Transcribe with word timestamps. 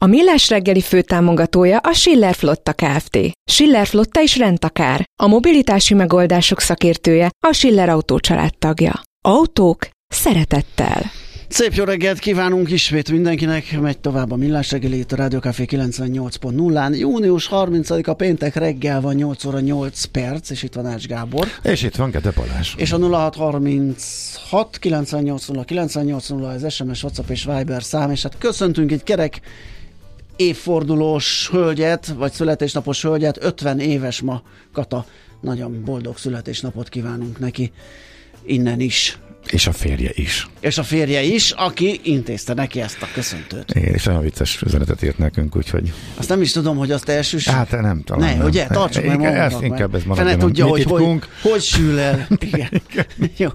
A 0.00 0.06
Millás 0.06 0.48
reggeli 0.48 0.80
főtámogatója 0.80 1.78
a 1.78 1.92
Schiller 1.92 2.34
Flotta 2.34 2.72
Kft. 2.72 3.18
Schiller 3.50 3.86
Flotta 3.86 4.20
is 4.20 4.36
rendtakár. 4.36 5.04
A 5.22 5.26
mobilitási 5.26 5.94
megoldások 5.94 6.60
szakértője 6.60 7.30
a 7.46 7.52
Schiller 7.52 7.88
Autó 7.88 8.18
tagja. 8.58 9.02
Autók 9.24 9.88
szeretettel. 10.08 11.02
Szép 11.48 11.74
jó 11.74 11.84
reggelt 11.84 12.18
kívánunk 12.18 12.70
ismét 12.70 13.10
mindenkinek, 13.10 13.80
megy 13.80 13.98
tovább 13.98 14.30
a 14.30 14.36
Millás 14.36 14.70
reggeli 14.70 14.98
itt 14.98 15.12
a 15.12 15.16
Rádió 15.16 15.38
Café 15.38 15.64
98.0-án. 15.70 16.98
Június 16.98 17.48
30-a 17.50 18.14
péntek 18.14 18.54
reggel 18.54 19.00
van 19.00 19.14
8 19.14 19.44
óra 19.44 19.60
8 19.60 20.04
perc, 20.04 20.50
és 20.50 20.62
itt 20.62 20.74
van 20.74 20.86
Ács 20.86 21.06
Gábor. 21.06 21.46
És 21.62 21.82
itt 21.82 21.96
van 21.96 22.10
Gede 22.10 22.30
Balázs. 22.30 22.72
És 22.76 22.92
a 22.92 22.98
0636 22.98 24.78
980 24.78 25.64
980 25.64 26.42
az 26.42 26.72
SMS, 26.72 27.02
WhatsApp 27.02 27.28
és 27.28 27.44
Viber 27.44 27.82
szám, 27.82 28.10
és 28.10 28.22
hát 28.22 28.38
köszöntünk 28.38 28.92
egy 28.92 29.02
kerek 29.02 29.40
évfordulós 30.36 31.48
hölgyet, 31.50 32.06
vagy 32.06 32.32
születésnapos 32.32 33.02
hölgyet, 33.02 33.44
50 33.44 33.80
éves 33.80 34.20
ma 34.20 34.42
Kata. 34.72 35.06
Nagyon 35.40 35.82
boldog 35.84 36.18
születésnapot 36.18 36.88
kívánunk 36.88 37.38
neki 37.38 37.72
innen 38.44 38.80
is. 38.80 39.18
És 39.50 39.66
a 39.66 39.72
férje 39.72 40.10
is. 40.14 40.48
És 40.60 40.78
a 40.78 40.82
férje 40.82 41.22
is, 41.22 41.50
aki 41.50 42.00
intézte 42.02 42.54
neki 42.54 42.80
ezt 42.80 43.02
a 43.02 43.06
köszöntőt. 43.14 43.70
És 43.70 44.06
olyan 44.06 44.20
vicces 44.20 44.62
üzenetet 44.62 45.02
írt 45.02 45.18
nekünk, 45.18 45.56
úgyhogy... 45.56 45.92
Azt 46.14 46.28
nem 46.28 46.40
is 46.40 46.52
tudom, 46.52 46.76
hogy 46.76 46.90
azt 46.90 47.08
elsős... 47.08 47.48
Hát 47.48 47.70
nem 47.70 48.02
talán. 48.02 48.28
Ne, 48.28 48.36
nem. 48.36 48.46
ugye? 48.46 48.66
Tartsuk 48.66 49.04
meg 49.04 49.24
ezt 49.24 49.62
inkább 49.62 49.94
ez 49.94 50.02
maradjon. 50.02 50.28
Fene 50.28 50.46
tudja, 50.46 50.66
hogy, 50.66 50.82
hogy, 50.82 51.18
hogy 51.42 51.62
sül 51.62 51.98
el. 51.98 52.26
Igen. 52.52 52.82
Jó. 53.36 53.48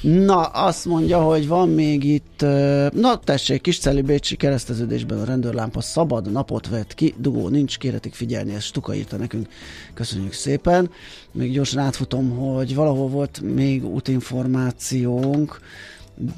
Na, 0.00 0.42
azt 0.42 0.84
mondja, 0.84 1.20
hogy 1.20 1.46
van 1.46 1.68
még 1.68 2.04
itt... 2.04 2.44
Na, 2.92 3.18
tessék, 3.24 3.60
kis 3.60 3.80
Bécsi 4.04 4.36
kereszteződésben 4.36 5.18
a 5.18 5.24
rendőrlámpa 5.24 5.80
szabad 5.80 6.32
napot 6.32 6.68
vett 6.68 6.94
ki, 6.94 7.14
dugó 7.18 7.48
nincs, 7.48 7.78
kéretik 7.78 8.14
figyelni, 8.14 8.54
ezt 8.54 8.66
Stuka 8.66 8.94
írta 8.94 9.16
nekünk. 9.16 9.48
Köszönjük 9.94 10.32
szépen. 10.32 10.90
Még 11.36 11.52
gyorsan 11.52 11.82
átfutom, 11.82 12.30
hogy 12.30 12.74
valahol 12.74 13.08
volt 13.08 13.40
még 13.40 13.84
útinformációnk, 13.84 15.60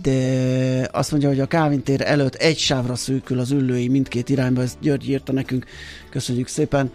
de 0.02 0.88
azt 0.92 1.10
mondja, 1.10 1.28
hogy 1.28 1.40
a 1.40 1.46
Kávin 1.46 1.82
tér 1.82 2.00
előtt 2.00 2.34
egy 2.34 2.58
sávra 2.58 2.94
szűkül 2.94 3.38
az 3.38 3.50
üllői 3.50 3.88
mindkét 3.88 4.28
irányba, 4.28 4.62
ezt 4.62 4.76
György 4.80 5.08
írta 5.08 5.32
nekünk, 5.32 5.66
köszönjük 6.10 6.46
szépen. 6.46 6.92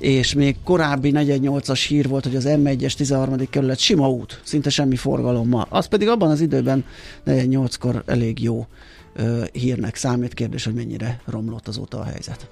És 0.00 0.34
még 0.34 0.56
korábbi 0.64 1.12
48-as 1.14 1.84
hír 1.88 2.08
volt, 2.08 2.24
hogy 2.24 2.36
az 2.36 2.44
M1-es 2.48 2.92
13. 2.92 3.36
kerület 3.50 3.78
sima 3.78 4.10
út, 4.10 4.40
szinte 4.44 4.70
semmi 4.70 4.96
forgalommal. 4.96 5.66
Az 5.68 5.86
pedig 5.86 6.08
abban 6.08 6.30
az 6.30 6.40
időben 6.40 6.84
48-kor 7.26 8.02
elég 8.06 8.42
jó 8.42 8.66
ö, 9.14 9.44
hírnek 9.52 9.96
számít. 9.96 10.34
Kérdés, 10.34 10.64
hogy 10.64 10.74
mennyire 10.74 11.20
romlott 11.24 11.68
azóta 11.68 11.98
a 11.98 12.04
helyzet. 12.04 12.48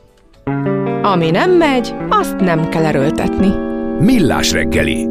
Ami 1.03 1.31
nem 1.31 1.51
megy, 1.51 1.95
azt 2.09 2.37
nem 2.37 2.69
kell 2.69 2.85
erőltetni. 2.85 3.76
Millás 4.01 4.53
reggeli. 4.53 5.05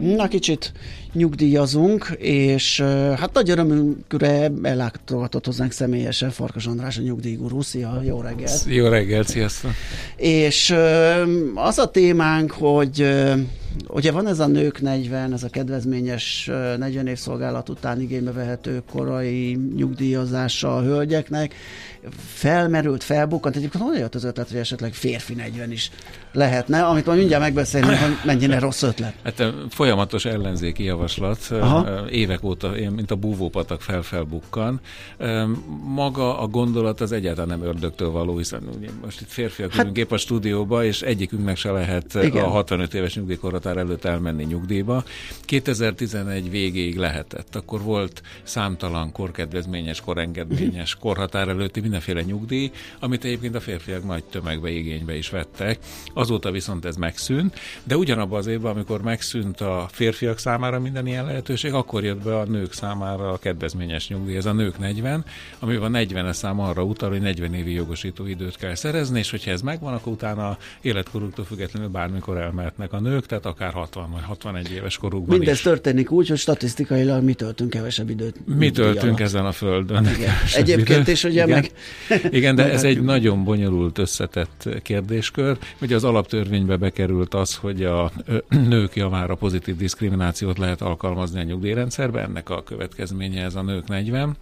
Na 0.00 0.28
kicsit 0.28 0.72
nyugdíjazunk, 1.12 2.16
és 2.18 2.80
hát 3.16 3.32
nagy 3.32 3.50
örömünkre 3.50 4.50
ellátogatott 4.62 5.44
hozzánk 5.44 5.72
személyesen 5.72 6.30
Farkas 6.30 6.66
András, 6.66 6.98
a 6.98 7.02
nyugdíjgurú. 7.02 7.60
Szia, 7.60 8.00
jó 8.04 8.20
reggelt! 8.20 8.64
Jó 8.66 8.88
reggelt, 8.88 9.28
sziasztok! 9.28 9.70
És 10.16 10.74
az 11.54 11.78
a 11.78 11.90
témánk, 11.90 12.50
hogy 12.50 13.14
ugye 13.88 14.12
van 14.12 14.26
ez 14.26 14.38
a 14.38 14.46
nők 14.46 14.80
40, 14.80 15.32
ez 15.32 15.42
a 15.42 15.48
kedvezményes 15.48 16.50
40 16.78 17.06
év 17.06 17.18
szolgálat 17.18 17.68
után 17.68 18.00
igénybe 18.00 18.32
vehető 18.32 18.82
korai 18.92 19.58
nyugdíjazása 19.76 20.76
a 20.76 20.82
hölgyeknek, 20.82 21.54
felmerült, 22.16 23.02
felbukkant, 23.02 23.56
egyébként 23.56 23.82
honnan 23.82 24.00
jött 24.00 24.14
az 24.14 24.24
ötlet, 24.24 24.48
hogy 24.48 24.58
esetleg 24.58 24.94
férfi 24.94 25.34
40 25.34 25.72
is 25.72 25.90
lehetne, 26.32 26.84
amit 26.84 27.06
majd 27.06 27.18
mindjárt 27.18 27.42
megbeszélünk, 27.42 27.98
hogy 27.98 28.16
mennyire 28.24 28.58
rossz 28.58 28.82
ötlet. 28.82 29.14
Hát 29.24 29.42
folyamatos 29.70 30.24
ellenzéki 30.24 30.84
javaslat, 30.84 31.38
Aha. 31.50 32.08
évek 32.10 32.44
óta, 32.44 32.70
mint 32.94 33.10
a 33.10 33.14
búvópatak 33.14 33.80
fel-felbukkan. 33.80 34.80
Maga 35.84 36.38
a 36.38 36.46
gondolat 36.46 37.00
az 37.00 37.12
egyáltalán 37.12 37.58
nem 37.58 37.68
ördögtől 37.68 38.10
való, 38.10 38.36
hiszen 38.36 38.62
ugye 38.76 38.88
most 39.02 39.20
itt 39.20 39.30
férfiak 39.30 39.72
hát, 39.72 39.82
ülünk 39.82 39.96
épp 39.96 40.10
a 40.10 40.16
stúdióba, 40.16 40.84
és 40.84 41.02
egyikünknek 41.02 41.56
se 41.56 41.70
lehet 41.70 42.14
igen. 42.14 42.44
a 42.44 42.48
65 42.48 42.94
éves 42.94 43.16
nyugdíjkorhatár 43.66 43.76
előtt 43.76 44.04
elmenni 44.04 44.44
nyugdíjba. 44.44 45.04
2011 45.44 46.50
végéig 46.50 46.96
lehetett. 46.96 47.54
Akkor 47.54 47.82
volt 47.82 48.22
számtalan 48.42 49.12
korkedvezményes, 49.12 50.00
korengedményes, 50.00 50.94
korhatár 50.94 51.48
előtti 51.48 51.80
mindenféle 51.80 52.22
nyugdíj, 52.22 52.70
amit 53.00 53.24
egyébként 53.24 53.54
a 53.54 53.60
férfiak 53.60 54.04
nagy 54.04 54.24
tömegbe 54.24 54.70
igénybe 54.70 55.16
is 55.16 55.30
vettek. 55.30 55.78
Azóta 56.14 56.50
viszont 56.50 56.84
ez 56.84 56.96
megszűnt, 56.96 57.58
de 57.84 57.96
ugyanabban 57.96 58.38
az 58.38 58.46
évben, 58.46 58.72
amikor 58.72 59.02
megszűnt 59.02 59.60
a 59.60 59.88
férfiak 59.90 60.38
számára 60.38 60.80
minden 60.80 61.06
ilyen 61.06 61.24
lehetőség, 61.24 61.72
akkor 61.72 62.04
jött 62.04 62.22
be 62.22 62.38
a 62.38 62.44
nők 62.44 62.72
számára 62.72 63.30
a 63.32 63.38
kedvezményes 63.38 64.08
nyugdíj. 64.08 64.36
Ez 64.36 64.46
a 64.46 64.52
nők 64.52 64.78
40, 64.78 65.24
ami 65.58 65.74
a 65.74 65.88
40 65.88 66.32
szám 66.32 66.60
arra 66.60 66.82
utal, 66.82 67.10
hogy 67.10 67.20
40 67.20 67.54
évi 67.54 67.72
jogosító 67.72 68.26
időt 68.26 68.56
kell 68.56 68.74
szerezni, 68.74 69.18
és 69.18 69.30
hogyha 69.30 69.50
ez 69.50 69.60
megvan, 69.60 69.94
akkor 69.94 70.12
utána 70.12 70.58
életkoruktól 70.80 71.44
függetlenül 71.44 71.88
bármikor 71.88 72.36
elmehetnek 72.36 72.92
a 72.92 73.00
nők, 73.00 73.26
tehát 73.26 73.45
akár 73.46 73.72
60 73.72 74.10
vagy 74.10 74.22
61 74.22 74.72
éves 74.72 74.96
korukban 74.98 75.36
Mindez 75.36 75.54
is. 75.54 75.62
történik 75.62 76.10
úgy, 76.10 76.28
hogy 76.28 76.38
statisztikailag 76.38 77.22
mi 77.22 77.34
töltünk 77.34 77.70
kevesebb 77.70 78.10
időt. 78.10 78.36
Mi 78.58 78.70
töltünk 78.70 79.20
ezen 79.20 79.46
a 79.46 79.52
földön. 79.52 80.04
Igen. 80.04 80.34
Egyébként 80.54 81.08
is 81.08 81.24
ugye 81.24 81.44
Igen. 81.44 81.48
meg 81.48 81.70
igen, 82.30 82.54
de 82.54 82.72
ez 82.72 82.84
egy 82.84 83.02
nagyon 83.02 83.44
bonyolult 83.44 83.98
összetett 83.98 84.68
kérdéskör. 84.82 85.58
Ugye 85.80 85.94
az 85.94 86.04
alaptörvénybe 86.04 86.76
bekerült 86.76 87.34
az, 87.34 87.54
hogy 87.54 87.84
a 87.84 88.12
nők 88.48 88.96
javára 88.96 89.34
pozitív 89.34 89.76
diszkriminációt 89.76 90.58
lehet 90.58 90.82
alkalmazni 90.82 91.40
a 91.40 91.42
nyugdíjrendszerbe, 91.42 92.20
ennek 92.20 92.50
a 92.50 92.62
következménye 92.62 93.44
ez 93.44 93.54
a 93.54 93.62
nők 93.62 93.88
40. 93.88 94.36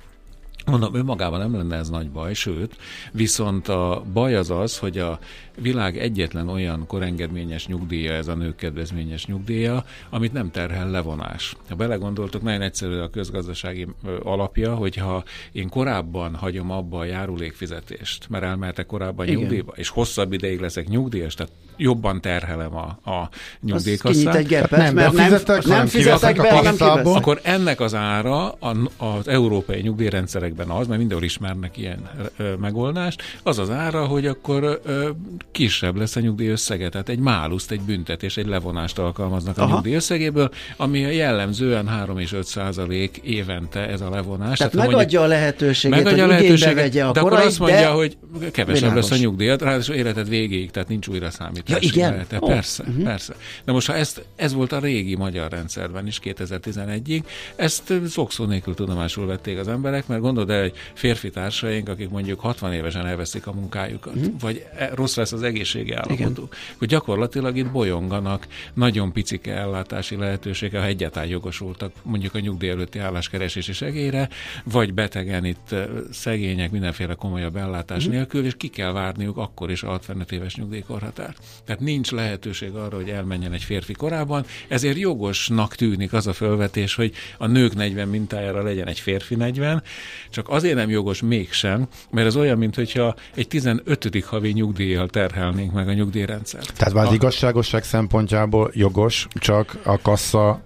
Mondom, 0.65 0.95
önmagában 0.95 1.39
nem 1.39 1.55
lenne 1.57 1.77
ez 1.77 1.89
nagy 1.89 2.11
baj, 2.11 2.35
sőt, 2.35 2.77
viszont 3.13 3.69
a 3.69 4.05
baj 4.13 4.35
az 4.35 4.51
az, 4.51 4.79
hogy 4.79 4.99
a 4.99 5.19
világ 5.61 5.99
egyetlen 5.99 6.49
olyan 6.49 6.87
korengedményes 6.87 7.67
nyugdíja, 7.67 8.13
ez 8.13 8.29
a 8.29 8.35
nők 8.35 8.57
kedvezményes 8.57 9.27
nyugdíja, 9.27 9.85
amit 10.11 10.33
nem 10.33 10.51
terhel 10.51 10.91
levonás. 10.91 11.57
Ha 11.69 11.75
belegondoltok, 11.75 12.43
nagyon 12.43 12.63
egyszerű 12.63 12.99
a 12.99 13.11
közgazdasági 13.11 13.87
alapja, 14.23 14.75
hogyha 14.75 15.25
én 15.53 15.69
korábban 15.69 16.35
hagyom 16.35 16.71
abba 16.71 16.99
a 16.99 17.05
járulékfizetést, 17.05 18.29
mert 18.29 18.45
elmehetek 18.45 18.87
korábban 18.87 19.27
Igen. 19.27 19.39
nyugdíjba, 19.39 19.73
és 19.77 19.89
hosszabb 19.89 20.33
ideig 20.33 20.61
leszek 20.61 20.89
nyugdíjas, 20.89 21.35
tehát 21.35 21.53
jobban 21.77 22.21
terhelem 22.21 22.77
a, 22.77 23.11
a 23.11 23.29
nyugdíjkasszát. 23.61 24.35
egy 24.35 24.47
gepet, 24.47 24.79
nem, 24.79 24.95
mert 24.95 25.12
nem, 25.12 25.25
fizetek, 25.25 25.65
nem, 25.65 25.77
nem 25.77 25.87
fizetek 25.87 26.37
be, 26.37 26.61
nem 26.62 26.77
kiveszek. 26.77 27.07
Akkor 27.07 27.41
ennek 27.43 27.81
az 27.81 27.95
ára 27.95 28.49
a, 28.51 28.77
az 28.97 29.29
európai 29.29 29.81
nyugdíjrendszerekben 29.81 30.69
az, 30.69 30.87
mert 30.87 30.99
mindenhol 30.99 31.27
ismernek 31.27 31.77
ilyen 31.77 32.11
ö, 32.37 32.55
megoldást, 32.55 33.23
az 33.43 33.59
az 33.59 33.71
ára, 33.71 34.07
hogy 34.07 34.27
akkor 34.27 34.81
ö, 34.84 35.09
kisebb 35.53 35.97
lesz 35.97 36.17
a 36.17 36.21
nyugdíjösszege, 36.21 36.89
tehát 36.89 37.09
egy 37.09 37.19
máluszt, 37.19 37.71
egy 37.71 37.81
büntetés, 37.81 38.37
egy 38.37 38.47
levonást 38.47 38.99
alkalmaznak 38.99 39.59
a 39.59 39.67
nyugdíjösszegéből, 39.67 40.51
ami 40.77 40.98
jellemzően 40.98 41.89
3 41.89 42.19
és 42.19 42.33
5 42.33 42.47
százalék 42.47 43.21
évente 43.22 43.89
ez 43.89 44.01
a 44.01 44.10
levonás. 44.10 44.59
Tehát, 44.59 44.72
tehát 44.72 44.89
megadja 44.89 45.21
mondjuk, 45.21 45.22
a 45.22 45.27
lehetőséget, 45.27 45.97
megadja 45.97 46.25
hogy 46.25 46.33
a 46.33 46.37
lehetőséget, 46.37 46.75
vegye 46.75 47.04
a 47.04 47.13
de 47.13 47.21
korai, 47.21 47.37
akkor 47.37 47.48
azt 47.48 47.59
mondja, 47.59 47.78
de... 47.78 47.87
hogy 47.87 48.16
kevesebb 48.53 48.81
világos. 48.81 49.10
lesz 49.10 49.19
a 49.19 49.22
nyugdíjat, 49.22 49.63
ráadásul 49.63 49.95
életed 49.95 50.28
végéig, 50.28 50.71
tehát 50.71 50.89
nincs 50.89 51.09
újra 51.09 51.31
számítás. 51.66 51.97
Ja, 51.97 52.07
igen? 52.07 52.27
Oh. 52.41 52.49
Persze, 52.49 52.83
uh-huh. 52.83 53.05
persze. 53.05 53.34
De 53.65 53.72
most 53.72 53.87
ha 53.87 53.95
ezt, 53.95 54.25
ez 54.37 54.53
volt 54.53 54.72
a 54.72 54.78
régi 54.78 55.16
magyar 55.16 55.51
rendszerben 55.51 56.07
is 56.07 56.21
2011-ig, 56.25 57.22
ezt 57.57 57.93
szokszó 58.09 58.45
nélkül 58.45 58.75
tudomásul 58.75 59.27
vették 59.27 59.59
az 59.59 59.69
emberek, 59.69 60.07
mert 60.07 60.21
gondolt 60.21 60.45
gondold 60.45 60.51
el, 60.51 60.71
hogy 60.71 60.78
férfi 60.95 61.31
társaink, 61.31 61.89
akik 61.89 62.09
mondjuk 62.09 62.41
60 62.41 62.72
évesen 62.72 63.07
elveszik 63.07 63.47
a 63.47 63.53
munkájukat, 63.53 64.16
mm. 64.16 64.37
vagy 64.41 64.66
e, 64.77 64.91
rossz 64.95 65.16
lesz 65.16 65.33
az 65.33 65.43
egészségi 65.43 65.93
állapotuk, 65.93 66.55
hogy 66.78 66.89
gyakorlatilag 66.89 67.57
itt 67.57 67.71
bolyonganak 67.71 68.47
nagyon 68.75 69.13
picike 69.13 69.55
ellátási 69.55 70.17
lehetősége, 70.17 70.81
ha 70.81 70.87
egyáltalán 70.87 71.28
jogosultak 71.28 71.93
mondjuk 72.03 72.34
a 72.34 72.39
nyugdíj 72.39 72.69
előtti 72.69 72.99
álláskeresési 72.99 73.72
segélyre, 73.72 74.28
vagy 74.65 74.95
betegen 74.95 75.45
itt 75.45 75.75
szegények 76.13 76.71
mindenféle 76.71 77.15
komolyabb 77.15 77.57
ellátás 77.57 78.09
mm. 78.09 78.10
nélkül, 78.10 78.45
és 78.45 78.55
ki 78.57 78.69
kell 78.69 78.93
várniuk 78.93 79.37
akkor 79.37 79.71
is 79.71 79.83
a 79.83 79.89
65 79.89 80.33
éves 80.33 80.57
nyugdíjkorhatár. 80.57 81.34
Tehát 81.65 81.80
nincs 81.80 82.10
lehetőség 82.10 82.74
arra, 82.74 82.97
hogy 82.97 83.09
elmenjen 83.09 83.53
egy 83.53 83.62
férfi 83.62 83.92
korában, 83.92 84.45
ezért 84.68 84.98
jogosnak 84.98 85.74
tűnik 85.74 86.12
az 86.12 86.27
a 86.27 86.33
fölvetés, 86.33 86.95
hogy 86.95 87.12
a 87.39 87.47
nők 87.47 87.74
40 87.74 88.09
mintájára 88.09 88.62
legyen 88.62 88.86
egy 88.86 89.01
férfi 89.01 89.34
40, 89.34 89.83
csak 90.30 90.48
azért 90.48 90.74
nem 90.74 90.91
jogos 90.91 91.22
mégsem, 91.22 91.89
mert 92.10 92.27
ez 92.27 92.36
olyan, 92.36 92.59
mintha 92.59 93.15
egy 93.34 93.48
15. 93.48 94.24
havi 94.24 94.51
nyugdíjjal 94.51 95.09
terhelnénk 95.09 95.72
meg 95.72 95.89
a 95.89 95.92
nyugdíjrendszert. 95.92 96.72
Tehát 96.77 96.95
már 96.95 97.04
az 97.04 97.10
a... 97.10 97.15
igazságosság 97.15 97.84
szempontjából 97.84 98.71
jogos, 98.74 99.27
csak 99.34 99.78
a 99.84 99.98
kassa 99.98 100.62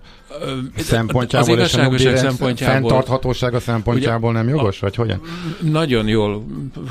szempontjából 0.76 1.58
az 1.58 2.00
és 2.00 2.06
a 2.06 2.16
szempontjából, 2.16 2.88
fenntarthatósága 2.88 3.60
szempontjából 3.60 4.30
ugye, 4.30 4.38
nem 4.38 4.48
jogos, 4.48 4.76
a, 4.76 4.84
vagy 4.84 4.94
hogyan? 4.94 5.20
Nagyon 5.60 6.08
jól 6.08 6.44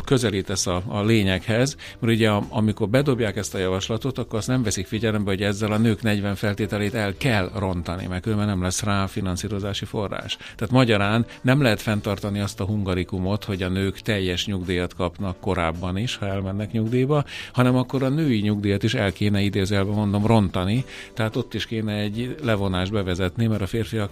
közelítesz 0.06 0.68
a, 0.68 0.82
a 0.88 1.04
lényeghez, 1.04 1.76
mert 2.00 2.14
ugye 2.14 2.30
amikor 2.30 2.90
bedobják 2.90 3.38
ezt 3.38 3.56
a 3.56 3.58
javaslatot, 3.58 4.18
akkor 4.18 4.40
azt 4.40 4.48
nem 4.48 4.64
veszik 4.64 4.88
figyelembe, 4.88 5.30
hogy 5.30 5.42
ezzel 5.42 5.72
a 5.72 5.78
nők 5.78 6.02
40 6.02 6.36
feltételét 6.36 6.94
el 6.94 7.14
kell 7.18 7.52
rontani, 7.56 8.06
mert 8.08 8.22
különben 8.22 8.48
nem 8.48 8.62
lesz 8.62 8.84
rá 8.84 9.06
finanszírozási 9.06 9.86
forrás. 9.86 10.38
Tehát 10.38 10.74
magyarán 10.74 11.26
nem 11.42 11.62
lehet 11.62 11.82
fenntartani 11.82 12.40
azt 12.40 12.60
a 12.60 12.66
hungarikumot, 12.66 13.44
hogy 13.44 13.64
a 13.64 13.70
nők 13.70 14.00
teljes 14.00 14.46
nyugdíjat 14.46 14.96
kapnak 14.96 15.40
korábban 15.40 15.98
is, 15.98 16.16
ha 16.16 16.26
elmennek 16.26 16.72
nyugdíjba, 16.72 17.24
hanem 17.54 17.76
akkor 17.76 18.04
a 18.04 18.10
női 18.10 18.40
nyugdíjat 18.40 18.84
is 18.84 18.94
el 18.94 19.12
kéne 19.12 19.42
idézőjelben 19.42 19.96
mondom 19.96 20.26
rontani, 20.26 20.86
tehát 21.14 21.36
ott 21.36 21.54
is 21.54 21.66
kéne 21.66 21.94
egy 21.94 22.36
levonás 22.44 22.90
bevezetni 22.90 23.26
bevezetni, 23.28 23.48
mert 23.48 23.62
a 23.62 23.68
férfiak 23.68 24.10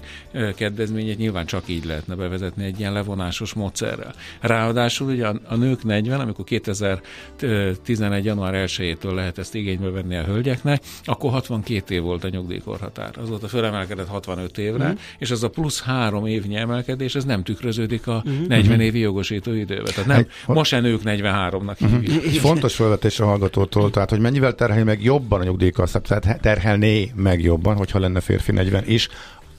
kedvezményét 0.56 1.17
nyilván 1.17 1.45
csak 1.45 1.63
így 1.65 1.85
lehetne 1.85 2.15
bevezetni 2.15 2.63
egy 2.65 2.79
ilyen 2.79 2.94
levonásos 2.94 3.53
módszerrel. 3.53 4.13
Ráadásul 4.39 5.12
ugye 5.12 5.27
a, 5.27 5.39
a 5.47 5.56
nők 5.56 5.83
40, 5.83 6.19
amikor 6.19 6.45
2011. 6.45 8.25
január 8.25 8.53
1-től 8.67 9.13
lehet 9.13 9.38
ezt 9.38 9.56
igénybe 9.56 9.89
venni 9.89 10.15
a 10.15 10.23
hölgyeknek, 10.23 10.83
akkor 11.03 11.31
62 11.31 11.95
év 11.95 12.01
volt 12.01 12.23
a 12.23 12.29
nyugdíjkorhatár. 12.29 13.13
Azóta 13.17 13.47
fölemelkedett 13.47 14.07
65 14.07 14.57
évre, 14.57 14.88
mm. 14.88 14.95
és 15.17 15.31
az 15.31 15.44
a 15.44 15.50
plusz 15.50 15.81
három 15.81 16.25
évnyi 16.25 16.56
emelkedés, 16.56 17.15
ez 17.15 17.25
nem 17.25 17.44
tükröződik 17.44 18.07
a 18.07 18.23
mm. 18.29 18.44
40 18.47 18.79
évi 18.79 19.00
jogosító 19.00 19.51
időbe. 19.51 19.91
Tehát 19.91 20.06
nem, 20.06 20.27
most 20.56 20.69
se 20.69 20.79
nők 20.79 21.01
43-nak 21.03 21.79
mhm. 21.79 21.94
hívjuk. 21.94 22.25
Mm. 22.25 22.29
Fontos 22.29 22.75
felvetés 22.75 23.19
a 23.19 23.25
hallgatótól, 23.25 23.89
tehát 23.91 24.09
hogy 24.09 24.19
mennyivel 24.19 24.56
terheli 24.56 24.83
meg 24.83 25.03
jobban 25.03 25.41
a 25.41 25.44
nyugdíjkasszát, 25.44 26.07
tehát 26.07 26.41
terhelné 26.41 27.12
meg 27.15 27.41
jobban, 27.41 27.75
hogyha 27.75 28.00
lenne 28.00 28.19
férfi 28.19 28.51
40 28.51 28.83
is, 28.88 29.04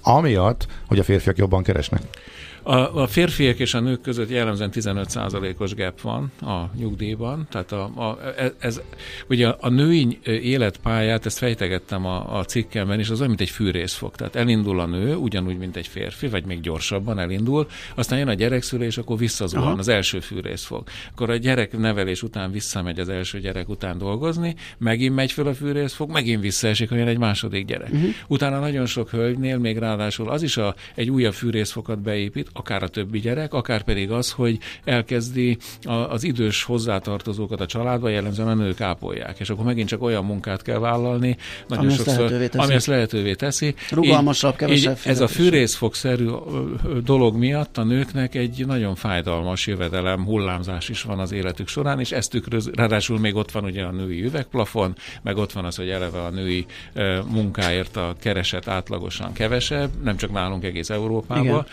amiatt, 0.02 0.66
hogy 0.86 0.98
a 0.98 1.04
férfiak 1.04 1.36
jobban 1.36 1.62
keresnek. 1.62 2.02
A, 2.68 3.02
a 3.02 3.06
férfiak 3.06 3.58
és 3.58 3.74
a 3.74 3.80
nők 3.80 4.00
között 4.00 4.30
jellemzően 4.30 4.70
15%-os 4.72 5.74
gap 5.74 6.00
van 6.00 6.32
a 6.40 6.70
nyugdíjban, 6.78 7.46
tehát 7.50 7.72
a, 7.72 7.82
a, 7.82 8.18
e, 8.36 8.52
ez, 8.58 8.80
ugye 9.28 9.48
a 9.48 9.68
női 9.68 10.18
életpályát, 10.24 11.26
ezt 11.26 11.38
fejtegettem 11.38 12.06
a, 12.06 12.38
a 12.38 12.44
cikkemben, 12.44 12.98
és 12.98 13.08
az 13.08 13.16
olyan, 13.16 13.28
mint 13.28 13.40
egy 13.40 13.50
fűrészfog. 13.50 14.14
Tehát 14.14 14.36
elindul 14.36 14.80
a 14.80 14.86
nő, 14.86 15.14
ugyanúgy, 15.14 15.58
mint 15.58 15.76
egy 15.76 15.86
férfi, 15.86 16.28
vagy 16.28 16.44
még 16.44 16.60
gyorsabban 16.60 17.18
elindul, 17.18 17.66
aztán 17.94 18.18
jön 18.18 18.28
a 18.28 18.34
gyerekszülés, 18.34 18.98
akkor 18.98 19.18
visszazuhan 19.18 19.78
az 19.78 19.88
első 19.88 20.20
fűrészfog. 20.20 20.88
Akkor 21.10 21.30
a 21.30 21.36
gyerek 21.36 21.78
nevelés 21.78 22.22
után 22.22 22.50
visszamegy 22.50 23.00
az 23.00 23.08
első 23.08 23.40
gyerek 23.40 23.68
után 23.68 23.98
dolgozni, 23.98 24.54
megint 24.78 25.14
megy 25.14 25.32
föl 25.32 25.46
a 25.46 25.54
fűrészfog, 25.54 26.10
megint 26.10 26.40
visszaesik, 26.40 26.88
hogy 26.88 26.98
jön 26.98 27.08
egy 27.08 27.18
második 27.18 27.66
gyerek. 27.66 27.92
Uh-huh. 27.92 28.10
Utána 28.26 28.58
nagyon 28.58 28.86
sok 28.86 29.10
hölgynél 29.10 29.58
még 29.58 29.78
ráadásul 29.78 30.30
az 30.30 30.42
is 30.42 30.56
a, 30.56 30.74
egy 30.94 31.10
újabb 31.10 31.34
fűrészfokat 31.34 31.98
beépít, 31.98 32.54
akár 32.58 32.82
a 32.82 32.88
többi 32.88 33.20
gyerek, 33.20 33.54
akár 33.54 33.82
pedig 33.82 34.10
az, 34.10 34.30
hogy 34.32 34.58
elkezdi 34.84 35.58
az 36.08 36.24
idős 36.24 36.62
hozzátartozókat 36.62 37.60
a 37.60 37.66
családba, 37.66 38.08
jellemzően 38.08 38.48
a 38.48 38.54
nők 38.54 38.80
ápolják, 38.80 39.38
és 39.38 39.50
akkor 39.50 39.64
megint 39.64 39.88
csak 39.88 40.02
olyan 40.02 40.24
munkát 40.24 40.62
kell 40.62 40.78
vállalni, 40.78 41.36
nagyon 41.68 41.84
ami 41.84 41.94
sokszor, 41.94 42.12
ezt 42.12 42.18
lehetővé 42.18 42.46
teszi. 42.48 42.64
ami 42.64 42.74
ezt 42.74 42.86
lehetővé 42.86 43.34
teszi. 43.34 43.74
Rugalmasabb, 43.90 44.56
kevesebb 44.56 44.98
Ez 45.04 45.20
a 45.20 45.28
fűrészfogszerű 45.28 46.28
dolog 47.04 47.36
miatt 47.36 47.78
a 47.78 47.84
nőknek 47.84 48.34
egy 48.34 48.66
nagyon 48.66 48.94
fájdalmas 48.94 49.66
jövedelem, 49.66 50.24
hullámzás 50.24 50.88
is 50.88 51.02
van 51.02 51.18
az 51.18 51.32
életük 51.32 51.68
során, 51.68 52.00
és 52.00 52.12
ezt 52.12 52.30
tükröz, 52.30 52.70
ráadásul 52.74 53.18
még 53.18 53.34
ott 53.34 53.50
van 53.50 53.64
ugye 53.64 53.82
a 53.82 53.90
női 53.90 54.22
üvegplafon, 54.22 54.96
meg 55.22 55.36
ott 55.36 55.52
van 55.52 55.64
az, 55.64 55.76
hogy 55.76 55.88
eleve 55.88 56.22
a 56.22 56.30
női 56.30 56.66
munkáért 57.28 57.96
a 57.96 58.14
kereset 58.20 58.68
átlagosan 58.68 59.32
kevesebb, 59.32 59.90
nem 60.02 60.16
csak 60.16 60.32
nálunk 60.32 60.64
egész 60.64 60.90
Európában, 60.90 61.66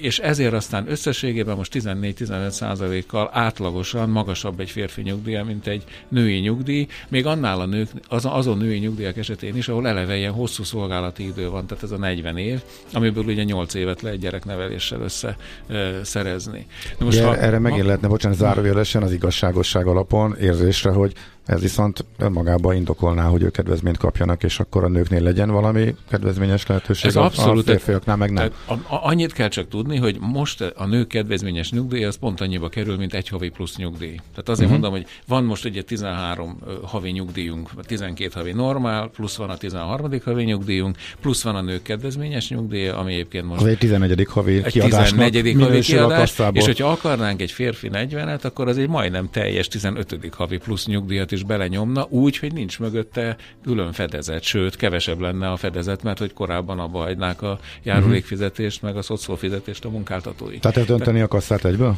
és 0.00 0.18
ezért 0.18 0.52
aztán 0.52 0.90
összességében 0.90 1.56
most 1.56 1.72
14-15 1.74 2.50
százalékkal 2.50 3.30
átlagosan 3.32 4.08
magasabb 4.08 4.60
egy 4.60 4.70
férfi 4.70 5.02
nyugdíja, 5.02 5.44
mint 5.44 5.66
egy 5.66 5.84
női 6.08 6.38
nyugdíj, 6.38 6.86
még 7.08 7.26
annál 7.26 7.60
a 7.60 7.66
nők, 7.66 7.88
az, 8.08 8.24
azon 8.24 8.58
női 8.58 8.78
nyugdíjak 8.78 9.16
esetén 9.16 9.56
is, 9.56 9.68
ahol 9.68 9.88
eleve 9.88 10.16
ilyen 10.16 10.32
hosszú 10.32 10.64
szolgálati 10.64 11.26
idő 11.26 11.48
van, 11.48 11.66
tehát 11.66 11.82
ez 11.82 11.90
a 11.90 11.96
40 11.96 12.36
év, 12.36 12.62
amiből 12.92 13.24
ugye 13.24 13.42
8 13.42 13.74
évet 13.74 14.02
lehet 14.02 14.18
gyerekneveléssel 14.18 15.00
össze 15.00 15.36
e, 15.68 16.04
szerezni. 16.04 16.66
De 16.98 17.04
most, 17.04 17.20
ha, 17.20 17.36
erre 17.36 17.58
megint 17.58 17.84
lehetne, 17.84 18.08
bocsánat, 18.08 18.38
zárójelesen 18.38 19.02
az 19.02 19.12
igazságosság 19.12 19.86
alapon 19.86 20.36
érzésre, 20.40 20.90
hogy 20.90 21.12
ez 21.46 21.60
viszont 21.60 22.04
önmagában 22.18 22.74
indokolná, 22.74 23.28
hogy 23.28 23.42
ők 23.42 23.52
kedvezményt 23.52 23.96
kapjanak, 23.96 24.42
és 24.42 24.60
akkor 24.60 24.84
a 24.84 24.88
nőknél 24.88 25.22
legyen 25.22 25.50
valami 25.50 25.94
kedvezményes 26.08 26.66
lehetőség. 26.66 27.06
Ez 27.06 27.16
abszolút. 27.16 27.68
A 27.68 27.70
férfiaknál 27.70 28.16
meg 28.16 28.32
nem. 28.32 28.50
A, 28.66 28.72
a, 28.72 28.80
annyit 28.88 29.32
kell 29.32 29.48
csak 29.48 29.68
tudni, 29.68 29.96
hogy 29.96 30.16
most 30.20 30.60
a 30.60 30.86
nők 30.86 31.08
kedvezményes 31.08 31.70
nyugdíj 31.70 32.04
az 32.04 32.16
pont 32.16 32.40
annyiba 32.40 32.68
kerül, 32.68 32.96
mint 32.96 33.14
egy 33.14 33.28
havi 33.28 33.48
plusz 33.48 33.76
nyugdíj. 33.76 34.14
Tehát 34.14 34.48
azért 34.48 34.70
uh-huh. 34.70 34.70
mondom, 34.70 34.90
hogy 34.90 35.06
van 35.26 35.44
most 35.44 35.64
ugye 35.64 35.82
13 35.82 36.58
havi 36.82 37.10
nyugdíjunk, 37.10 37.70
12 37.86 38.30
havi 38.34 38.52
normál, 38.52 39.08
plusz 39.08 39.36
van 39.36 39.50
a 39.50 39.56
13. 39.56 40.10
havi 40.24 40.44
nyugdíjunk, 40.44 40.96
plusz 41.20 41.42
van 41.42 41.56
a 41.56 41.60
nők 41.60 41.82
kedvezményes 41.82 42.48
nyugdíj, 42.48 42.88
ami 42.88 43.12
egyébként 43.12 43.44
most... 43.44 43.60
Az 43.60 43.66
egy 43.66 43.78
11. 43.78 44.26
havi 44.28 44.56
egy 44.56 44.72
14. 44.72 45.56
havi 45.58 45.80
kiadás, 45.80 46.40
és 46.52 46.64
hogyha 46.64 46.90
akarnánk 46.90 47.40
egy 47.40 47.50
férfi 47.50 47.90
40-et, 47.92 48.44
akkor 48.44 48.68
az 48.68 48.78
egy 48.78 48.88
majdnem 48.88 49.28
teljes 49.30 49.68
15. 49.68 50.18
havi 50.36 50.58
plusz 50.58 50.86
nyugdíjat 50.86 51.32
is 51.34 51.42
belenyomna, 51.42 52.06
úgy, 52.08 52.38
hogy 52.38 52.52
nincs 52.52 52.78
mögötte 52.78 53.36
külön 53.62 53.92
fedezet, 53.92 54.42
sőt, 54.42 54.76
kevesebb 54.76 55.20
lenne 55.20 55.50
a 55.50 55.56
fedezet, 55.56 56.02
mert 56.02 56.18
hogy 56.18 56.32
korábban 56.32 56.78
abba 56.78 56.98
hagynák 56.98 57.42
a 57.42 57.58
járulékfizetést, 57.82 58.82
meg 58.82 58.96
a 58.96 59.02
szociálfizetést 59.02 59.84
a 59.84 59.90
munkáltatói. 59.90 60.58
Tehát 60.58 60.76
ez 60.76 60.86
dönteni 60.86 61.20
a 61.20 61.28
kasszát 61.28 61.64
egyből? 61.64 61.96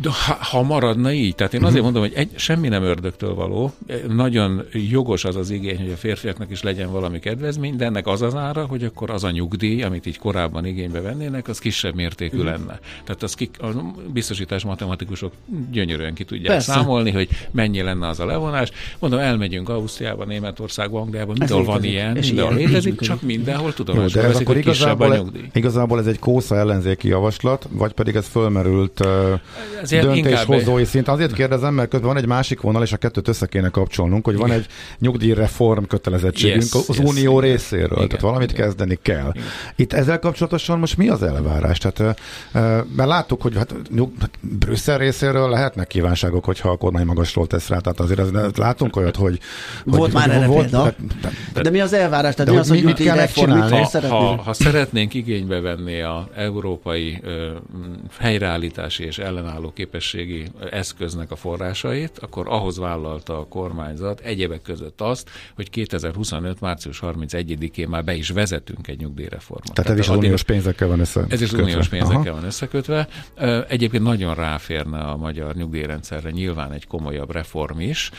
De 0.00 0.08
ha, 0.08 0.36
ha 0.40 0.62
maradna 0.62 1.12
így, 1.12 1.34
tehát 1.34 1.54
én 1.54 1.64
azért 1.64 1.82
mondom, 1.82 2.02
hogy 2.02 2.12
egy, 2.14 2.30
semmi 2.34 2.68
nem 2.68 2.82
ördögtől 2.82 3.34
való, 3.34 3.72
nagyon 4.08 4.62
jogos 4.72 5.24
az 5.24 5.36
az 5.36 5.50
igény, 5.50 5.78
hogy 5.78 5.90
a 5.90 5.96
férfiaknak 5.96 6.50
is 6.50 6.62
legyen 6.62 6.92
valami 6.92 7.18
kedvezmény, 7.18 7.76
de 7.76 7.84
ennek 7.84 8.06
az 8.06 8.22
az 8.22 8.34
ára, 8.34 8.66
hogy 8.66 8.84
akkor 8.84 9.10
az 9.10 9.24
a 9.24 9.30
nyugdíj, 9.30 9.82
amit 9.82 10.06
így 10.06 10.18
korábban 10.18 10.66
igénybe 10.66 11.00
vennének, 11.00 11.48
az 11.48 11.58
kisebb 11.58 11.94
mértékű 11.94 12.42
mm. 12.42 12.44
lenne. 12.44 12.78
Tehát 13.04 13.22
az 13.22 13.34
ki, 13.34 13.50
a 13.58 13.66
biztosítás 14.12 14.64
matematikusok 14.64 15.32
gyönyörűen 15.70 16.14
ki 16.14 16.24
tudják 16.24 16.52
Persze. 16.52 16.72
számolni, 16.72 17.10
hogy 17.10 17.28
mennyi 17.50 17.82
lenne 17.82 18.08
az 18.08 18.20
a 18.20 18.26
levonás, 18.26 18.70
Mondom, 18.98 19.18
elmegyünk 19.18 19.68
Ausztriába, 19.68 20.24
Németországba, 20.24 21.00
Angliába, 21.00 21.32
mindenhol 21.32 21.64
van 21.64 21.84
ilyen, 21.84 22.16
és 22.16 22.26
mindenhol 22.26 22.54
létezik, 22.54 23.00
csak 23.00 23.22
mindenhol 23.22 23.72
tudomásul 23.72 24.22
de 24.22 24.28
ez 24.28 24.36
akkor 24.36 24.56
igazából, 24.56 25.10
a 25.10 25.24
igazából 25.52 25.98
ez 25.98 26.06
egy 26.06 26.18
kósza 26.18 26.56
ellenzéki 26.56 27.08
javaslat, 27.08 27.68
vagy 27.70 27.92
pedig 27.92 28.14
ez 28.14 28.26
fölmerült 28.26 29.00
uh, 29.00 30.00
döntéshozói 30.00 30.84
szint. 30.84 31.08
Azért 31.08 31.32
kérdezem, 31.32 31.74
mert 31.74 31.88
közben 31.88 32.08
van 32.08 32.18
egy 32.18 32.26
másik 32.26 32.60
vonal, 32.60 32.82
és 32.82 32.92
a 32.92 32.96
kettőt 32.96 33.28
össze 33.28 33.46
kéne 33.46 33.68
kapcsolnunk, 33.68 34.24
hogy 34.24 34.36
van 34.36 34.50
egy 34.50 34.66
nyugdíjreform 34.98 35.84
kötelezettségünk 35.84 36.62
yes, 36.62 36.88
az 36.88 36.98
yes, 36.98 37.08
unió 37.08 37.40
yes, 37.40 37.50
részéről, 37.50 37.96
igen, 37.96 38.08
tehát 38.08 38.24
valamit 38.24 38.52
igen. 38.52 38.64
kezdeni 38.64 38.98
kell. 39.02 39.30
Igen. 39.34 39.46
Itt 39.76 39.92
ezzel 39.92 40.18
kapcsolatosan 40.18 40.78
most 40.78 40.96
mi 40.96 41.08
az 41.08 41.22
elvárás? 41.22 41.78
Tehát, 41.78 42.20
mert 42.96 43.08
láttuk, 43.08 43.42
hogy 43.42 43.56
hát, 43.56 43.74
nyug, 43.90 44.12
Brüsszel 44.40 44.98
részéről 44.98 45.48
lehetnek 45.48 45.86
kívánságok, 45.86 46.44
hogyha 46.44 46.68
a 46.68 46.76
kormány 46.76 47.06
magasról 47.06 47.46
tesz 47.46 47.68
rá, 47.68 47.78
tehát 47.78 48.00
azért 48.00 48.18
ez, 48.18 48.28
látunk 48.64 48.96
olyat, 48.96 49.16
hogy... 49.16 49.38
Volt 49.84 50.12
hogy, 50.12 50.12
már 50.12 50.30
erre 50.30 50.46
volt, 50.46 50.70
példa. 50.70 50.94
De, 51.22 51.30
de, 51.52 51.60
de, 51.60 51.70
mi 51.70 51.80
az 51.80 51.92
elvárás? 51.92 52.34
Tehát 52.34 52.46
de 52.46 52.52
mi 52.52 52.58
az, 52.58 52.68
hogy 52.68 52.82
mit 52.82 53.02
kell 53.02 53.26
csinálni? 53.26 53.76
Ha, 53.76 54.08
ha, 54.08 54.42
ha 54.42 54.52
szeretnénk 54.52 55.14
igénybe 55.14 55.60
venni 55.60 56.00
a 56.00 56.28
európai 56.34 57.20
ö, 57.22 57.50
helyreállítási 58.18 59.04
és 59.04 59.18
ellenálló 59.18 59.72
képességi 59.72 60.44
eszköznek 60.70 61.30
a 61.30 61.36
forrásait, 61.36 62.18
akkor 62.18 62.46
ahhoz 62.48 62.78
vállalta 62.78 63.38
a 63.38 63.46
kormányzat 63.46 64.20
egyebek 64.20 64.62
között 64.62 65.00
azt, 65.00 65.30
hogy 65.54 65.70
2025. 65.70 66.60
március 66.60 67.02
31-én 67.02 67.88
már 67.88 68.04
be 68.04 68.14
is 68.14 68.30
vezetünk 68.30 68.88
egy 68.88 68.98
nyugdíjreformot. 68.98 69.72
Tehát, 69.72 69.84
Tehát 69.84 69.98
ez 70.00 70.08
is 70.08 70.16
uniós 70.16 70.42
pénzekkel 70.42 70.88
van 70.88 71.00
összekötve. 71.00 71.34
Ez 71.34 71.40
is 71.40 71.52
uniós 71.52 71.88
pénzekkel 71.88 72.20
Aha. 72.20 72.34
van 72.34 72.44
összekötve. 72.44 73.08
Egyébként 73.68 74.02
nagyon 74.02 74.34
ráférne 74.34 74.98
a 74.98 75.16
magyar 75.16 75.54
nyugdíjrendszerre 75.54 76.30
nyilván 76.30 76.72
egy 76.72 76.86
komolyabb 76.86 77.32
reform 77.32 77.80
is. 77.80 78.10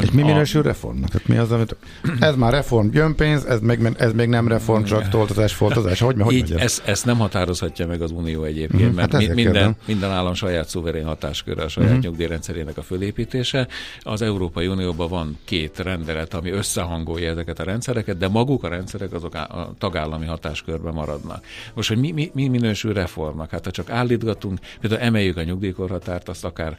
Egy 0.00 0.12
mi 0.12 0.22
minősül 0.22 0.62
reformnak? 0.62 1.08
Tehát 1.10 1.28
mi 1.28 1.36
az, 1.36 1.52
amit... 1.52 1.76
Ez 2.20 2.36
már 2.36 2.52
reform, 2.52 2.88
jön 2.92 3.14
pénz, 3.14 3.44
ez 3.44 3.60
még, 3.60 3.92
ez 3.96 4.12
még 4.12 4.28
nem 4.28 4.48
reform, 4.48 4.82
csak 4.82 5.08
toltozás, 5.08 5.52
foltozás. 5.52 6.00
Hogy, 6.00 6.14
hogy 6.18 6.34
Így, 6.34 6.54
ezt, 6.56 6.82
ezt 6.86 7.04
nem 7.04 7.18
határozhatja 7.18 7.86
meg 7.86 8.02
az 8.02 8.10
Unió 8.10 8.44
egyébként, 8.44 8.80
uh-huh. 8.80 8.96
mert 8.96 9.12
hát 9.12 9.34
minden, 9.34 9.76
minden 9.86 10.10
állam 10.10 10.34
saját 10.34 10.68
szuverén 10.68 11.04
hatásköre 11.04 11.62
a 11.62 11.68
saját 11.68 11.88
uh-huh. 11.88 12.04
nyugdíjrendszerének 12.04 12.76
a 12.76 12.82
fölépítése. 12.82 13.68
Az 14.00 14.22
Európai 14.22 14.66
Unióban 14.66 15.08
van 15.08 15.38
két 15.44 15.78
rendelet, 15.78 16.34
ami 16.34 16.50
összehangolja 16.50 17.30
ezeket 17.30 17.58
a 17.58 17.62
rendszereket, 17.62 18.18
de 18.18 18.28
maguk 18.28 18.64
a 18.64 18.68
rendszerek 18.68 19.12
azok 19.12 19.34
a 19.34 19.74
tagállami 19.78 20.26
hatáskörben 20.26 20.94
maradnak. 20.94 21.44
Most, 21.74 21.88
hogy 21.88 21.98
mi, 21.98 22.12
mi, 22.12 22.30
mi 22.34 22.48
minősül 22.48 22.92
reformnak? 22.92 23.50
Hát 23.50 23.64
ha 23.64 23.70
csak 23.70 23.90
állítgatunk, 23.90 24.58
például 24.80 25.00
emeljük 25.02 25.36
a 25.36 25.42
nyugdíjkorhatárt, 25.42 26.28
azt 26.28 26.44
akár 26.44 26.76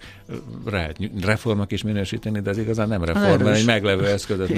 lehet 0.66 0.98
reformnak 1.22 1.72
is 1.72 1.84
minősíteni, 1.84 2.40
de 2.40 2.50
ez 2.50 2.58
igazán 2.58 2.89
nem 2.90 3.04
reform, 3.04 3.44
mert 3.44 3.58
egy 3.58 3.66
meglevő 3.66 4.06
eszközöt. 4.06 4.52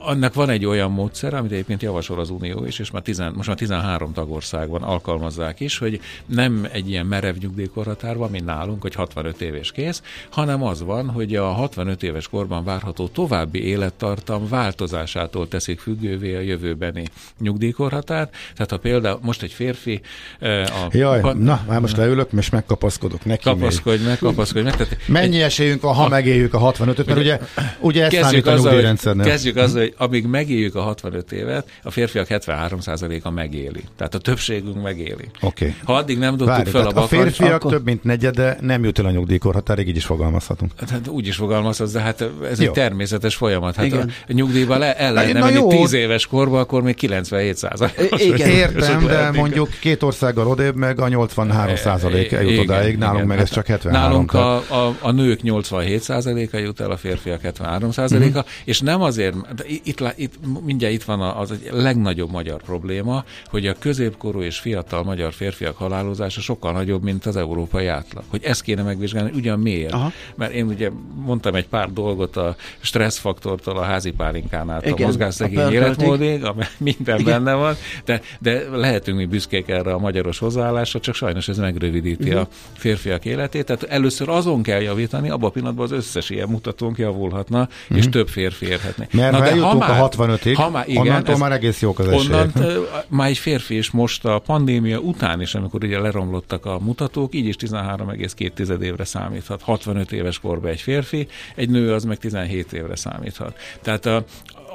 Annak 0.00 0.34
van 0.34 0.48
egy 0.48 0.64
olyan 0.64 0.90
módszer, 0.90 1.34
amit 1.34 1.52
egyébként 1.52 1.82
javasol 1.82 2.20
az 2.20 2.30
Unió 2.30 2.64
is, 2.64 2.78
és 2.78 2.90
már 2.90 3.02
tizen, 3.02 3.32
most 3.36 3.48
már 3.48 3.56
13 3.56 4.12
tagországban 4.12 4.82
alkalmazzák 4.82 5.60
is, 5.60 5.78
hogy 5.78 6.00
nem 6.26 6.68
egy 6.72 6.88
ilyen 6.88 7.06
merev 7.06 7.34
nyugdíjkorhatár 7.36 8.16
van, 8.16 8.30
mint 8.30 8.44
nálunk, 8.44 8.82
hogy 8.82 8.94
65 8.94 9.40
éves 9.40 9.72
kész, 9.72 10.02
hanem 10.30 10.62
az 10.62 10.82
van, 10.82 11.10
hogy 11.10 11.36
a 11.36 11.44
65 11.44 12.02
éves 12.02 12.28
korban 12.28 12.64
várható 12.64 13.08
további 13.08 13.66
élettartam 13.66 14.48
változásától 14.48 15.48
teszik 15.48 15.80
függővé 15.80 16.36
a 16.36 16.40
jövőbeni 16.40 17.04
nyugdíjkorhatár. 17.40 18.30
Tehát 18.54 18.70
ha 18.70 18.78
például 18.78 19.18
most 19.22 19.42
egy 19.42 19.52
férfi... 19.52 20.00
A, 20.40 20.88
Jaj, 20.90 21.20
a, 21.20 21.32
na, 21.32 21.64
már 21.68 21.80
most 21.80 21.96
leülök, 21.96 22.28
és 22.36 22.50
megkapaszkodok 22.50 23.24
neki. 23.24 23.42
Kapaszkodj 23.42 24.04
meg, 24.04 24.18
kapaszkodj 24.18 24.64
meg. 24.64 24.76
Tehát 24.76 24.96
Mennyi 25.08 25.36
egy, 25.36 25.42
esélyünk 25.42 25.82
van, 25.82 25.94
ha 25.94 26.08
megéljük 26.08 26.54
a 26.54 26.58
65-öt, 26.58 27.06
mert 27.06 27.18
ugye, 27.18 27.33
ugye 27.80 28.04
ezt 28.04 28.16
számít 28.16 28.46
a 28.46 28.54
nyugdíjrendszernél. 28.54 29.24
Kezdjük 29.24 29.56
azzal, 29.56 29.80
hogy 29.80 29.94
amíg 29.96 30.26
megéljük 30.26 30.74
a 30.74 30.82
65 30.82 31.32
évet, 31.32 31.68
a 31.82 31.90
férfiak 31.90 32.26
73%-a 32.30 33.30
megéli. 33.30 33.84
Tehát 33.96 34.14
a 34.14 34.18
többségünk 34.18 34.82
megéli. 34.82 35.28
Okay. 35.40 35.74
Ha 35.84 35.94
addig 35.94 36.18
nem 36.18 36.36
dobtuk 36.36 36.56
Várj, 36.56 36.70
fel 36.70 36.80
a 36.80 36.92
bakancs, 36.92 37.12
A 37.12 37.16
férfiak 37.16 37.54
akkor... 37.54 37.70
több 37.70 37.84
mint 37.84 38.04
negyede 38.04 38.58
nem 38.60 38.84
jut 38.84 38.98
el 38.98 39.04
a 39.04 39.10
nyugdíjkorhatárig, 39.10 39.88
így 39.88 39.96
is 39.96 40.04
fogalmazhatunk. 40.04 40.72
Hát 40.90 41.08
úgy 41.08 41.26
is 41.26 41.36
fogalmazhatsz, 41.36 41.92
de 41.92 42.00
hát 42.00 42.20
ez 42.50 42.60
Jó. 42.60 42.66
egy 42.66 42.72
természetes 42.72 43.34
folyamat. 43.34 43.74
Hát 43.74 43.84
Igen. 43.84 44.10
a 44.28 44.32
nyugdíjban 44.32 44.78
le, 44.78 44.96
el 44.96 45.12
lehetne 45.12 45.40
menni 45.40 45.66
10 45.66 45.92
éves 45.92 46.26
korban, 46.26 46.60
akkor 46.60 46.82
még 46.82 46.94
97 46.94 47.56
százalék. 47.56 47.94
Értem, 48.38 49.06
de 49.06 49.30
mondjuk 49.30 49.68
két 49.80 50.02
országgal 50.02 50.46
odébb 50.46 50.76
meg 50.76 51.00
a 51.00 51.08
83 51.08 51.76
százalék 51.76 52.30
jut 52.30 52.58
odáig, 52.58 52.96
nálunk 52.96 53.26
meg 53.26 53.38
ez 53.38 53.50
csak 53.50 53.66
73 53.66 54.00
Nálunk 54.00 54.32
a, 54.32 54.54
a, 54.56 54.96
a 55.00 55.10
nők 55.10 55.42
87 55.42 56.02
százaléka 56.02 56.58
jut 56.58 56.80
el, 56.80 56.90
a 56.90 56.96
férfiak 56.96 57.13
73 57.22 57.90
százaléka, 57.90 58.38
uh-huh. 58.38 58.54
és 58.64 58.80
nem 58.80 59.02
azért, 59.02 59.54
de 59.54 59.64
itt, 59.66 60.04
itt, 60.16 60.34
mindjárt 60.64 60.94
itt 60.94 61.02
van 61.02 61.20
az 61.20 61.50
egy 61.50 61.68
legnagyobb 61.72 62.30
magyar 62.30 62.62
probléma, 62.62 63.24
hogy 63.46 63.66
a 63.66 63.74
középkorú 63.78 64.42
és 64.42 64.58
fiatal 64.58 65.02
magyar 65.02 65.32
férfiak 65.32 65.76
halálozása 65.76 66.40
sokkal 66.40 66.72
nagyobb, 66.72 67.02
mint 67.02 67.26
az 67.26 67.36
európai 67.36 67.86
átlag. 67.86 68.24
Hogy 68.28 68.44
ezt 68.44 68.62
kéne 68.62 68.82
megvizsgálni, 68.82 69.30
ugyan 69.34 69.58
miért? 69.58 69.92
Aha. 69.92 70.12
Mert 70.34 70.52
én 70.52 70.66
ugye 70.66 70.90
mondtam 71.14 71.54
egy 71.54 71.68
pár 71.68 71.92
dolgot 71.92 72.36
a 72.36 72.56
stresszfaktortól 72.80 73.76
a 73.78 73.82
házi 73.82 74.10
pálinkán 74.10 74.70
át 74.70 74.86
Igen, 74.86 75.02
a 75.02 75.06
mozgásszegény 75.06 75.72
életmódig, 75.72 76.44
amely 76.44 76.68
minden 76.90 77.18
Igen. 77.18 77.44
benne 77.44 77.56
van, 77.56 77.74
de, 78.04 78.20
de 78.40 78.68
lehetünk 78.72 79.18
mi 79.18 79.24
büszkék 79.24 79.68
erre 79.68 79.92
a 79.92 79.98
magyaros 79.98 80.38
hozzáállásra, 80.38 81.00
csak 81.00 81.14
sajnos 81.14 81.48
ez 81.48 81.58
megrövidíti 81.58 82.28
uh-huh. 82.28 82.40
a 82.40 82.48
férfiak 82.72 83.24
életét. 83.24 83.64
Tehát 83.64 83.82
először 83.82 84.28
azon 84.28 84.62
kell 84.62 84.80
javítani, 84.80 85.30
abban 85.30 85.48
a 85.48 85.52
pillanatban 85.52 85.84
az 85.84 85.92
összes 85.92 86.30
ilyen 86.30 86.48
mutatónk 86.48 86.98
javulhatna, 87.04 87.60
uh-huh. 87.60 87.96
és 87.96 88.02
mhm. 88.02 88.12
több 88.12 88.28
férfi 88.28 88.66
érhetné. 88.66 89.06
Mert 89.12 89.32
Na, 89.32 89.40
de 89.40 89.60
ha 89.60 89.74
már, 89.74 90.00
a 90.02 90.08
65-ig, 90.08 90.54
ha 90.56 90.70
már, 90.70 90.88
igen, 90.88 91.00
onnantól 91.00 91.34
ez, 91.34 91.40
már 91.40 91.52
egész 91.52 91.80
jók 91.80 91.98
az 91.98 92.08
esélyek. 92.08 92.50
Onnan, 92.56 92.86
már 93.08 93.28
egy 93.28 93.38
férfi 93.38 93.76
is 93.76 93.90
most 93.90 94.24
a 94.24 94.38
pandémia 94.38 94.98
után 94.98 95.40
is, 95.40 95.54
amikor 95.54 95.84
ugye 95.84 96.00
leromlottak 96.00 96.66
a 96.66 96.78
mutatók, 96.78 97.34
így 97.34 97.46
is 97.46 97.56
13,2 97.58 98.80
évre 98.80 99.04
számíthat. 99.04 99.62
65 99.62 100.12
éves 100.12 100.38
korban 100.38 100.70
egy 100.70 100.80
férfi, 100.80 101.26
egy 101.54 101.70
nő 101.70 101.92
az 101.92 102.04
meg 102.04 102.18
17 102.18 102.72
évre 102.72 102.96
számíthat. 102.96 103.58
Tehát 103.82 104.06
a, 104.06 104.24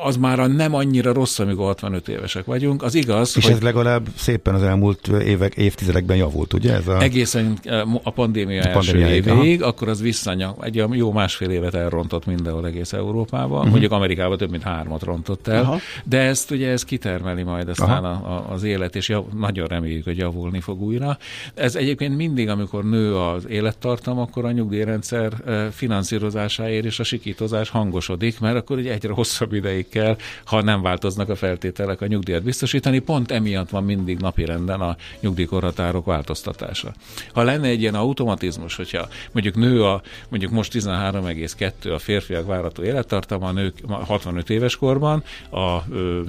az 0.04 0.18
már 0.18 0.40
a 0.40 0.48
nem 0.48 0.74
annyira 0.74 1.14
rossz, 1.14 1.40
amikor 1.40 1.66
65 1.66 2.08
évesek 2.08 2.46
vagyunk. 2.46 2.84
Az 2.84 2.96
igaz, 2.96 3.38
És 3.38 3.44
hogy 3.44 3.54
ez 3.54 3.62
legalább 3.62 4.08
szépen 4.16 4.54
az 4.54 4.64
elmúlt 4.64 5.08
évek, 5.08 5.56
évtizedekben 5.56 6.18
javult, 6.18 6.54
ugye? 6.54 6.74
Ez 6.74 6.88
a... 6.88 7.02
Egészen 7.02 7.60
a 8.04 8.12
pandémia, 8.12 8.62
a 8.62 8.68
első 8.68 9.06
évéig, 9.08 9.64
akkor 9.64 9.88
az 9.88 10.02
visszanya, 10.02 10.56
egy 10.62 10.84
jó 10.92 11.12
másfél 11.12 11.50
évet 11.50 11.74
elrontott 11.74 12.26
mindenhol 12.26 12.66
egész 12.66 12.94
Európában, 12.94 13.58
uh-huh. 13.58 13.70
mondjuk 13.70 13.92
Amerikában 13.92 14.38
több 14.38 14.50
mint 14.50 14.64
hármat 14.64 15.04
rontott 15.04 15.48
el, 15.48 15.62
Aha. 15.62 15.78
de 16.04 16.20
ezt 16.20 16.52
ugye 16.52 16.70
ez 16.70 16.84
kitermeli 16.84 17.44
majd 17.44 17.70
aztán 17.70 18.04
a, 18.04 18.12
a, 18.12 18.46
az 18.52 18.64
élet, 18.64 18.96
és 18.96 19.10
jav, 19.10 19.24
nagyon 19.40 19.68
reméljük, 19.68 20.04
hogy 20.04 20.18
javulni 20.18 20.60
fog 20.60 20.82
újra. 20.82 21.18
Ez 21.54 21.76
egyébként 21.76 22.16
mindig, 22.16 22.50
amikor 22.50 22.84
nő 22.84 23.16
az 23.16 23.48
élettartam, 23.48 24.20
akkor 24.20 24.46
a 24.46 24.52
nyugdíjrendszer 24.52 25.34
finanszírozásáért 25.72 26.86
és 26.86 27.00
a 27.00 27.04
sikítozás 27.04 27.70
hangosodik, 27.70 28.40
mert 28.40 28.56
akkor 28.56 28.78
ugye 28.78 28.92
egyre 28.92 29.14
hosszabb 29.14 29.54
ideig 29.54 29.89
kell, 29.90 30.18
ha 30.46 30.62
nem 30.62 30.82
változnak 30.82 31.30
a 31.30 31.36
feltételek 31.36 32.02
a 32.02 32.08
nyugdíjat 32.08 32.44
biztosítani. 32.44 33.00
Pont 33.00 33.32
emiatt 33.32 33.70
van 33.70 33.84
mindig 33.84 34.20
napirenden 34.20 34.82
a 34.82 34.96
nyugdíjkorhatárok 35.20 36.06
változtatása. 36.06 36.94
Ha 37.34 37.44
lenne 37.44 37.68
egy 37.68 37.82
ilyen 37.82 37.96
automatizmus, 37.96 38.76
hogyha 38.76 39.08
mondjuk 39.32 39.56
nő 39.56 39.84
a, 39.84 40.02
mondjuk 40.30 40.52
most 40.52 40.74
13,2 40.74 41.94
a 41.96 42.00
férfiak 42.00 42.46
várható 42.46 42.84
élettartama, 42.84 43.48
a 43.48 43.52
nők 43.52 43.74
65 43.88 44.50
éves 44.50 44.76
korban, 44.76 45.24
a 45.50 45.78
ö, 45.92 46.22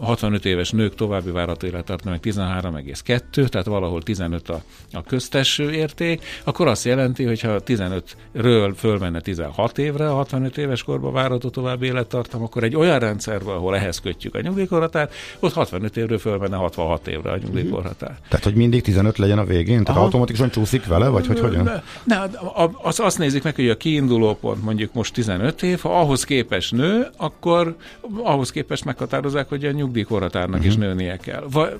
65 0.00 0.44
éves 0.44 0.70
nők 0.70 0.94
további 0.94 1.30
várható 1.30 1.66
élettartama 1.66 2.10
meg 2.10 2.34
13,2, 2.34 3.48
tehát 3.48 3.66
valahol 3.66 4.02
15 4.02 4.48
a, 4.48 4.62
a 4.92 5.02
köztes 5.02 5.58
érték, 5.58 6.24
akkor 6.44 6.66
azt 6.66 6.84
jelenti, 6.84 7.24
hogy 7.24 7.40
ha 7.40 7.60
15-ről 7.66 8.72
fölmenne 8.76 9.20
16 9.20 9.78
évre 9.78 10.10
a 10.10 10.14
65 10.14 10.58
éves 10.58 10.82
korban 10.82 11.12
várható 11.12 11.48
további 11.48 11.86
élettartam, 11.86 12.42
akkor 12.42 12.62
egy 12.62 12.76
olyan 12.76 12.98
rendszerben, 13.08 13.54
ahol 13.54 13.76
ehhez 13.76 14.00
kötjük 14.00 14.34
a 14.34 14.40
nyugdíjkorhatárt, 14.40 15.14
ott 15.40 15.52
65 15.52 15.96
évről 15.96 16.18
fölmenne 16.18 16.56
66 16.56 17.08
évre 17.08 17.30
a 17.30 17.36
nyugdíjkorhatár. 17.36 18.10
Mhm. 18.10 18.28
Tehát, 18.28 18.44
hogy 18.44 18.54
mindig 18.54 18.82
15 18.82 19.18
legyen 19.18 19.38
a 19.38 19.44
végén? 19.44 19.84
Tehát 19.84 19.88
Aha. 19.88 20.04
automatikusan 20.04 20.50
csúszik 20.50 20.86
vele, 20.86 21.08
vagy 21.08 21.26
hogy 21.26 21.38
hogyan? 21.38 21.64
Ne, 21.64 21.82
ne, 22.04 22.22
az, 22.82 23.00
azt 23.00 23.18
nézik 23.18 23.42
meg, 23.42 23.54
hogy 23.54 23.68
a 23.68 23.76
kiinduló 23.76 24.34
pont 24.34 24.62
mondjuk 24.62 24.92
most 24.92 25.14
15 25.14 25.62
év, 25.62 25.80
ha 25.80 26.00
ahhoz 26.00 26.24
képes 26.24 26.70
nő, 26.70 27.06
akkor 27.16 27.76
ahhoz 28.22 28.50
képest 28.50 28.84
meghatározzák, 28.84 29.48
hogy 29.48 29.64
a 29.64 29.70
nyugdíjkorhatárnak 29.70 30.54
uh-huh. 30.54 30.66
is 30.66 30.76
mhm. 30.76 30.86
nőnie 30.86 31.16
kell. 31.16 31.44
Vagy 31.50 31.76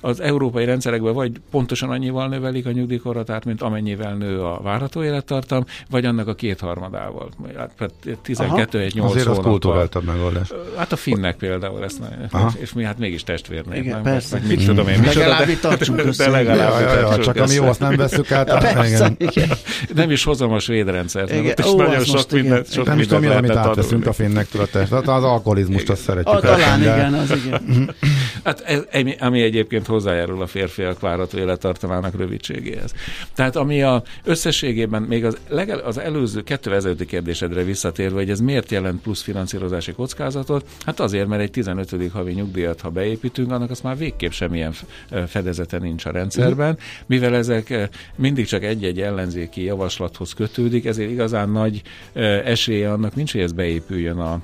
az 0.00 0.20
európai 0.20 0.64
rendszerekben 0.64 1.14
vagy 1.14 1.32
pontosan 1.50 1.90
annyival 1.90 2.28
növelik 2.28 2.66
a 2.66 2.70
nyugdíjkorhatárt, 2.70 3.44
mint 3.44 3.62
amennyivel 3.62 4.14
nő 4.14 4.40
a 4.40 4.60
várható 4.62 5.02
élettartam, 5.02 5.64
vagy 5.90 6.04
annak 6.04 6.28
a 6.28 6.34
kétharmadával. 6.34 7.28
Hát 7.78 7.92
12 8.22 8.78
egy 8.78 8.94
8 8.94 9.10
Azért 9.10 9.26
az 9.26 9.38
kultúráltabb 9.38 10.04
megoldás. 10.04 10.49
Hát 10.76 10.92
a 10.92 10.96
finnek 10.96 11.36
például 11.36 11.84
ezt, 11.84 12.00
és 12.58 12.72
mi 12.72 12.84
hát 12.84 12.98
mégis 12.98 13.24
testvérnék. 13.24 13.78
Igen, 13.84 13.94
nem? 13.94 14.02
persze. 14.02 14.38
Meg 14.38 14.46
mit 14.46 14.64
tudom 14.64 14.88
én, 14.88 15.02
legalább 15.02 15.48
itt 15.48 15.60
tartsunk 15.60 16.02
de, 16.02 16.10
de 16.16 16.30
legalább 16.30 16.80
ja, 16.80 17.00
ja, 17.00 17.18
csak 17.18 17.36
ami 17.36 17.54
jó, 17.54 17.64
azt 17.64 17.80
nem 17.80 17.96
veszük 17.96 18.32
át. 18.32 18.48
Ja, 18.48 18.58
persze, 18.58 19.12
igen. 19.18 19.48
Nem 19.94 20.10
is 20.10 20.24
hozom 20.24 20.52
a 20.52 20.58
svéd 20.58 20.88
rendszert, 20.88 21.30
mert 21.30 21.60
ott 21.60 21.66
is 21.66 21.72
nagyon 21.72 22.04
sok 22.04 22.30
mindent 22.30 22.72
sok 22.72 22.86
Nem 22.86 22.98
is 22.98 23.06
tudom, 23.06 23.30
amit 23.30 23.50
átveszünk 23.50 24.06
a 24.06 24.12
finnektől 24.12 24.62
a 24.62 24.66
test. 24.66 24.90
Hát 24.90 25.08
az 25.08 25.24
alkoholizmust 25.24 25.88
azt 25.88 26.02
szeretjük. 26.02 26.40
Talán 26.40 26.80
igen, 26.80 27.14
az 27.14 27.30
igen. 27.44 27.60
Hát 28.44 28.60
ez, 28.60 28.82
ami 29.18 29.42
egyébként 29.42 29.86
hozzájárul 29.86 30.42
a 30.42 30.46
férfiak 30.46 31.00
várató 31.00 31.38
élettartamának 31.38 32.16
rövidségéhez. 32.16 32.92
Tehát 33.34 33.56
ami 33.56 33.82
a 33.82 34.02
összességében 34.24 35.02
még 35.02 35.24
az, 35.24 35.36
legel, 35.48 35.78
az 35.78 35.98
előző 35.98 36.42
kettő 36.42 36.74
ezelőtti 36.74 37.06
kérdésedre 37.06 37.62
visszatérve, 37.62 38.14
hogy 38.14 38.30
ez 38.30 38.40
miért 38.40 38.70
jelent 38.70 39.02
plusz 39.02 39.22
finanszírozási 39.22 39.92
kockázatot, 39.92 40.29
hát 40.84 41.00
azért, 41.00 41.26
mert 41.26 41.42
egy 41.42 41.50
15. 41.50 42.10
havi 42.12 42.32
nyugdíjat, 42.32 42.80
ha 42.80 42.90
beépítünk, 42.90 43.50
annak 43.50 43.70
az 43.70 43.80
már 43.80 43.96
végképp 43.96 44.30
semmilyen 44.30 44.72
fedezete 45.26 45.78
nincs 45.78 46.04
a 46.04 46.10
rendszerben, 46.10 46.78
mivel 47.06 47.34
ezek 47.34 47.90
mindig 48.16 48.46
csak 48.46 48.62
egy-egy 48.62 49.00
ellenzéki 49.00 49.62
javaslathoz 49.62 50.32
kötődik, 50.32 50.84
ezért 50.84 51.10
igazán 51.10 51.50
nagy 51.50 51.82
esélye 52.44 52.92
annak 52.92 53.14
nincs, 53.14 53.32
hogy 53.32 53.40
ez 53.40 53.52
beépüljön 53.52 54.18
a 54.18 54.40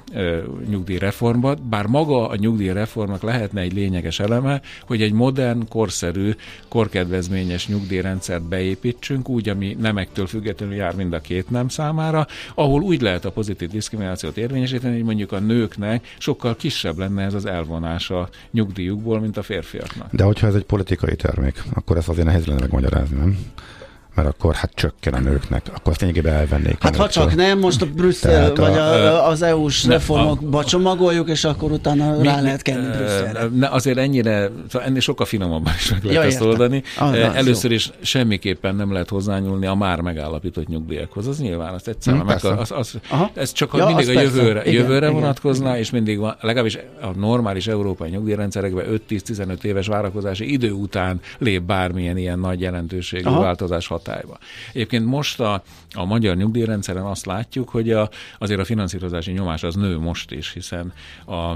nyugdíjreformba, 0.69 1.55
bár 1.55 1.87
maga 1.87 2.29
a 2.29 2.37
nyugdíjreformnak 2.37 3.23
lehetne 3.23 3.61
egy 3.61 3.73
lényeges 3.73 4.21
eleme, 4.21 4.61
hogy 4.87 5.03
egy 5.03 5.13
modern, 5.13 5.69
korszerű, 5.69 6.31
korkedvezményes 6.69 7.69
nyugdíjrendszert 7.69 8.43
beépítsünk, 8.43 9.29
úgy, 9.29 9.49
ami 9.49 9.77
nemektől 9.81 10.27
függetlenül 10.27 10.75
jár 10.75 10.95
mind 10.95 11.13
a 11.13 11.21
két 11.21 11.51
nem 11.51 11.69
számára, 11.69 12.27
ahol 12.55 12.83
úgy 12.83 13.01
lehet 13.01 13.25
a 13.25 13.31
pozitív 13.31 13.71
diszkriminációt 13.71 14.37
érvényesíteni, 14.37 14.95
hogy 14.95 15.05
mondjuk 15.05 15.33
a 15.33 15.39
nőknek 15.77 16.07
sokkal 16.19 16.57
kisebb 16.57 16.99
lenne 16.99 17.23
ez 17.23 17.35
az 17.35 17.47
elvonás 17.47 18.11
a 18.11 18.29
nyugdíjukból, 18.51 19.21
mint 19.21 19.37
a 19.37 19.43
férfiaknak. 19.43 20.15
De 20.15 20.25
hogyha 20.25 20.47
ez 20.47 20.55
egy 20.55 20.65
politikai 20.65 21.17
termék, 21.17 21.63
akkor 21.75 21.97
ezt 21.97 22.09
azért 22.09 22.27
nehéz 22.27 22.47
lenne 22.47 22.61
megmagyarázni, 22.61 23.17
nem? 23.17 23.39
Mert 24.17 24.29
akkor 24.29 24.55
hát 24.55 24.71
csökken 24.75 25.15
a 25.15 25.19
nőknek, 25.19 25.67
akkor 25.75 25.93
azt 25.93 26.01
lényegében 26.01 26.35
elvennék. 26.35 26.83
Hát 26.83 26.97
ha 26.97 27.09
csak 27.09 27.35
nem, 27.35 27.59
most 27.59 27.83
a 27.83 27.87
Brüsszel 27.87 28.55
vagy 28.55 28.77
a, 28.77 29.29
az 29.29 29.43
EU-s 29.43 29.85
reformokba 29.85 30.65
csomagoljuk, 30.65 31.29
és 31.29 31.45
akkor 31.45 31.71
utána 31.71 32.17
mi, 32.17 32.27
rá 32.27 32.41
lehet 32.41 32.63
kenni 32.63 32.87
Brüsszelre. 32.87 33.49
Ne, 33.55 33.69
azért 33.69 33.99
ennyire, 33.99 34.51
szóval 34.69 34.89
ennél 34.89 35.01
sokkal 35.01 35.27
finomabban 35.27 35.73
is 35.77 35.91
meg 35.91 36.05
lehet 36.05 36.23
ja, 36.23 36.29
ezt 36.29 36.41
oldani. 36.41 36.83
Ah, 36.99 37.37
Először 37.37 37.71
jó. 37.71 37.77
is 37.77 37.91
semmiképpen 38.01 38.75
nem 38.75 38.93
lehet 38.93 39.09
hozzányúlni 39.09 39.67
a 39.67 39.75
már 39.75 40.01
megállapított 40.01 40.67
nyugdíjakhoz. 40.67 41.27
Az 41.27 41.39
nyilván, 41.39 41.75
azt 41.75 41.89
egyszerűen 41.89 42.23
hmm, 42.23 42.35
meg, 42.43 42.59
az, 42.59 42.71
az, 42.71 42.99
ez 43.35 43.53
csak 43.53 43.75
ja, 43.77 43.87
mindig 43.87 44.17
a 44.17 44.21
jövőre, 44.21 44.61
igen, 44.65 44.73
jövőre 44.73 45.07
igen, 45.07 45.21
vonatkozna, 45.21 45.67
igen. 45.67 45.79
és 45.79 45.91
mindig 45.91 46.19
van, 46.19 46.37
legalábbis 46.41 46.79
a 47.01 47.19
normális 47.19 47.67
európai 47.67 48.11
nyugdíjrendszerekben 48.11 49.01
5-10-15 49.09 49.63
éves 49.63 49.87
várakozási 49.87 50.53
idő 50.53 50.71
után 50.71 51.21
lép 51.39 51.63
bármilyen 51.63 52.17
ilyen 52.17 52.39
nagy 52.39 52.61
jelentőségű 52.61 53.29
Aha. 53.29 53.41
változás 53.41 53.87
hat 53.87 54.06
hatályba. 54.07 54.39
Egyébként 54.73 55.07
most 55.07 55.41
a, 55.41 55.63
a 55.95 56.05
magyar 56.05 56.37
nyugdíjrendszeren 56.37 57.03
azt 57.03 57.27
látjuk, 57.27 57.69
hogy 57.69 57.91
a, 57.91 58.11
azért 58.39 58.61
a 58.61 58.65
finanszírozási 58.65 59.33
nyomás 59.33 59.63
az 59.63 59.75
nő 59.75 59.99
most 59.99 60.31
is, 60.33 60.53
hiszen 60.53 60.93
a 61.27 61.55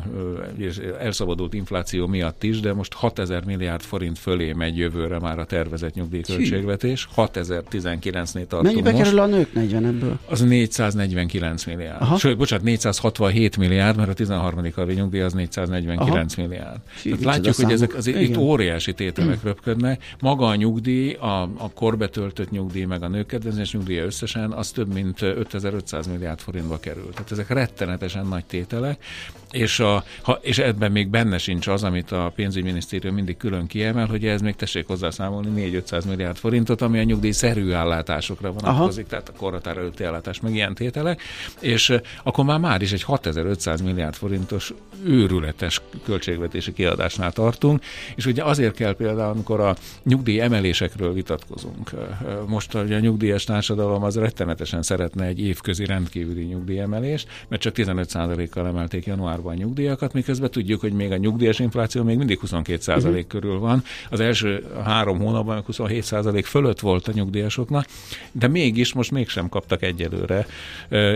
elszabadult 1.01 1.55
infláció 1.55 2.07
miatt 2.07 2.43
is, 2.43 2.61
de 2.61 2.73
most 2.73 2.95
6000 2.95 3.45
milliárd 3.45 3.83
forint 3.83 4.19
fölé 4.19 4.53
megy 4.53 4.77
jövőre 4.77 5.19
már 5.19 5.39
a 5.39 5.45
tervezett 5.45 5.95
nyugdíjköltségvetés. 5.95 7.09
6019-nél 7.17 8.33
tartunk 8.33 8.63
Mennyibe 8.63 8.91
most. 8.91 9.03
kerül 9.03 9.19
a 9.19 9.27
nők 9.27 9.53
40 9.53 9.87
ebből? 9.87 10.19
Az 10.29 10.41
449 10.41 11.65
milliárd. 11.65 12.01
Aha. 12.01 12.17
Sőt, 12.17 12.37
bocsánat, 12.37 12.65
467 12.65 13.57
milliárd, 13.57 13.97
mert 13.97 14.09
a 14.09 14.15
13. 14.15 14.73
havi 14.75 14.95
nyugdíj 14.95 15.21
az 15.21 15.33
449 15.33 16.39
Aha. 16.39 16.49
milliárd. 16.49 16.81
Fű, 16.87 17.15
látjuk, 17.23 17.55
hogy 17.55 17.73
ezek 17.73 17.95
az 17.95 18.07
itt 18.07 18.37
óriási 18.37 18.93
tételek 18.93 19.43
röpködnek. 19.43 20.15
Maga 20.21 20.47
a 20.47 20.55
nyugdíj, 20.55 21.13
a, 21.13 21.43
a 21.43 21.71
korbetöltő 21.75 22.40
fizetett 22.41 22.51
nyugdíj, 22.51 22.85
meg 22.85 23.03
a 23.03 23.09
nők 23.09 23.27
kedvezményes 23.27 23.73
nyugdíja 23.73 24.05
összesen, 24.05 24.53
az 24.53 24.71
több 24.71 24.93
mint 24.93 25.23
5500 25.23 26.07
milliárd 26.07 26.41
forintba 26.41 26.81
kerül. 26.81 27.11
Tehát 27.11 27.33
ezek 27.33 27.49
rettenetesen 27.49 28.27
nagy 28.27 28.45
tételek, 28.45 29.05
és, 29.51 29.81
a, 29.81 30.05
ha, 30.23 30.39
és 30.43 30.59
ebben 30.59 30.93
még 30.93 31.09
benne 31.09 31.39
sincs 31.39 31.67
az, 31.67 31.83
amit 31.83 32.13
a 32.13 32.33
pénzügyminisztérium 32.35 33.15
mindig 33.15 33.37
külön 33.37 33.67
kiemel, 33.67 34.07
hogy 34.07 34.27
ez 34.27 34.41
még 34.41 34.57
tessék 34.57 34.87
hozzászámolni 34.87 35.71
4-500 35.87 36.07
milliárd 36.07 36.37
forintot, 36.37 36.81
ami 36.81 36.99
a 36.99 37.03
nyugdíj 37.03 37.31
szerű 37.31 37.73
állátásokra 37.73 38.53
vonatkozik, 38.53 39.07
tehát 39.07 39.29
a 39.29 39.33
korhatár 39.37 39.77
előtti 39.77 40.05
ellátás, 40.05 40.41
meg 40.41 40.55
ilyen 40.55 40.75
tételek, 40.75 41.23
és 41.61 41.95
akkor 42.23 42.45
már 42.45 42.59
már 42.59 42.83
is 42.83 42.93
egy 42.93 43.03
6500 43.03 43.81
milliárd 43.81 44.15
forintos 44.15 44.73
őrületes 45.05 45.81
költségvetési 46.05 46.73
kiadásnál 46.73 47.33
tartunk, 47.33 47.83
és 48.15 48.27
ugye 48.27 48.45
azért 48.45 48.75
kell 48.75 48.95
például, 48.95 49.31
amikor 49.31 49.61
a 49.61 49.77
nyugdíj 50.03 50.41
emelésekről 50.41 51.13
vitatkozunk, 51.13 51.91
most 52.47 52.75
a 52.75 52.83
nyugdíjas 52.83 53.45
társadalom 53.45 54.03
az 54.03 54.17
rettenetesen 54.17 54.83
szeretne 54.83 55.25
egy 55.25 55.41
évközi 55.41 55.85
rendkívüli 55.85 56.45
nyugdíjemelést, 56.45 57.29
mert 57.49 57.63
csak 57.63 57.75
15%-kal 57.77 58.67
emelték 58.67 59.07
januárban 59.41 59.55
nyugdíjakat, 59.55 60.13
miközben 60.13 60.51
tudjuk, 60.51 60.81
hogy 60.81 60.93
még 60.93 61.13
a 61.13 61.17
nyugdíjas 61.17 61.59
infláció 61.59 62.03
még 62.03 62.17
mindig 62.17 62.39
22% 62.47 62.97
uh-huh. 62.97 63.13
Mhm. 63.13 63.21
körül 63.29 63.59
van. 63.59 63.83
Az 64.11 64.21
első 64.21 64.65
három 64.85 65.19
hónapban 65.19 65.65
27% 65.69 66.43
fölött 66.45 66.81
volt 66.81 67.09
a 67.09 67.13
nyugdíjasoknak, 67.13 67.87
de 68.33 68.49
mégis 68.49 68.93
most 68.93 69.11
mégsem 69.11 69.49
kaptak 69.49 69.83
egyelőre 69.83 70.47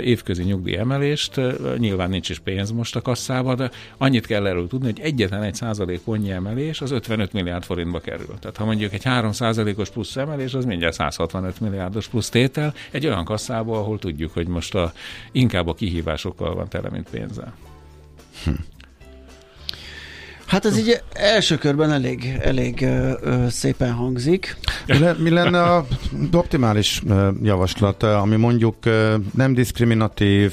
évközi 0.02 0.42
nyugdíjemelést. 0.42 1.40
Nyilván 1.78 2.10
nincs 2.10 2.28
is 2.28 2.38
pénz 2.38 2.70
most 2.70 2.96
a 2.96 3.00
kasszában, 3.00 3.56
de 3.56 3.70
annyit 3.98 4.26
kell 4.26 4.46
erről 4.46 4.66
tudni, 4.66 4.86
hogy 4.86 5.00
egyetlen 5.00 5.42
egy 5.42 5.54
százalékonnyi 5.54 6.30
emelés 6.30 6.80
az 6.80 6.90
55 6.90 7.32
milliárd 7.32 7.64
forintba 7.64 8.00
kerül. 8.00 8.34
Tehát 8.40 8.56
ha 8.56 8.64
mondjuk 8.64 8.92
egy 8.92 9.04
3 9.04 9.32
százalékos 9.32 9.90
plusz 9.90 10.16
emelés, 10.16 10.54
az 10.54 10.64
mindjárt 10.64 10.94
165 10.94 11.60
milliárdos 11.60 12.08
plusz 12.08 12.28
tétel 12.28 12.74
egy 12.90 13.06
olyan 13.06 13.24
kasszából, 13.24 13.76
ahol 13.76 13.98
tudjuk, 13.98 14.32
hogy 14.32 14.46
most 14.46 14.74
a, 14.74 14.92
inkább 15.32 15.66
a 15.66 15.74
kihívásokkal 15.74 16.54
van 16.54 16.68
tele, 16.68 16.88
mint 16.90 17.08
pénzzel. 17.10 17.54
Hm. 18.44 18.50
Hát 20.46 20.64
ez 20.64 20.78
így 20.78 21.00
első 21.12 21.56
körben 21.56 21.92
elég, 21.92 22.38
elég 22.42 22.82
ö, 22.82 23.12
ö, 23.20 23.48
szépen 23.48 23.92
hangzik. 23.92 24.56
Mi, 24.86 24.98
le, 24.98 25.12
mi 25.12 25.30
lenne 25.30 25.62
a 25.62 25.86
optimális 26.32 27.02
ö, 27.08 27.30
javaslat, 27.42 28.02
ami 28.02 28.36
mondjuk 28.36 28.86
ö, 28.86 29.16
nem 29.34 29.54
diszkriminatív 29.54 30.52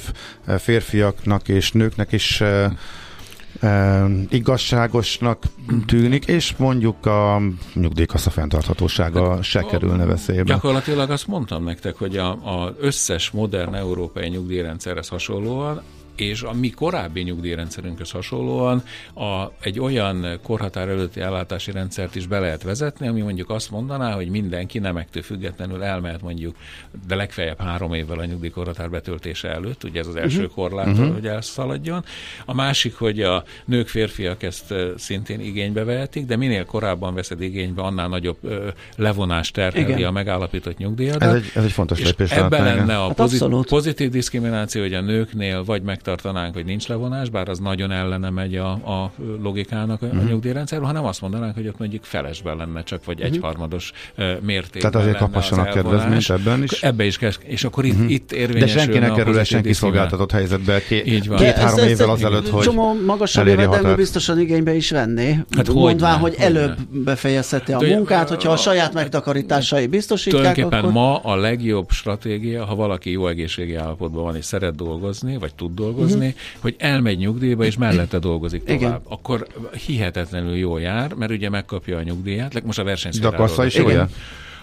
férfiaknak 0.58 1.48
és 1.48 1.72
nőknek 1.72 2.12
is 2.12 2.40
ö, 2.40 2.66
e, 3.60 4.04
igazságosnak 4.28 5.42
tűnik, 5.86 6.24
és 6.26 6.54
mondjuk 6.56 7.06
a 7.06 7.40
nyugdíjkassa 7.74 8.30
fenntarthatósága 8.30 9.34
hát, 9.34 9.42
se 9.42 9.60
kerülne 9.60 10.04
veszélybe. 10.04 10.42
Gyakorlatilag 10.42 11.10
azt 11.10 11.26
mondtam 11.26 11.64
nektek, 11.64 11.96
hogy 11.96 12.16
a, 12.16 12.30
a 12.30 12.74
összes 12.80 13.30
modern 13.30 13.74
európai 13.74 14.28
nyugdíjrendszerhez 14.28 15.08
hasonlóan 15.08 15.82
és 16.16 16.42
a 16.42 16.52
mi 16.52 16.70
korábbi 16.70 17.20
nyugdíjrendszerünkhöz 17.20 18.10
hasonlóan 18.10 18.82
a, 19.14 19.52
egy 19.60 19.80
olyan 19.80 20.38
korhatár 20.42 20.88
előtti 20.88 21.20
ellátási 21.20 21.70
rendszert 21.70 22.14
is 22.14 22.26
be 22.26 22.38
lehet 22.38 22.62
vezetni, 22.62 23.08
ami 23.08 23.20
mondjuk 23.20 23.50
azt 23.50 23.70
mondaná, 23.70 24.12
hogy 24.12 24.28
mindenki 24.28 24.78
nemektől 24.78 25.22
függetlenül 25.22 25.82
elmehet 25.82 26.22
mondjuk, 26.22 26.56
de 27.06 27.14
legfeljebb 27.14 27.60
három 27.60 27.94
évvel 27.94 28.18
a 28.18 28.24
nyugdíjkorhatár 28.24 28.90
betöltése 28.90 29.48
előtt, 29.48 29.84
ugye 29.84 30.00
ez 30.00 30.06
az 30.06 30.16
első 30.16 30.38
uh-huh. 30.38 30.54
korlát, 30.54 30.86
uh-huh. 30.86 31.12
hogy 31.12 31.26
elszaladjon. 31.26 32.04
A 32.44 32.54
másik, 32.54 32.94
hogy 32.94 33.22
a 33.22 33.44
nők, 33.64 33.88
férfiak 33.88 34.42
ezt 34.42 34.74
szintén 34.96 35.40
igénybe 35.40 35.84
vehetik, 35.84 36.26
de 36.26 36.36
minél 36.36 36.64
korábban 36.64 37.14
veszed 37.14 37.40
igénybe, 37.40 37.82
annál 37.82 38.08
nagyobb 38.08 38.38
ö, 38.42 38.68
levonást 38.96 39.54
terheli 39.54 39.92
Igen. 39.92 40.08
a 40.08 40.10
megállapított 40.10 40.76
nyugdíjadat. 40.76 41.22
Ez 41.22 41.34
egy, 41.34 41.50
ez 41.54 41.64
egy 41.64 41.72
fontos 41.72 42.02
lépés. 42.02 42.30
Ebben 42.30 42.64
lenne 42.64 42.98
a 42.98 43.06
hát 43.06 43.16
pozit- 43.16 43.66
pozitív 43.68 44.10
diszkrimináció, 44.10 44.82
hogy 44.82 44.94
a 44.94 45.00
nőknél 45.00 45.64
vagy 45.64 45.82
meg 45.82 46.01
tartanánk, 46.02 46.54
hogy 46.54 46.64
nincs 46.64 46.88
levonás, 46.88 47.28
bár 47.28 47.48
az 47.48 47.58
nagyon 47.58 47.90
ellene 47.90 48.30
megy 48.30 48.56
a, 48.56 48.70
a 48.70 49.12
logikának 49.42 50.02
a, 50.02 50.06
uh-huh. 50.06 50.28
nyugdíjrendszerről, 50.28 50.86
hanem 50.86 51.04
azt 51.04 51.20
mondanánk, 51.20 51.54
hogy 51.54 51.68
ott 51.68 51.78
mondjuk 51.78 52.04
felesben 52.04 52.56
lenne 52.56 52.82
csak, 52.82 53.04
vagy 53.04 53.20
uh-huh. 53.20 53.34
egyharmados 53.34 53.92
mértékben 54.40 54.90
Tehát 54.90 54.94
azért 54.94 55.16
kaphassanak 55.16 55.70
kedvezményt 55.70 56.30
ebben 56.30 56.62
is. 56.62 56.82
Ebbe 56.82 57.04
is 57.04 57.18
kell, 57.18 57.30
és 57.44 57.64
akkor 57.64 57.84
itt, 57.84 57.92
uh-huh. 57.92 58.10
itt 58.10 58.32
érvényesül. 58.32 58.74
De 58.76 58.82
senki 58.82 58.98
ne 58.98 59.12
kerül 59.14 59.44
senki 59.44 59.72
szolgáltatott 59.72 60.30
helyzetbe 60.30 60.82
két-három 60.86 61.86
évvel 61.86 62.10
azelőtt, 62.10 62.48
hogy 62.48 62.62
Csomó 62.62 62.94
magasabb 63.06 63.46
jövedelmű 63.46 63.94
biztosan 63.94 64.40
igénybe 64.40 64.74
is 64.74 64.90
venné. 64.90 65.38
Hát 65.56 65.68
mondván, 65.72 66.18
hogy 66.18 66.34
előbb 66.38 66.76
befejezheti 66.90 67.72
a 67.72 67.80
munkát, 67.80 68.28
hogyha 68.28 68.52
a 68.52 68.56
saját 68.56 68.94
megtakarításai 68.94 69.86
biztosítják. 69.86 70.54
Tulajdonképpen 70.54 70.92
ma 70.92 71.16
a 71.16 71.36
legjobb 71.36 71.90
stratégia, 71.90 72.64
ha 72.64 72.74
valaki 72.74 73.10
jó 73.10 73.28
egészségi 73.28 73.74
állapotban 73.74 74.22
van 74.22 74.36
és 74.36 74.44
szeret 74.44 74.74
dolgozni, 74.74 75.36
vagy 75.36 75.54
tud 75.54 75.74
dolgozni, 75.74 75.90
dolgozni, 75.92 76.26
uh-huh. 76.26 76.40
hogy 76.60 76.74
elmegy 76.78 77.18
nyugdíjba, 77.18 77.64
és 77.64 77.76
mellette 77.76 78.18
dolgozik 78.18 78.64
tovább. 78.64 78.80
Igen. 78.80 79.00
Akkor 79.08 79.46
hihetetlenül 79.86 80.56
jól 80.56 80.80
jár, 80.80 81.14
mert 81.14 81.30
ugye 81.30 81.48
megkapja 81.48 81.98
a 81.98 82.02
nyugdíjat. 82.02 82.64
Most 82.64 82.78
a 82.78 82.84
versenyszféráról. 82.84 83.46
De 83.46 83.62
a 83.62 83.64
is 83.64 83.74
jól 83.74 83.92
jár? 83.92 84.08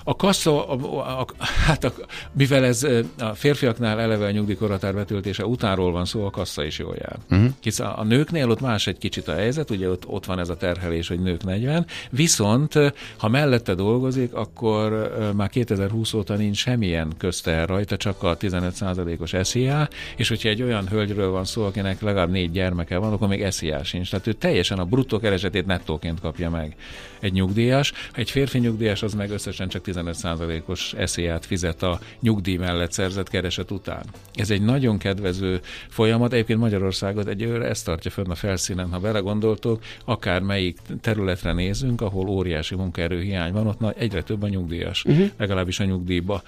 A 0.03 0.15
kassa, 0.15 0.67
a, 0.67 1.19
a, 1.19 1.25
hát 1.65 1.83
a, 1.83 1.93
mivel 2.31 2.65
ez 2.65 2.87
a 3.19 3.33
férfiaknál 3.33 3.99
eleve 3.99 4.25
a 4.25 4.31
nyugdíjkorhatár 4.31 4.93
betöltése 4.93 5.45
utánról 5.45 5.91
van 5.91 6.05
szó, 6.05 6.25
a 6.25 6.29
kassa 6.29 6.63
is 6.63 6.79
jól 6.79 6.95
jár. 6.99 7.17
Uh-huh. 7.29 7.49
Hisz 7.61 7.79
a, 7.79 7.99
a 7.99 8.03
nőknél 8.03 8.49
ott 8.49 8.61
más 8.61 8.87
egy 8.87 8.97
kicsit 8.97 9.27
a 9.27 9.33
helyzet, 9.33 9.69
ugye 9.69 9.89
ott, 9.89 10.07
ott 10.07 10.25
van 10.25 10.39
ez 10.39 10.49
a 10.49 10.57
terhelés, 10.57 11.07
hogy 11.07 11.19
nők 11.19 11.43
40, 11.43 11.85
viszont 12.09 12.73
ha 13.17 13.27
mellette 13.27 13.73
dolgozik, 13.75 14.33
akkor 14.33 15.17
már 15.35 15.49
2020 15.49 16.13
óta 16.13 16.35
nincs 16.35 16.57
semmilyen 16.57 17.13
közter 17.17 17.67
rajta, 17.67 17.97
csak 17.97 18.23
a 18.23 18.37
15%-os 18.37 19.35
SZIA, 19.41 19.87
és 20.15 20.27
hogyha 20.29 20.49
egy 20.49 20.61
olyan 20.61 20.87
hölgyről 20.87 21.31
van 21.31 21.45
szó, 21.45 21.63
akinek 21.63 22.01
legalább 22.01 22.29
négy 22.29 22.51
gyermeke 22.51 22.97
van, 22.97 23.13
akkor 23.13 23.27
még 23.27 23.51
SZIA 23.51 23.83
sincs. 23.83 24.09
Tehát 24.09 24.27
ő 24.27 24.33
teljesen 24.33 24.79
a 24.79 24.85
bruttó 24.85 25.19
keresetét 25.19 25.65
nettóként 25.65 26.19
kapja 26.19 26.49
meg 26.49 26.75
egy 27.19 27.33
nyugdíjas. 27.33 27.93
Egy 28.13 28.31
férfi 28.31 28.57
nyugdíjas 28.57 29.03
az 29.03 29.13
meg 29.13 29.31
összesen 29.31 29.67
csak 29.67 29.81
15%-os 29.93 30.93
eszélyát 30.93 31.45
fizet 31.45 31.83
a 31.83 31.99
nyugdíj 32.19 32.55
mellett 32.55 32.91
szerzett 32.91 33.29
kereset 33.29 33.71
után. 33.71 34.03
Ez 34.33 34.49
egy 34.49 34.61
nagyon 34.61 34.97
kedvező 34.97 35.61
folyamat. 35.89 36.33
Egyébként 36.33 36.59
Magyarországot 36.59 37.27
egyőre 37.27 37.65
ezt 37.65 37.85
tartja 37.85 38.11
fönn 38.11 38.29
a 38.29 38.35
felszínen. 38.35 38.89
Ha 38.91 38.99
belegondoltok, 38.99 39.81
akár 40.05 40.41
melyik 40.41 40.77
területre 41.01 41.53
nézünk, 41.53 42.01
ahol 42.01 42.27
óriási 42.27 42.75
munkaerőhiány 42.75 43.51
van, 43.51 43.67
ott 43.67 43.97
egyre 43.97 44.23
több 44.23 44.43
a 44.43 44.47
nyugdíjas, 44.47 45.03
uh-huh. 45.03 45.29
legalábbis 45.37 45.79
a 45.79 45.83
nyugdíjba 45.83 46.41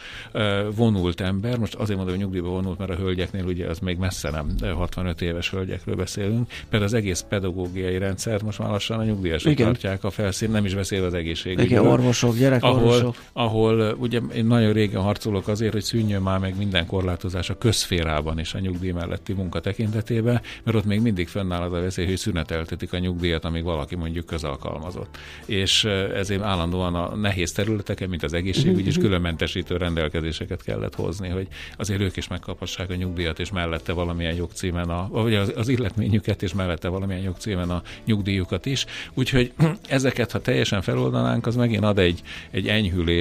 vonult 0.76 1.22
ember. 1.22 1.58
Most 1.58 1.74
azért 1.74 1.98
mondom, 1.98 2.16
hogy 2.16 2.24
nyugdíjba 2.24 2.50
vonult, 2.50 2.78
mert 2.78 2.92
a 2.92 2.96
hölgyeknél 2.96 3.46
ugye 3.46 3.68
az 3.68 3.80
még 3.80 3.98
messze 3.98 4.30
nem 4.30 4.56
65 4.76 5.22
éves 5.22 5.50
hölgyekről 5.50 5.96
beszélünk. 5.96 6.50
Például 6.70 6.84
az 6.84 6.94
egész 6.94 7.26
pedagógiai 7.30 7.98
rendszer 7.98 8.42
most 8.44 8.60
már 8.60 8.70
lassan 8.70 9.00
a 9.00 9.04
nyugdíjasok 9.04 9.52
Igen. 9.52 9.66
tartják 9.66 10.04
a 10.04 10.10
felszín, 10.10 10.52
nem 10.52 10.66
is 10.66 10.76
beszél 10.76 11.04
az 11.04 11.14
egészségügyről. 11.14 11.66
Igen, 11.66 11.88
orvosok, 11.88 12.38
gyerekorvosok. 12.38 13.00
Ahol, 13.00 13.16
ahol 13.34 13.96
ugye 14.00 14.20
én 14.36 14.46
nagyon 14.46 14.74
régen 14.74 15.02
harcolok 15.02 15.48
azért, 15.48 15.74
hogy 15.74 15.84
szűnjön 15.84 16.22
már 16.22 16.40
meg 16.40 16.58
minden 16.58 16.86
korlátozás 16.86 17.50
a 17.50 17.58
közférában 17.58 18.40
is 18.40 18.54
a 18.54 18.60
nyugdíj 18.60 18.92
melletti 18.92 19.34
munka 19.34 19.60
tekintetében, 19.60 20.42
mert 20.64 20.78
ott 20.78 20.86
még 20.86 21.02
mindig 21.02 21.28
fennáll 21.28 21.62
az 21.62 21.74
a 21.74 21.82
veszély, 21.82 22.06
hogy 22.06 22.18
szüneteltetik 22.18 22.94
a 22.94 22.98
nyugdíjat, 22.98 23.46
amíg 23.46 23.64
valaki 23.64 23.96
mondjuk 23.96 24.26
közalkalmazott. 24.26 25.18
És 25.46 25.84
ezért 26.16 26.42
állandóan 26.42 26.96
a 26.96 27.16
nehéz 27.16 27.52
területeken, 27.52 28.10
mint 28.10 28.24
az 28.24 28.34
egészségügy 28.34 28.88
is 28.88 28.98
különmentesítő 28.98 29.78
rendelkezéseket 29.78 30.64
kellett 30.64 30.96
hozni, 30.96 31.30
hogy 31.30 31.48
azért 31.78 32.02
ők 32.02 32.18
is 32.18 32.28
megkaphassák 32.28 32.90
a 32.90 32.96
nyugdíjat, 32.96 33.40
és 33.40 33.52
mellette 33.52 33.94
valamilyen 33.94 34.36
jogcímen, 34.36 34.90
a, 34.90 35.08
vagy 35.12 35.36
az, 35.36 35.54
az 35.56 35.68
illetményüket, 35.68 36.44
és 36.44 36.54
mellette 36.54 36.88
valamilyen 36.88 37.22
jogcímen 37.22 37.70
a 37.70 37.82
nyugdíjukat 38.06 38.66
is. 38.66 38.86
Úgyhogy 39.14 39.52
ezeket, 39.88 40.32
ha 40.32 40.42
teljesen 40.42 40.82
feloldanánk, 40.82 41.46
az 41.46 41.56
megint 41.56 41.84
ad 41.84 42.00
egy, 42.00 42.22
egy 42.52 42.68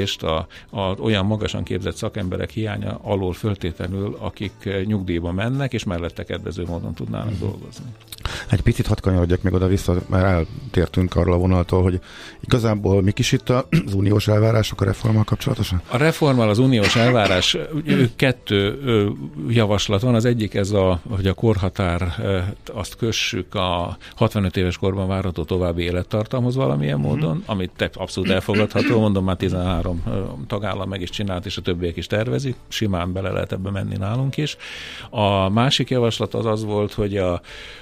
enyhülést 0.01 0.23
a, 0.23 0.47
a 0.71 1.01
olyan 1.01 1.27
magasan 1.27 1.63
képzett 1.63 1.97
szakemberek 1.97 2.51
hiánya 2.51 2.99
alól 3.03 3.33
föltétlenül, 3.33 4.17
akik 4.19 4.69
nyugdíjba 4.85 5.33
mennek, 5.33 5.73
és 5.73 5.85
mellette 5.85 6.25
kedvező 6.25 6.65
módon 6.67 6.95
tudnának 6.95 7.33
uh-huh. 7.33 7.49
dolgozni. 7.49 7.85
Egy 8.51 8.61
picit 8.61 8.87
hadd 8.87 9.01
kanyarodjak 9.01 9.43
még 9.43 9.53
oda-vissza, 9.53 9.95
mert 10.07 10.25
eltértünk 10.25 11.17
arról 11.17 11.35
a 11.35 11.39
vonaltól, 11.39 11.83
hogy 11.83 12.01
igazából 12.41 13.03
mik 13.03 13.19
is 13.19 13.33
itt 13.33 13.49
az 13.49 13.95
uniós 13.95 14.29
elvárások 14.29 14.81
a 14.81 14.85
reformmal 14.85 15.25
kapcsolatosan? 15.25 15.83
A 15.89 15.97
reformmal 15.97 16.49
az 16.49 16.59
uniós 16.59 16.97
elvárás, 16.97 17.57
kettő 18.17 18.79
javaslat 19.49 20.01
van. 20.01 20.15
Az 20.15 20.25
egyik 20.25 20.55
ez, 20.55 20.71
a, 20.71 21.01
hogy 21.09 21.27
a 21.27 21.35
korhatár 21.35 22.15
azt 22.73 22.97
kössük 22.97 23.55
a 23.55 23.97
65 24.15 24.57
éves 24.57 24.79
korban 24.79 25.09
várható 25.09 25.45
további 25.45 25.83
élettartamhoz 25.83 26.55
valamilyen 26.55 26.99
mhm. 26.99 27.09
módon, 27.09 27.43
amit 27.47 27.91
abszolút 27.95 28.31
elfogadható, 28.31 29.01
mondom 29.01 29.25
már 29.25 29.37
13 29.37 29.90
tagállam 30.47 30.89
meg 30.89 31.01
is 31.01 31.11
csinált, 31.11 31.47
és 31.47 31.57
a 31.57 31.63
többiek 31.63 31.97
is 31.97 32.07
tervezik, 32.07 32.57
simán 32.69 33.13
bele 33.13 33.31
lehet 33.31 33.53
ebbe 33.53 33.71
menni 33.71 33.97
nálunk 33.97 34.37
is. 34.37 34.57
A 35.11 35.49
másik 35.49 35.91
javaslat 35.91 36.35
az 36.35 36.47
az 36.47 36.65
volt, 36.65 36.93
hogy 36.93 37.17
a, 37.17 37.41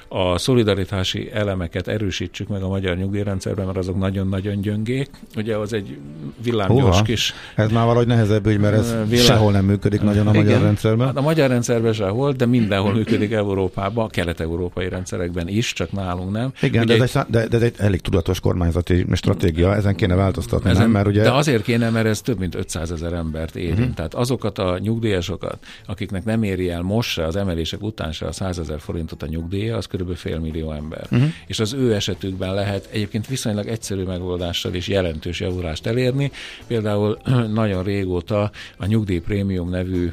a 0.08 0.38
szolidaritási 0.38 1.30
elemeket 1.32 1.88
erősítsük 1.88 2.48
meg 2.48 2.62
a 2.62 2.68
magyar 2.68 2.96
nyugdíjrendszerben, 2.96 3.66
mert 3.66 3.78
azok 3.78 3.98
nagyon-nagyon 3.98 4.60
gyöngék. 4.60 5.10
Ugye 5.36 5.56
az 5.56 5.72
egy 5.72 5.98
villámgyors 6.42 7.02
kis... 7.02 7.34
Ez 7.54 7.70
már 7.70 7.84
valahogy 7.84 8.06
nehezebb 8.06 8.46
ügy, 8.46 8.58
mert 8.58 8.74
ez 8.74 8.94
villám... 9.08 9.24
sehol 9.24 9.52
nem 9.52 9.64
működik 9.64 10.00
nagyon 10.00 10.26
a 10.26 10.30
Igen, 10.30 10.44
magyar 10.44 10.62
rendszerben. 10.62 11.06
Hát 11.06 11.16
a 11.16 11.20
magyar 11.20 11.48
rendszerben 11.48 11.92
sehol, 11.92 12.32
de 12.32 12.46
mindenhol 12.46 12.92
működik 12.92 13.32
Európában, 13.32 14.04
a 14.04 14.08
kelet-európai 14.08 14.88
rendszerekben 14.88 15.48
is, 15.48 15.72
csak 15.72 15.92
nálunk 15.92 16.32
nem. 16.32 16.52
Igen, 16.62 16.82
ugye, 16.82 16.96
de, 16.96 17.02
ez 17.02 17.16
egy, 17.16 17.22
de, 17.28 17.46
de 17.46 17.56
ez 17.56 17.62
egy 17.62 17.74
elég 17.76 18.00
tudatos 18.00 18.40
kormányzati 18.40 19.06
stratégia, 19.12 19.74
ezen 19.74 19.94
kéne 19.94 20.14
változtatni, 20.14 20.70
ezen, 20.70 20.82
nem? 20.82 20.90
Mert 20.90 21.06
ugye... 21.06 21.22
De 21.22 21.32
azért 21.32 21.62
kéne, 21.62 21.90
mert 21.90 22.06
ez 22.06 22.20
több 22.20 22.38
mint 22.38 22.54
500 22.54 22.90
ezer 22.90 23.12
embert 23.12 23.56
érint. 23.56 23.78
Uh-huh. 23.78 23.94
Tehát 23.94 24.14
azokat 24.14 24.58
a 24.58 24.78
nyugdíjasokat, 24.78 25.58
akiknek 25.86 26.24
nem 26.24 26.42
éri 26.42 26.70
el 26.70 26.82
most 26.82 27.10
se 27.10 27.24
az 27.24 27.36
emelések 27.36 27.82
után 27.82 28.12
se 28.12 28.26
a 28.26 28.32
100 28.32 28.58
ezer 28.58 28.80
forintot 28.80 29.22
a 29.22 29.26
nyugdíja, 29.26 29.76
az 29.76 29.86
kb. 29.98 30.16
fél 30.16 30.38
millió 30.38 30.72
ember. 30.72 31.06
Uh-huh. 31.10 31.28
És 31.46 31.60
az 31.60 31.72
ő 31.72 31.94
esetükben 31.94 32.54
lehet 32.54 32.88
egyébként 32.92 33.26
viszonylag 33.26 33.66
egyszerű 33.66 34.02
megoldással 34.02 34.74
is 34.74 34.88
jelentős 34.88 35.40
javulást 35.40 35.86
elérni. 35.86 36.30
Például 36.66 37.18
nagyon 37.54 37.82
régóta 37.82 38.50
a 38.76 38.86
nyugdíjprémium 38.86 39.70
nevű 39.70 40.12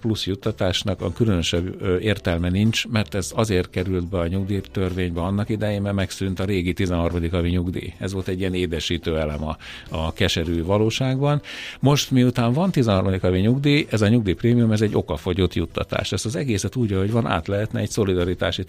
plusz 0.00 0.26
juttatásnak 0.26 1.00
a 1.00 1.12
különösebb 1.12 1.82
értelme 2.00 2.48
nincs, 2.48 2.86
mert 2.88 3.14
ez 3.14 3.30
azért 3.34 3.70
került 3.70 4.08
be 4.08 4.18
a 4.18 4.26
nyugdíjtörvénybe 4.26 5.20
annak 5.20 5.48
idején, 5.48 5.82
mert 5.82 5.94
megszűnt 5.94 6.40
a 6.40 6.44
régi 6.44 6.72
13. 6.72 7.30
havi 7.30 7.48
nyugdíj. 7.48 7.92
Ez 7.98 8.12
volt 8.12 8.28
egy 8.28 8.40
ilyen 8.40 8.54
édesítő 8.54 9.18
elem 9.18 9.44
a, 9.44 9.56
a 9.88 10.12
keserű 10.12 10.64
valóságban. 10.64 11.42
Most 11.80 12.10
miután 12.10 12.52
van 12.52 12.70
13. 12.70 13.20
havi 13.20 13.40
nyugdíj, 13.40 13.86
ez 13.90 14.00
a 14.00 14.08
nyugdíjprémium, 14.08 14.72
ez 14.72 14.80
egy 14.80 14.94
okafogyott 14.94 15.54
juttatás. 15.54 16.12
Ezt 16.12 16.26
az 16.26 16.36
egészet 16.36 16.76
úgy, 16.76 16.92
hogy 16.92 17.10
van, 17.10 17.26
át 17.26 17.48
lehetne 17.48 17.80
egy 17.80 17.90
szolidaritási 17.90 18.64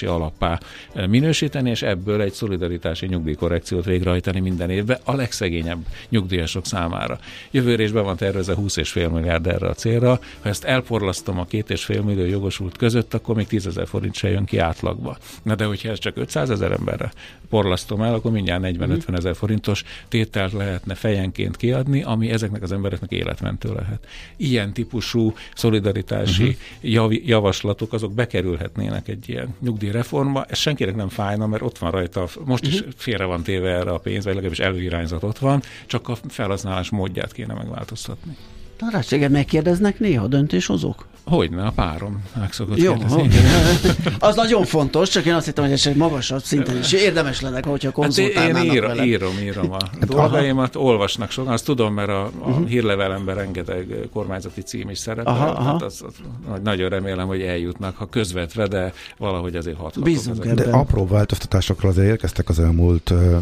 támogatási 0.00 0.06
alappá 0.06 0.60
minősíteni, 1.08 1.70
és 1.70 1.82
ebből 1.82 2.22
egy 2.22 2.32
szolidaritási 2.32 3.06
nyugdíjkorrekciót 3.06 3.84
végrehajtani 3.84 4.40
minden 4.40 4.70
évben 4.70 4.98
a 5.04 5.14
legszegényebb 5.14 5.86
nyugdíjasok 6.08 6.66
számára. 6.66 7.18
Jövőre 7.50 7.82
is 7.82 7.90
be 7.90 8.00
van 8.00 8.16
tervezve 8.16 8.54
20,5 8.54 9.12
milliárd 9.12 9.46
erre 9.46 9.68
a 9.68 9.74
célra. 9.74 10.20
Ha 10.40 10.48
ezt 10.48 10.64
elporlasztom 10.64 11.38
a 11.38 11.44
két 11.44 11.70
és 11.70 11.84
fél 11.84 12.02
millió 12.02 12.24
jogosult 12.24 12.76
között, 12.76 13.14
akkor 13.14 13.34
még 13.34 13.46
10 13.46 13.66
ezer 13.66 13.86
forint 13.86 14.14
se 14.14 14.30
jön 14.30 14.44
ki 14.44 14.58
átlagba. 14.58 15.16
Na 15.42 15.54
de 15.54 15.64
hogyha 15.64 15.88
ez 15.90 15.98
csak 15.98 16.16
500 16.16 16.50
ezer 16.50 16.72
emberre 16.72 17.12
porlasztom 17.50 18.02
el, 18.02 18.14
akkor 18.14 18.30
mindjárt 18.30 18.62
40-50 18.64 19.16
ezer 19.16 19.36
forintos 19.36 19.84
tételt 20.08 20.52
lehetne 20.52 20.94
fejenként 20.94 21.56
kiadni, 21.56 22.02
ami 22.02 22.30
ezeknek 22.30 22.62
az 22.62 22.72
embereknek 22.72 23.10
életmentő 23.10 23.72
lehet. 23.72 24.06
Ilyen 24.36 24.72
típusú 24.72 25.34
szolidaritási 25.54 26.42
uh-huh. 26.42 26.92
jav, 26.92 27.12
javaslatok 27.12 27.92
azok 27.92 28.12
bekerülhetnének 28.12 29.08
egy 29.08 29.28
ilyen 29.28 29.54
nyugdíjreformba. 29.90 30.44
Ez 30.44 30.58
senkinek 30.58 30.94
nem 30.94 31.08
fájna, 31.08 31.46
mert 31.46 31.62
ott 31.62 31.78
van 31.78 31.90
rajta, 31.90 32.28
most 32.44 32.66
is 32.66 32.80
mhm. 32.80 32.90
félre 32.96 33.24
van 33.24 33.42
téve 33.42 33.70
erre 33.70 33.90
a 33.90 33.98
pénz, 33.98 34.24
vagy 34.24 34.34
legalábbis 34.34 34.58
előirányzat 34.58 35.22
ott 35.22 35.38
van, 35.38 35.62
csak 35.86 36.08
a 36.08 36.16
felhasználás 36.28 36.90
módját 36.90 37.32
kéne 37.32 37.54
megváltoztatni. 37.54 38.36
Tanácséget 38.80 39.30
megkérdeznek 39.30 39.98
néha 39.98 40.26
döntéshozók? 40.26 41.06
Hogyne, 41.24 41.62
a 41.62 41.70
párom 41.70 42.22
meg 42.38 42.52
szokott 42.52 42.78
Jó. 42.78 42.94
Az 44.18 44.36
nagyon 44.36 44.64
fontos, 44.64 45.08
csak 45.08 45.24
én 45.24 45.34
azt 45.34 45.46
hittem, 45.46 45.64
hogy 45.64 45.72
ez 45.72 45.86
egy 45.86 45.96
magasabb 45.96 46.42
szinten 46.42 46.78
is 46.78 46.92
érdemes 46.92 47.40
lenne, 47.40 47.60
hogyha 47.64 47.90
konzultálnának 47.90 48.56
hát 48.56 48.66
én 48.66 48.72
ír, 48.72 48.80
vele. 48.80 49.04
írom, 49.04 49.38
írom 49.42 49.72
a 49.72 49.76
hát, 50.00 50.04
dolgaimat, 50.04 50.76
olvasnak 50.76 51.30
sokan, 51.30 51.52
azt 51.52 51.64
tudom, 51.64 51.94
mert 51.94 52.08
a, 52.08 52.24
a 52.24 52.30
uh-huh. 52.38 52.68
hírlevelemben 52.68 53.34
rengeteg 53.34 53.86
kormányzati 54.12 54.60
cím 54.60 54.90
is 54.90 54.98
szerepel, 54.98 55.32
aha, 55.32 55.46
aha. 55.46 55.62
Hát 55.62 55.82
az, 55.82 56.04
az, 56.06 56.60
nagyon 56.62 56.88
remélem, 56.88 57.26
hogy 57.26 57.40
eljutnak, 57.40 57.96
ha 57.96 58.06
közvetve, 58.06 58.66
de 58.66 58.92
valahogy 59.18 59.56
azért 59.56 59.76
hathatok. 59.76 60.02
Bízunk 60.02 60.44
De 60.44 60.70
apró 60.70 61.06
változtatásokra 61.06 61.88
azért 61.88 62.08
érkeztek 62.08 62.48
az 62.48 62.58
elmúlt 62.60 63.10
uh, 63.10 63.36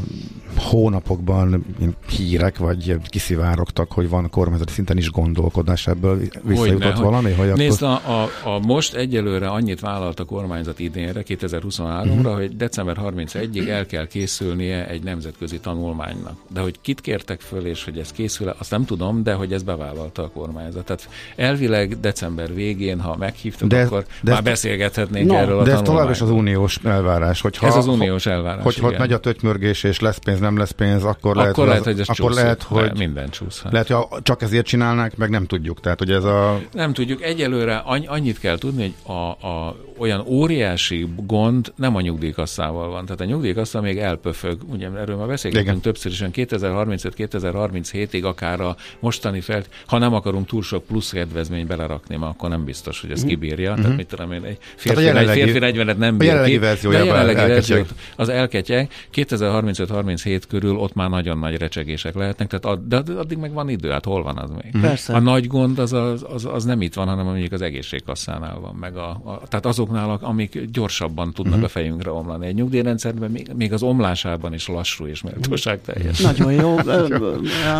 hónapokban 0.56 1.64
hírek, 2.08 2.58
vagy 2.58 2.96
kiszivárogtak, 3.08 3.92
hogy 3.92 4.08
van 4.08 4.30
kormányzati 4.30 4.72
szinten 4.72 4.96
is 4.96 5.10
gondolkodás 5.32 5.86
ebből. 5.86 6.20
Visszajutott 6.42 6.92
hogy 6.92 7.04
valami? 7.04 7.32
Hogy 7.32 7.52
Nézd, 7.52 7.82
a, 7.82 7.92
a, 7.92 8.30
a 8.44 8.58
most 8.58 8.94
egyelőre 8.94 9.48
annyit 9.48 9.80
vállalt 9.80 10.20
a 10.20 10.24
kormányzat 10.24 10.78
idénre, 10.78 11.22
2023-ra, 11.26 11.78
uh-huh. 11.78 12.14
Mhm. 12.14 12.26
hogy 12.26 12.56
december 12.56 12.96
31-ig 13.02 13.68
el 13.68 13.86
kell 13.86 14.06
készülnie 14.06 14.88
egy 14.88 15.02
nemzetközi 15.02 15.58
tanulmánynak. 15.58 16.36
De 16.52 16.60
hogy 16.60 16.80
kit 16.80 17.00
kértek 17.00 17.40
föl, 17.40 17.66
és 17.66 17.84
hogy 17.84 17.98
ez 17.98 18.12
készül, 18.12 18.54
azt 18.58 18.70
nem 18.70 18.84
tudom, 18.84 19.22
de 19.22 19.32
hogy 19.32 19.52
ez 19.52 19.62
bevállalta 19.62 20.22
a 20.22 20.28
kormányzat. 20.28 20.84
Tehát 20.84 21.08
elvileg 21.36 22.00
december 22.00 22.54
végén, 22.54 23.00
ha 23.00 23.16
meghívtuk, 23.16 23.68
de, 23.68 23.82
akkor 23.82 24.04
de 24.22 24.32
már 24.32 24.42
beszélgethetnénk 24.42 25.30
no, 25.30 25.34
erről 25.34 25.58
a 25.58 25.62
De 25.62 25.72
ez 25.72 25.80
tovább 25.80 26.10
is 26.10 26.20
az 26.20 26.30
uniós 26.30 26.78
elvárás. 26.84 27.40
Hogyha, 27.40 27.66
ez 27.66 27.76
az 27.76 27.86
uniós 27.86 28.26
elvárás, 28.26 28.62
Hogyha 28.62 28.92
megy 28.98 29.12
a 29.12 29.18
tötymörgés, 29.18 29.82
és 29.82 30.00
lesz 30.00 30.16
pénz, 30.16 30.40
nem 30.40 30.58
lesz 30.58 30.70
pénz, 30.70 31.04
akkor, 31.04 31.38
akkor 31.38 31.66
lehet, 31.66 31.66
lehet, 31.66 31.84
hogy, 31.84 32.00
ez 32.00 32.08
akkor 32.08 32.30
lehet, 32.30 32.62
hogy 32.62 32.98
minden 32.98 33.30
csúszhat. 33.30 33.72
Lehet, 33.72 33.88
hogy 33.88 34.22
csak 34.22 34.42
ezért 34.42 34.66
csinálnák, 34.66 35.16
meg 35.18 35.30
nem 35.30 35.46
tudjuk. 35.46 35.80
Tehát, 35.80 35.98
hogy 35.98 36.10
ez 36.10 36.24
a... 36.24 36.60
Nem 36.72 36.92
tudjuk. 36.92 37.22
Egyelőre 37.22 37.76
annyit 38.06 38.38
kell 38.38 38.58
tudni, 38.58 38.82
hogy 38.82 38.94
a, 39.14 39.46
a, 39.46 39.76
olyan 39.98 40.24
óriási 40.26 41.08
gond 41.16 41.72
nem 41.76 41.96
a 41.96 42.00
nyugdíjkasszával 42.00 42.88
van. 42.88 43.04
Tehát 43.04 43.20
a 43.20 43.24
nyugdíjkassa 43.24 43.80
még 43.80 43.98
elpöfög. 43.98 44.58
Ugye 44.66 44.88
erről 44.96 45.16
már 45.16 45.26
beszélgetünk 45.26 45.80
többször 45.80 46.12
is, 46.12 46.24
2035-2037-ig 46.32 48.24
akár 48.24 48.60
a 48.60 48.76
mostani 49.00 49.40
fel, 49.40 49.62
ha 49.86 49.98
nem 49.98 50.14
akarunk 50.14 50.46
túl 50.46 50.62
sok 50.62 50.84
plusz 50.84 51.10
kedvezmény 51.10 51.66
belerakni, 51.66 52.16
mert 52.16 52.32
akkor 52.32 52.48
nem 52.48 52.64
biztos, 52.64 53.00
hogy 53.00 53.10
ez 53.10 53.24
mm. 53.24 53.26
kibírja. 53.26 53.72
Mm-hmm. 53.72 53.82
Tehát 53.82 53.96
mit 53.96 54.06
tudom 54.06 54.32
én, 54.32 54.44
egy 54.44 54.58
férfi, 54.76 55.06
egy 55.06 55.28
férfi 55.28 55.58
40 55.58 55.96
nem 55.96 56.18
bír 56.18 56.28
a 56.28 56.32
jelenlegi 56.32 56.58
verziójában 56.58 57.34
verzió, 57.34 57.82
az 58.16 58.28
elketyeg. 58.28 58.90
2035-37 59.14 60.42
körül 60.48 60.76
ott 60.76 60.94
már 60.94 61.10
nagyon 61.10 61.38
nagy 61.38 61.56
recsegések 61.56 62.14
lehetnek, 62.14 62.48
tehát 62.48 62.64
ad, 62.64 62.80
de 62.88 63.12
addig 63.12 63.38
meg 63.38 63.52
van 63.52 63.68
idő, 63.68 63.90
hát 63.90 64.04
hol 64.04 64.22
van 64.22 64.38
az 64.38 64.50
még? 64.62 64.80
Persze. 64.80 65.07
Persze. 65.08 65.22
A 65.22 65.32
nagy 65.32 65.46
gond 65.46 65.78
az, 65.78 65.92
az, 65.92 66.24
az, 66.32 66.44
az 66.44 66.64
nem 66.64 66.82
itt 66.82 66.94
van, 66.94 67.06
hanem 67.06 67.24
mondjuk 67.24 67.52
az 67.52 67.62
egészségkasszánál 67.62 68.58
van, 68.60 68.74
meg 68.80 68.96
a, 68.96 69.08
a, 69.08 69.40
tehát 69.48 69.66
azoknál, 69.66 70.18
amik 70.22 70.60
gyorsabban 70.72 71.32
tudnak 71.32 71.52
uh-huh. 71.52 71.68
a 71.68 71.68
fejünkre 71.68 72.10
omlani. 72.10 72.46
Egy 72.46 72.54
nyugdíjrendszerben 72.54 73.30
még, 73.30 73.50
még 73.56 73.72
az 73.72 73.82
omlásában 73.82 74.54
is 74.54 74.68
lassú 74.68 75.06
és 75.06 75.22
méltóság 75.22 75.80
teljes. 75.86 76.18
Nagyon 76.18 76.52
jó. 76.52 76.76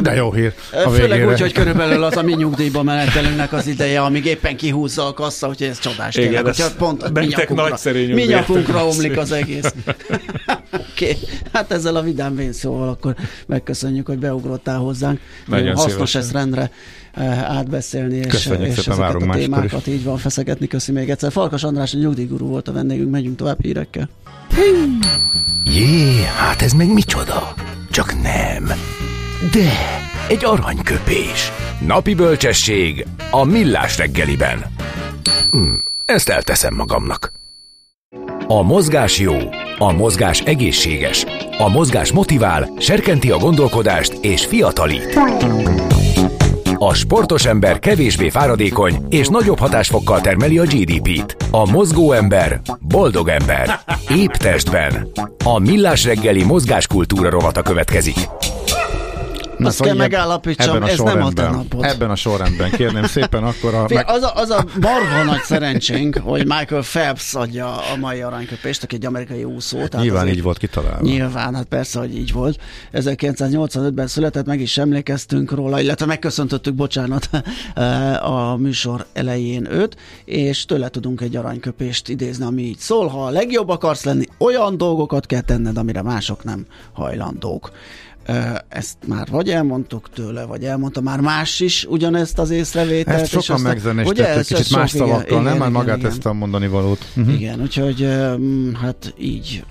De 0.00 0.14
jó 0.14 0.32
hír. 0.32 0.52
A 0.84 0.88
Főleg 0.88 1.28
úgy, 1.28 1.40
hogy 1.40 1.52
körülbelül 1.52 2.02
az 2.02 2.16
a 2.16 2.22
mi 2.22 2.32
nyugdíjba 2.32 2.82
menetelünknek 2.82 3.52
az 3.52 3.66
ideje, 3.66 4.00
amíg 4.00 4.24
éppen 4.24 4.56
kihúzza 4.56 5.06
a 5.06 5.12
kassa, 5.12 5.46
hogy 5.46 5.62
ez 5.62 5.78
csodás 5.78 6.16
Igen, 6.16 6.28
tényleg. 6.28 6.44
Hogyha 6.44 6.70
pont 6.78 7.12
mi 7.12 7.26
nyakunkra, 7.26 7.78
mi 7.92 8.22
nyakunkra 8.22 8.86
omlik 8.86 9.16
az 9.16 9.32
egész. 9.42 9.74
Oké, 10.72 11.10
okay. 11.10 11.16
hát 11.52 11.72
ezzel 11.72 11.96
a 11.96 12.02
vidám 12.02 12.36
vénszóval 12.36 12.88
akkor 12.88 13.14
megköszönjük, 13.46 14.06
hogy 14.06 14.18
beugrottál 14.18 14.78
hozzánk. 14.78 15.20
Nagyon 15.46 15.74
Hasznos 15.74 15.92
szívesen. 15.92 16.20
ezt 16.20 16.32
rendre 16.32 16.70
átbeszélni, 17.26 18.16
és, 18.16 18.26
Köszönjük 18.26 18.76
és 18.76 18.86
ezeket 18.86 19.14
a 19.14 19.32
témákat 19.32 19.86
így 19.86 20.04
van 20.04 20.16
feszegetni. 20.16 20.66
Köszi 20.66 20.92
még 20.92 21.10
egyszer. 21.10 21.32
Farkas 21.32 21.64
András, 21.64 21.94
a 21.94 21.98
nyugdíjgurú 21.98 22.46
volt 22.46 22.68
a 22.68 22.72
vendégünk, 22.72 23.10
megyünk 23.10 23.36
tovább 23.36 23.62
hírekkel. 23.62 24.08
Jé, 25.64 26.22
hát 26.36 26.62
ez 26.62 26.72
meg 26.72 26.92
micsoda? 26.92 27.54
Csak 27.90 28.22
nem. 28.22 28.64
De, 29.52 29.70
egy 30.28 30.44
aranyköpés. 30.44 31.52
Napi 31.86 32.14
bölcsesség 32.14 33.06
a 33.30 33.44
millás 33.44 33.98
reggeliben. 33.98 34.64
Hm, 35.50 35.74
ezt 36.04 36.28
elteszem 36.28 36.74
magamnak. 36.74 37.32
A 38.46 38.62
mozgás 38.62 39.18
jó, 39.18 39.36
a 39.78 39.92
mozgás 39.92 40.40
egészséges, 40.40 41.24
a 41.58 41.68
mozgás 41.68 42.12
motivál, 42.12 42.70
serkenti 42.78 43.30
a 43.30 43.38
gondolkodást 43.38 44.12
és 44.20 44.46
fiatalít. 44.46 45.18
A 46.80 46.94
sportos 46.94 47.46
ember 47.46 47.78
kevésbé 47.78 48.28
fáradékony 48.28 49.06
és 49.08 49.28
nagyobb 49.28 49.58
hatásfokkal 49.58 50.20
termeli 50.20 50.58
a 50.58 50.64
GDP-t. 50.64 51.36
A 51.50 51.70
mozgó 51.70 52.12
ember 52.12 52.60
boldog 52.80 53.28
ember. 53.28 53.80
Épp 54.16 54.30
testben. 54.30 55.08
A 55.44 55.58
millás 55.58 56.04
reggeli 56.04 56.44
mozgáskultúra 56.44 57.30
rovata 57.30 57.62
következik. 57.62 58.18
Na, 59.58 59.66
Azt 59.66 59.76
szóval 59.76 59.94
kell 59.94 60.02
megállapítsam, 60.02 60.76
ebben 60.76 60.88
a 60.88 60.90
ez 60.90 60.98
nem 60.98 61.22
a 61.22 61.32
te 61.32 61.48
napod. 61.50 61.84
Ebben 61.84 62.10
a 62.10 62.16
sorrendben, 62.16 62.70
kérném 62.70 63.04
szépen 63.04 63.44
akkor 63.44 63.74
a... 63.74 63.86
Meg... 63.94 64.04
Az, 64.08 64.22
a, 64.22 64.32
az 64.34 64.50
a 64.50 64.64
marha 64.80 65.24
nagy 65.24 65.42
szerencsénk, 65.42 66.16
hogy 66.22 66.46
Michael 66.46 66.82
Phelps 66.82 67.34
adja 67.34 67.76
a 67.76 67.96
mai 67.96 68.20
aranyköpést, 68.20 68.82
aki 68.82 68.94
egy 68.94 69.06
amerikai 69.06 69.44
úszó. 69.44 69.76
Tehát 69.76 70.00
nyilván 70.06 70.28
így 70.28 70.42
volt 70.42 70.58
kitalálva. 70.58 71.00
Nyilván, 71.00 71.54
hát 71.54 71.64
persze, 71.64 71.98
hogy 71.98 72.16
így 72.16 72.32
volt. 72.32 72.60
1985-ben 72.92 74.06
született, 74.06 74.46
meg 74.46 74.60
is 74.60 74.78
emlékeztünk 74.78 75.50
róla, 75.50 75.80
illetve 75.80 76.06
megköszöntöttük, 76.06 76.74
bocsánat, 76.74 77.30
a 78.22 78.56
műsor 78.56 79.06
elején 79.12 79.70
őt, 79.70 79.96
és 80.24 80.64
tőle 80.64 80.88
tudunk 80.88 81.20
egy 81.20 81.36
aranyköpést 81.36 82.08
idézni, 82.08 82.44
ami 82.44 82.62
így 82.62 82.78
szól, 82.78 83.06
ha 83.06 83.24
a 83.24 83.30
legjobb 83.30 83.68
akarsz 83.68 84.04
lenni, 84.04 84.24
olyan 84.38 84.76
dolgokat 84.76 85.26
kell 85.26 85.40
tenned, 85.40 85.76
amire 85.76 86.02
mások 86.02 86.44
nem 86.44 86.66
hajlandók. 86.92 87.70
Ezt 88.68 88.96
már 89.06 89.28
vagy 89.30 89.50
elmondtuk 89.50 90.10
tőle, 90.10 90.44
vagy 90.44 90.64
elmondta 90.64 91.00
már 91.00 91.20
más 91.20 91.60
is 91.60 91.84
ugyanezt 91.84 92.38
az 92.38 92.50
észrevételt. 92.50 93.20
Ezt 93.20 93.40
sokan 93.40 93.60
megzenéstettek, 93.60 94.44
kicsit 94.44 94.76
más 94.76 94.90
sok, 94.90 94.98
szavakkal, 95.00 95.26
igen, 95.26 95.42
nem? 95.42 95.46
Igen, 95.46 95.58
már 95.58 95.70
magát 95.70 95.98
igen. 95.98 96.10
ezt 96.10 96.26
a 96.26 96.32
mondani 96.32 96.68
valót. 96.68 97.04
Uh-huh. 97.16 97.34
Igen, 97.34 97.60
úgyhogy 97.60 98.08
hát 98.80 99.14
így 99.18 99.64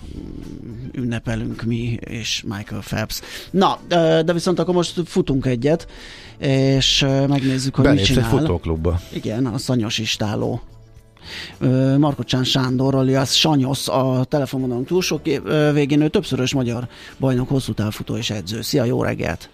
ünnepelünk 0.92 1.64
mi 1.64 1.98
és 2.00 2.44
Michael 2.48 2.82
Phelps. 2.82 3.22
Na, 3.52 3.80
de 4.26 4.34
viszont 4.34 4.60
akkor 4.60 4.74
most 4.74 5.02
futunk 5.06 5.46
egyet, 5.46 5.88
és 6.38 7.06
megnézzük, 7.28 7.76
hogy 7.76 7.84
Belépsz 7.84 8.10
mit 8.10 8.18
csinál. 8.18 8.32
egy 8.32 8.38
futóklubba. 8.40 9.00
Igen, 9.14 9.46
a 9.46 9.58
Szanyos 9.58 9.98
Istáló 9.98 10.62
Markocsán 11.98 12.44
Sándor, 12.44 12.96
alias 12.96 13.40
Sanyosz 13.40 13.88
a 13.88 14.26
telefonvonalon 14.30 14.86
túlsó 14.86 15.22
végén, 15.74 16.02
ő 16.02 16.08
többszörös 16.08 16.54
magyar 16.54 16.88
bajnok, 17.20 17.50
hosszú 17.50 17.74
távfutó 17.74 18.18
és 18.18 18.30
edző. 18.30 18.62
Szia, 18.62 18.84
jó 18.84 19.04
reggelt! 19.04 19.50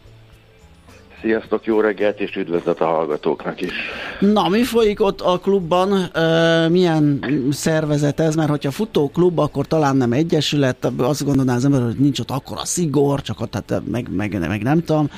Sziasztok, 1.24 1.66
jó 1.66 1.80
reggelt, 1.80 2.20
és 2.20 2.36
üdvözlet 2.36 2.82
a 2.82 2.86
hallgatóknak 2.86 3.62
is. 3.62 3.72
Na, 4.20 4.50
mi 4.50 4.64
folyik 4.64 5.02
ott 5.02 5.22
a 5.22 5.40
klubban? 5.40 6.10
E, 6.14 6.70
milyen 6.70 7.26
szervezet 7.52 8.20
ez? 8.20 8.36
Mert 8.36 8.50
hogyha 8.50 8.72
futóklub, 8.72 9.40
akkor 9.40 9.66
talán 9.68 9.96
nem 9.96 10.12
egyesület, 10.12 10.92
azt 10.98 11.26
gondolná 11.26 11.56
az 11.56 11.66
ember, 11.66 11.82
hogy 11.82 11.96
nincs 11.98 12.20
ott 12.20 12.32
akkor 12.32 12.58
a 12.58 12.66
szigor, 12.66 13.22
csak 13.22 13.42
ott 13.42 13.54
hát 13.54 13.82
meg, 13.92 14.08
meg, 14.16 14.48
meg 14.48 14.62
nem 14.62 14.84
tudom, 14.84 15.10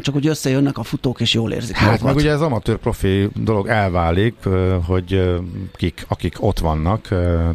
csak 0.00 0.14
hogy 0.14 0.26
összejönnek 0.26 0.78
a 0.78 0.82
futók, 0.82 1.20
és 1.20 1.34
jól 1.34 1.52
érzik 1.52 1.76
Hát 1.76 1.86
magukat. 1.90 2.06
meg 2.06 2.16
ugye 2.16 2.30
ez 2.30 2.40
amatőr 2.40 2.76
profi 2.76 3.28
dolog 3.34 3.68
elválik, 3.68 4.34
hogy 4.86 5.22
kik, 5.76 6.04
akik 6.08 6.36
ott 6.40 6.58
vannak, 6.58 7.02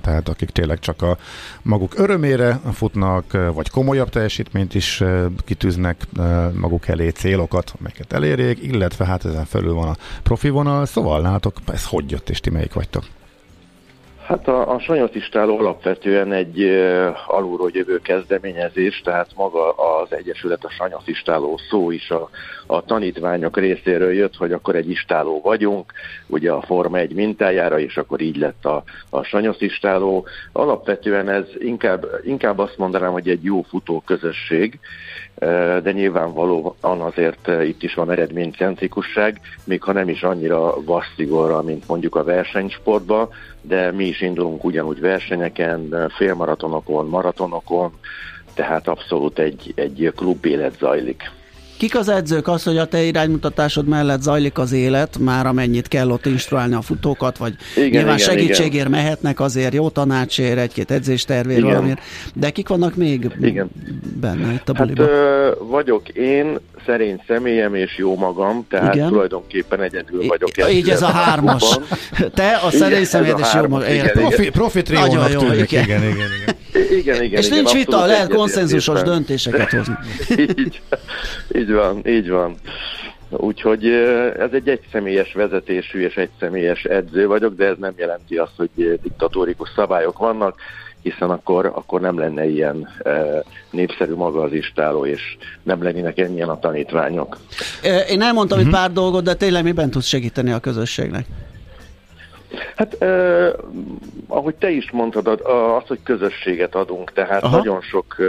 tehát 0.02 0.30
akik 0.30 0.50
tényleg 0.50 0.80
csak 0.80 1.02
a 1.02 1.18
maguk 1.62 2.00
örömére 2.00 2.60
futnak, 2.74 3.38
vagy 3.54 3.70
komolyabb 3.70 4.10
teljesítményt 4.10 4.76
is 4.76 5.04
kitűznek 5.46 6.08
maguk 6.54 6.88
elé 6.88 7.10
célokat, 7.10 7.63
célokat, 7.64 7.74
amelyeket 7.80 8.14
elérjék, 8.14 8.64
illetve 8.64 9.06
hát 9.06 9.26
ezen 9.26 9.46
felül 9.46 9.74
van 9.74 9.88
a 9.88 9.96
profi 10.24 10.50
vonal, 10.50 10.86
szóval 10.86 11.22
látok, 11.22 11.54
ez 11.74 11.88
hogy 11.88 12.12
jött, 12.12 12.30
és 12.30 12.40
ti 12.40 12.50
melyik 12.50 12.74
vagytok? 12.74 13.04
Hát 14.24 14.48
a, 14.48 14.74
a 14.74 14.80
sanyatistáló 14.80 15.58
alapvetően 15.58 16.32
egy 16.32 16.64
uh, 16.64 17.16
alulról 17.28 17.70
jövő 17.74 18.00
kezdeményezés, 18.00 19.02
tehát 19.04 19.28
maga 19.36 19.72
az 19.72 20.14
Egyesület 20.14 20.64
a 20.64 20.70
sanyatistáló 20.70 21.60
szó 21.70 21.92
is 21.92 22.10
a, 22.10 22.30
a 22.68 22.86
tanítványok 22.86 23.58
részéről 23.58 24.14
jött, 24.14 24.36
hogy 24.36 24.52
akkor 24.52 24.76
egy 24.76 24.90
istáló 24.90 25.42
vagyunk, 25.42 25.92
ugye 26.28 26.52
a 26.52 26.62
Forma 26.62 26.98
egy 26.98 27.14
mintájára, 27.14 27.80
és 27.80 27.98
akkor 27.98 28.22
így 28.22 28.38
lett 28.38 28.66
a, 28.66 28.84
a 29.10 29.24
sanyatistáló. 29.24 30.26
Alapvetően 30.52 31.30
ez 31.30 31.46
inkább, 31.60 32.06
inkább 32.26 32.60
azt 32.60 32.78
mondanám, 32.78 33.12
hogy 33.12 33.30
egy 33.30 33.44
jó 33.44 33.62
futó 33.62 34.04
közösség, 34.06 34.80
de 35.84 35.92
nyilvánvalóan 35.92 37.02
azért 37.02 37.48
itt 37.48 37.84
is 37.84 37.94
van 37.94 38.12
eredménycentrikusság, 38.12 39.40
még 39.64 39.84
ha 39.84 39.92
nem 39.92 40.10
is 40.10 40.24
annyira 40.24 40.84
vasszigorra, 40.84 41.62
mint 41.62 41.88
mondjuk 41.88 42.16
a 42.16 42.24
versenysportban, 42.24 43.30
de 43.62 43.92
mi 43.92 44.06
is 44.06 44.22
indulunk 44.22 44.64
ugyanúgy 44.64 45.00
versenyeken, 45.00 46.12
félmaratonokon, 46.16 47.08
maratonokon, 47.08 47.92
tehát 48.54 48.88
abszolút 48.88 49.40
egy, 49.40 49.74
egy 49.76 50.12
klub 50.16 50.46
élet 50.46 50.78
zajlik. 50.78 51.32
Kik 51.78 51.96
az 51.96 52.10
edzők? 52.10 52.48
Az, 52.48 52.64
hogy 52.64 52.78
a 52.78 52.86
te 52.86 53.02
iránymutatásod 53.04 53.88
mellett 53.88 54.22
zajlik 54.22 54.58
az 54.58 54.72
élet, 54.72 55.18
már 55.18 55.46
amennyit 55.46 55.88
kell 55.88 56.10
ott 56.10 56.26
instruálni 56.26 56.74
a 56.74 56.82
futókat, 56.82 57.38
vagy 57.38 57.56
igen, 57.76 57.90
nyilván 57.90 58.18
igen, 58.18 58.28
segítségért 58.28 58.88
igen. 58.88 58.92
mehetnek 58.92 59.40
azért, 59.40 59.74
jó 59.74 59.90
tanácsért, 59.90 60.58
egy-két 60.58 60.92
edzéstervér 60.92 61.64
valamiért, 61.64 62.00
de 62.34 62.50
kik 62.50 62.68
vannak 62.68 62.96
még 62.96 63.32
igen. 63.42 63.70
benne 64.22 64.54
itt 64.54 64.70
a 64.70 64.74
buliban? 64.74 65.06
Hát, 65.06 65.16
ö, 65.16 65.52
vagyok 65.60 66.10
én, 66.10 66.60
szerény 66.86 67.22
személyem 67.28 67.76
és 67.76 67.98
jó 67.98 68.16
magam, 68.16 68.66
tehát 68.70 68.96
igen. 68.96 69.08
tulajdonképpen 69.08 69.82
egyedül 69.82 70.28
vagyok. 70.28 70.58
I- 70.58 70.76
így 70.76 70.90
ez 70.90 71.02
a 71.02 71.12
hármas. 71.12 71.78
Te, 72.34 72.56
a 72.56 72.72
szerény 72.72 73.06
személyed 73.06 73.40
és 73.40 73.54
jó 73.54 73.68
magam. 73.68 73.88
Profi, 74.14 74.50
profi 74.50 74.82
triónak 74.82 75.36
tűnik, 75.36 75.72
igen, 75.72 75.86
igen, 75.86 76.04
igen. 76.04 76.56
Igen, 76.98 77.24
igen. 77.24 77.40
És 77.40 77.46
igen, 77.46 77.58
nincs 77.58 77.74
vita, 77.74 78.06
lehet 78.06 78.34
konszenzusos 78.34 79.02
döntéseket 79.02 79.72
hozni. 79.78 79.96
így, 80.38 80.82
így 81.56 81.72
van, 81.72 82.08
így 82.08 82.30
van. 82.30 82.56
Úgyhogy 83.30 83.86
ez 84.40 84.50
egy 84.52 84.68
egyszemélyes 84.70 85.34
vezetésű 85.34 86.02
és 86.02 86.16
egyszemélyes 86.16 86.84
edző 86.84 87.28
vagyok, 87.28 87.56
de 87.56 87.66
ez 87.66 87.76
nem 87.80 87.94
jelenti 87.98 88.36
azt, 88.36 88.52
hogy 88.58 89.00
diktatórikus 89.04 89.70
szabályok 89.76 90.18
vannak, 90.18 90.56
hiszen 91.04 91.30
akkor, 91.30 91.66
akkor 91.66 92.02
nem 92.02 92.20
lenne 92.20 92.46
ilyen 92.46 92.90
e, 93.04 93.44
népszerű 93.72 94.14
maga 94.14 94.42
az 94.42 94.54
istáló, 94.54 95.06
és 95.06 95.22
nem 95.64 95.84
lennének 95.84 96.18
ennyien 96.18 96.50
a 96.50 96.60
tanítványok. 96.60 97.38
Én 98.10 98.22
elmondtam 98.22 98.58
uh-huh. 98.58 98.74
egy 98.74 98.80
pár 98.80 98.92
dolgot, 98.92 99.24
de 99.24 99.34
tényleg 99.34 99.64
miben 99.64 99.90
tudsz 99.90 100.06
segíteni 100.06 100.52
a 100.52 100.60
közösségnek? 100.60 101.26
Hát 102.76 103.02
eh, 103.02 103.54
ahogy 104.28 104.56
te 104.56 104.70
is 104.70 104.92
mondtad, 104.92 105.28
az, 105.28 105.88
hogy 105.88 106.00
közösséget 106.04 106.76
adunk, 106.76 107.12
tehát 107.14 107.44
Aha. 107.44 107.58
nagyon 107.58 107.82
sok 107.82 108.16
eh, 108.18 108.26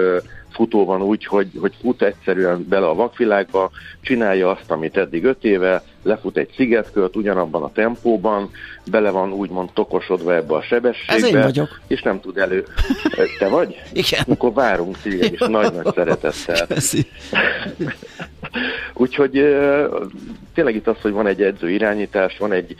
futó 0.54 0.84
van 0.84 1.02
úgy, 1.02 1.26
hogy, 1.26 1.48
hogy 1.60 1.72
fut 1.80 2.02
egyszerűen 2.02 2.66
bele 2.68 2.86
a 2.86 2.94
vakvilágba, 2.94 3.70
csinálja 4.00 4.50
azt, 4.50 4.70
amit 4.70 4.96
eddig 4.96 5.24
öt 5.24 5.44
éve, 5.44 5.82
lefut 6.02 6.36
egy 6.36 6.50
szigetkört 6.56 7.16
ugyanabban 7.16 7.62
a 7.62 7.72
tempóban, 7.72 8.50
bele 8.90 9.10
van 9.10 9.32
úgymond 9.32 9.70
tokosodva 9.72 10.34
ebbe 10.34 10.54
a 10.54 10.62
sebességbe. 10.62 11.14
Ez 11.14 11.34
én 11.34 11.42
vagyok. 11.42 11.80
És 11.86 12.02
nem 12.02 12.20
tud 12.20 12.38
elő... 12.38 12.64
Te 13.38 13.48
vagy? 13.48 13.82
Igen. 13.92 14.24
Akkor 14.28 14.52
várunk 14.52 15.00
téged 15.00 15.32
is 15.32 15.38
nagy-nagy 15.38 15.94
szeretettel. 15.94 16.66
Úgyhogy 18.94 19.32
tényleg 20.54 20.74
itt 20.74 20.86
az, 20.86 21.00
hogy 21.02 21.12
van 21.12 21.26
egy 21.26 21.42
edző 21.42 21.70
irányítás, 21.70 22.36
van 22.38 22.52
egy 22.52 22.74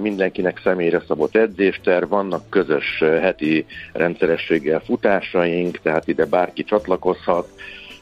mindenkinek 0.00 0.60
személyre 0.64 1.02
szabott 1.08 1.36
edzéster, 1.36 2.08
vannak 2.08 2.50
közös 2.50 2.98
heti 3.20 3.66
rendszerességgel 3.92 4.82
futásaink, 4.86 5.80
tehát 5.82 6.08
ide 6.08 6.24
bárki 6.24 6.64
csatlakozhat, 6.64 7.48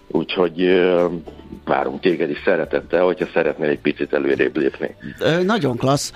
úgyhogy 0.09 0.83
várunk 1.65 2.01
téged 2.01 2.31
is 2.31 2.43
szeretettel, 2.45 3.05
hogyha 3.05 3.27
szeretnél 3.35 3.69
egy 3.69 3.79
picit 3.79 4.13
előrébb 4.13 4.57
lépni. 4.57 4.95
Nagyon 5.45 5.77
klassz. 5.77 6.13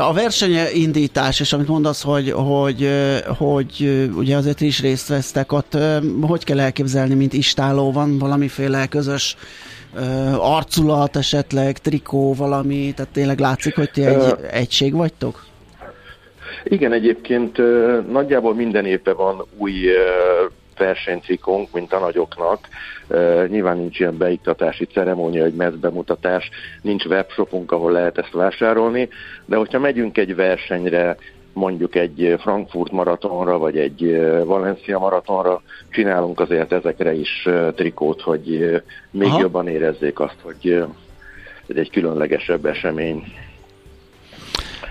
A 0.00 0.12
versenyindítás, 0.12 1.40
és 1.40 1.52
amit 1.52 1.68
mondasz, 1.68 2.02
hogy, 2.02 2.30
hogy, 2.30 2.90
hogy 3.38 4.08
ugye 4.16 4.36
azért 4.36 4.60
is 4.60 4.80
részt 4.80 5.08
vesztek, 5.08 5.52
ott 5.52 5.76
hogy 6.20 6.44
kell 6.44 6.60
elképzelni, 6.60 7.14
mint 7.14 7.32
istáló, 7.32 7.92
van 7.92 8.18
valamiféle 8.18 8.86
közös 8.86 9.36
arculat 10.38 11.16
esetleg, 11.16 11.78
trikó, 11.78 12.34
valami, 12.34 12.92
tehát 12.96 13.12
tényleg 13.12 13.38
látszik, 13.38 13.74
hogy 13.74 13.90
ti 13.90 14.04
egy 14.04 14.34
egység 14.50 14.94
vagytok? 14.94 15.46
Igen, 16.64 16.92
egyébként 16.92 17.56
nagyjából 18.10 18.54
minden 18.54 18.86
évben 18.86 19.16
van 19.16 19.44
új 19.56 19.72
versenycikunk, 20.78 21.72
mint 21.72 21.92
a 21.92 21.98
nagyoknak. 21.98 22.68
nyilván 23.48 23.76
nincs 23.76 24.00
ilyen 24.00 24.16
beiktatási 24.16 24.84
ceremónia, 24.84 25.44
egy 25.44 25.54
mezbemutatás, 25.54 26.50
nincs 26.82 27.04
webshopunk, 27.04 27.72
ahol 27.72 27.92
lehet 27.92 28.18
ezt 28.18 28.32
vásárolni, 28.32 29.08
de 29.44 29.56
hogyha 29.56 29.78
megyünk 29.78 30.18
egy 30.18 30.34
versenyre, 30.34 31.16
mondjuk 31.58 31.94
egy 31.94 32.34
Frankfurt 32.38 32.92
maratonra, 32.92 33.58
vagy 33.58 33.78
egy 33.78 34.20
Valencia 34.44 34.98
maratonra, 34.98 35.62
csinálunk 35.90 36.40
azért 36.40 36.72
ezekre 36.72 37.12
is 37.12 37.48
trikót, 37.74 38.20
hogy 38.20 38.80
még 39.10 39.28
Aha. 39.28 39.40
jobban 39.40 39.68
érezzék 39.68 40.20
azt, 40.20 40.38
hogy 40.42 40.84
ez 41.66 41.76
egy 41.76 41.90
különlegesebb 41.90 42.66
esemény. 42.66 43.24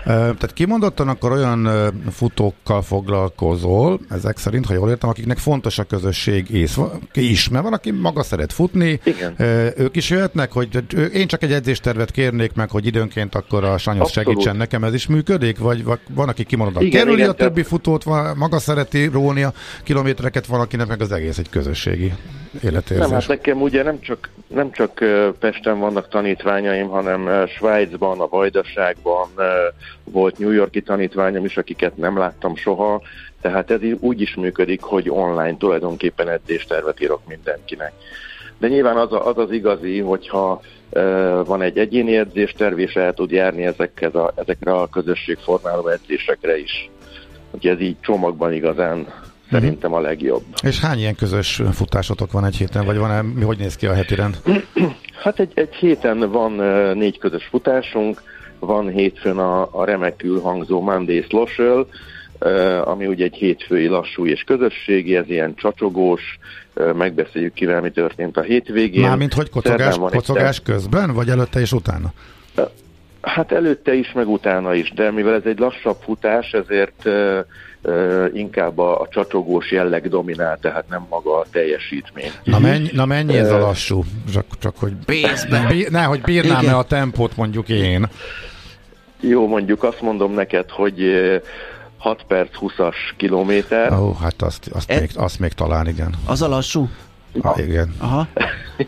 Tehát 0.08 0.52
kimondottan 0.52 1.08
akkor 1.08 1.32
olyan 1.32 1.68
futókkal 2.10 2.82
foglalkozol, 2.82 4.00
ezek 4.10 4.36
szerint, 4.36 4.66
ha 4.66 4.74
jól 4.74 4.90
értem, 4.90 5.08
akiknek 5.08 5.38
fontos 5.38 5.78
a 5.78 5.84
közösség 5.84 6.68
is, 7.12 7.48
mert 7.48 7.64
van, 7.64 7.72
aki 7.72 7.90
maga 7.90 8.22
szeret 8.22 8.52
futni, 8.52 9.00
Igen. 9.04 9.34
ők 9.76 9.96
is 9.96 10.10
jöhetnek, 10.10 10.52
hogy 10.52 10.84
én 11.12 11.26
csak 11.26 11.42
egy 11.42 11.52
edzéstervet 11.52 12.10
kérnék 12.10 12.52
meg, 12.54 12.70
hogy 12.70 12.86
időnként 12.86 13.34
akkor 13.34 13.64
a 13.64 13.78
Sanyosz 13.78 14.12
segítsen 14.12 14.56
nekem, 14.56 14.84
ez 14.84 14.94
is 14.94 15.06
működik, 15.06 15.58
vagy 15.58 15.84
van, 16.14 16.28
aki 16.28 16.44
kimondottan 16.44 16.90
kerüli 16.90 17.14
igen, 17.14 17.28
a 17.28 17.32
többi 17.32 17.62
futót, 17.62 18.04
maga 18.36 18.58
szereti 18.58 19.06
róni 19.06 19.42
a 19.42 19.52
kilométereket, 19.82 20.46
van, 20.46 20.60
akinek 20.60 20.86
meg 20.86 21.00
az 21.00 21.12
egész 21.12 21.38
egy 21.38 21.50
közösségi 21.50 22.12
életérzés. 22.62 23.06
Nem, 23.06 23.10
hát 23.10 23.28
nekem 23.28 23.62
ugye 23.62 23.82
nem 23.82 24.00
csak, 24.00 24.30
nem 24.46 24.70
csak 24.72 25.04
Pesten 25.38 25.78
vannak 25.78 26.08
tanítványaim, 26.08 26.88
hanem 26.88 27.46
Svájcban, 27.56 28.20
a 28.20 28.26
Vajdaságban 28.28 29.28
volt 30.12 30.38
New 30.38 30.50
Yorki 30.50 30.80
tanítványom 30.82 31.44
is, 31.44 31.56
akiket 31.56 31.96
nem 31.96 32.18
láttam 32.18 32.56
soha, 32.56 33.02
tehát 33.40 33.70
ez 33.70 33.80
úgy 34.00 34.20
is 34.20 34.34
működik, 34.34 34.82
hogy 34.82 35.10
online 35.10 35.56
tulajdonképpen 35.56 36.28
edzéstervet 36.28 37.00
írok 37.00 37.20
mindenkinek. 37.28 37.92
De 38.58 38.68
nyilván 38.68 38.96
az, 38.96 39.12
a, 39.12 39.26
az 39.26 39.38
az 39.38 39.50
igazi, 39.50 39.98
hogyha 39.98 40.60
uh, 40.90 41.46
van 41.46 41.62
egy 41.62 41.78
egyéni 41.78 42.16
edzésterv, 42.16 42.78
és 42.78 42.92
el 42.94 43.14
tud 43.14 43.30
járni 43.30 43.64
ezekhez 43.64 44.14
a, 44.14 44.32
ezekre 44.34 44.72
a 44.72 44.86
közösségformáló 44.86 45.88
edzésekre 45.88 46.58
is. 46.58 46.90
Ugye 47.50 47.70
ez 47.70 47.80
így 47.80 47.96
csomagban 48.00 48.52
igazán 48.52 49.06
szerintem 49.50 49.94
a 49.94 50.00
legjobb. 50.00 50.42
És 50.62 50.80
hány 50.80 50.98
ilyen 50.98 51.14
közös 51.14 51.62
futásotok 51.72 52.32
van 52.32 52.44
egy 52.44 52.56
héten, 52.56 52.84
vagy 52.84 52.96
van-e, 52.96 53.22
mi, 53.22 53.42
hogy 53.42 53.58
néz 53.58 53.76
ki 53.76 53.86
a 53.86 53.94
heti 53.94 54.14
rend? 54.14 54.36
Hát 55.22 55.40
egy, 55.40 55.52
egy 55.54 55.74
héten 55.74 56.30
van 56.30 56.52
négy 56.96 57.18
közös 57.18 57.44
futásunk, 57.44 58.22
van 58.58 58.88
hétfőn 58.88 59.38
a, 59.38 59.68
a 59.70 59.84
remekül 59.84 60.40
hangzó 60.40 60.80
Monday 60.80 61.26
Social, 61.30 61.88
ami 62.84 63.06
ugye 63.06 63.24
egy 63.24 63.34
hétfői 63.34 63.86
lassú 63.86 64.26
és 64.26 64.42
közösségi, 64.42 65.16
ez 65.16 65.28
ilyen 65.28 65.54
csacsogós, 65.54 66.38
megbeszéljük 66.94 67.52
kivel 67.52 67.80
mi 67.80 67.90
történt 67.90 68.36
a 68.36 68.42
hétvégén. 68.42 69.08
Mármint, 69.08 69.34
hogy 69.34 69.50
kocogás, 69.50 69.96
kocogás 69.96 70.60
közben, 70.60 71.12
vagy 71.12 71.28
előtte 71.28 71.60
és 71.60 71.72
utána? 71.72 72.12
Hát 73.20 73.52
előtte 73.52 73.94
is, 73.94 74.12
meg 74.12 74.28
utána 74.28 74.74
is, 74.74 74.92
de 74.94 75.10
mivel 75.10 75.34
ez 75.34 75.44
egy 75.44 75.58
lassabb 75.58 75.96
futás, 76.00 76.50
ezért 76.52 77.02
uh, 77.04 77.38
uh, 77.82 78.30
inkább 78.32 78.78
a, 78.78 79.00
a 79.00 79.08
csacsogós 79.10 79.70
jelleg 79.70 80.08
dominál, 80.08 80.58
tehát 80.60 80.88
nem 80.88 81.06
maga 81.10 81.38
a 81.38 81.46
teljesítmény. 81.52 82.30
Na 82.44 82.58
mennyi, 82.58 82.88
na 82.92 83.04
mennyi 83.04 83.36
ez 83.36 83.50
a 83.50 83.58
lassú? 83.58 84.04
Csak, 84.32 84.44
csak 84.58 84.76
hogy 84.76 84.92
bí, 85.06 85.26
ne, 85.88 86.02
hogy 86.02 86.20
bírnám-e 86.20 86.76
a 86.76 86.84
tempót 86.84 87.36
mondjuk 87.36 87.68
én? 87.68 88.08
Jó, 89.20 89.46
mondjuk 89.46 89.82
azt 89.82 90.00
mondom 90.00 90.32
neked, 90.32 90.70
hogy 90.70 91.00
6 91.98 92.22
perc 92.26 92.50
20-as 92.60 92.96
kilométer. 93.16 93.92
Ó, 93.92 94.12
hát 94.12 94.42
azt, 94.42 94.68
azt, 94.72 94.90
e- 94.90 95.00
még, 95.00 95.10
azt 95.14 95.38
még 95.38 95.52
talán 95.52 95.88
igen. 95.88 96.14
Az 96.26 96.42
a 96.42 96.48
lassú? 96.48 96.88
Ah, 97.40 97.58
igen. 97.58 97.94
Aha. 97.98 98.26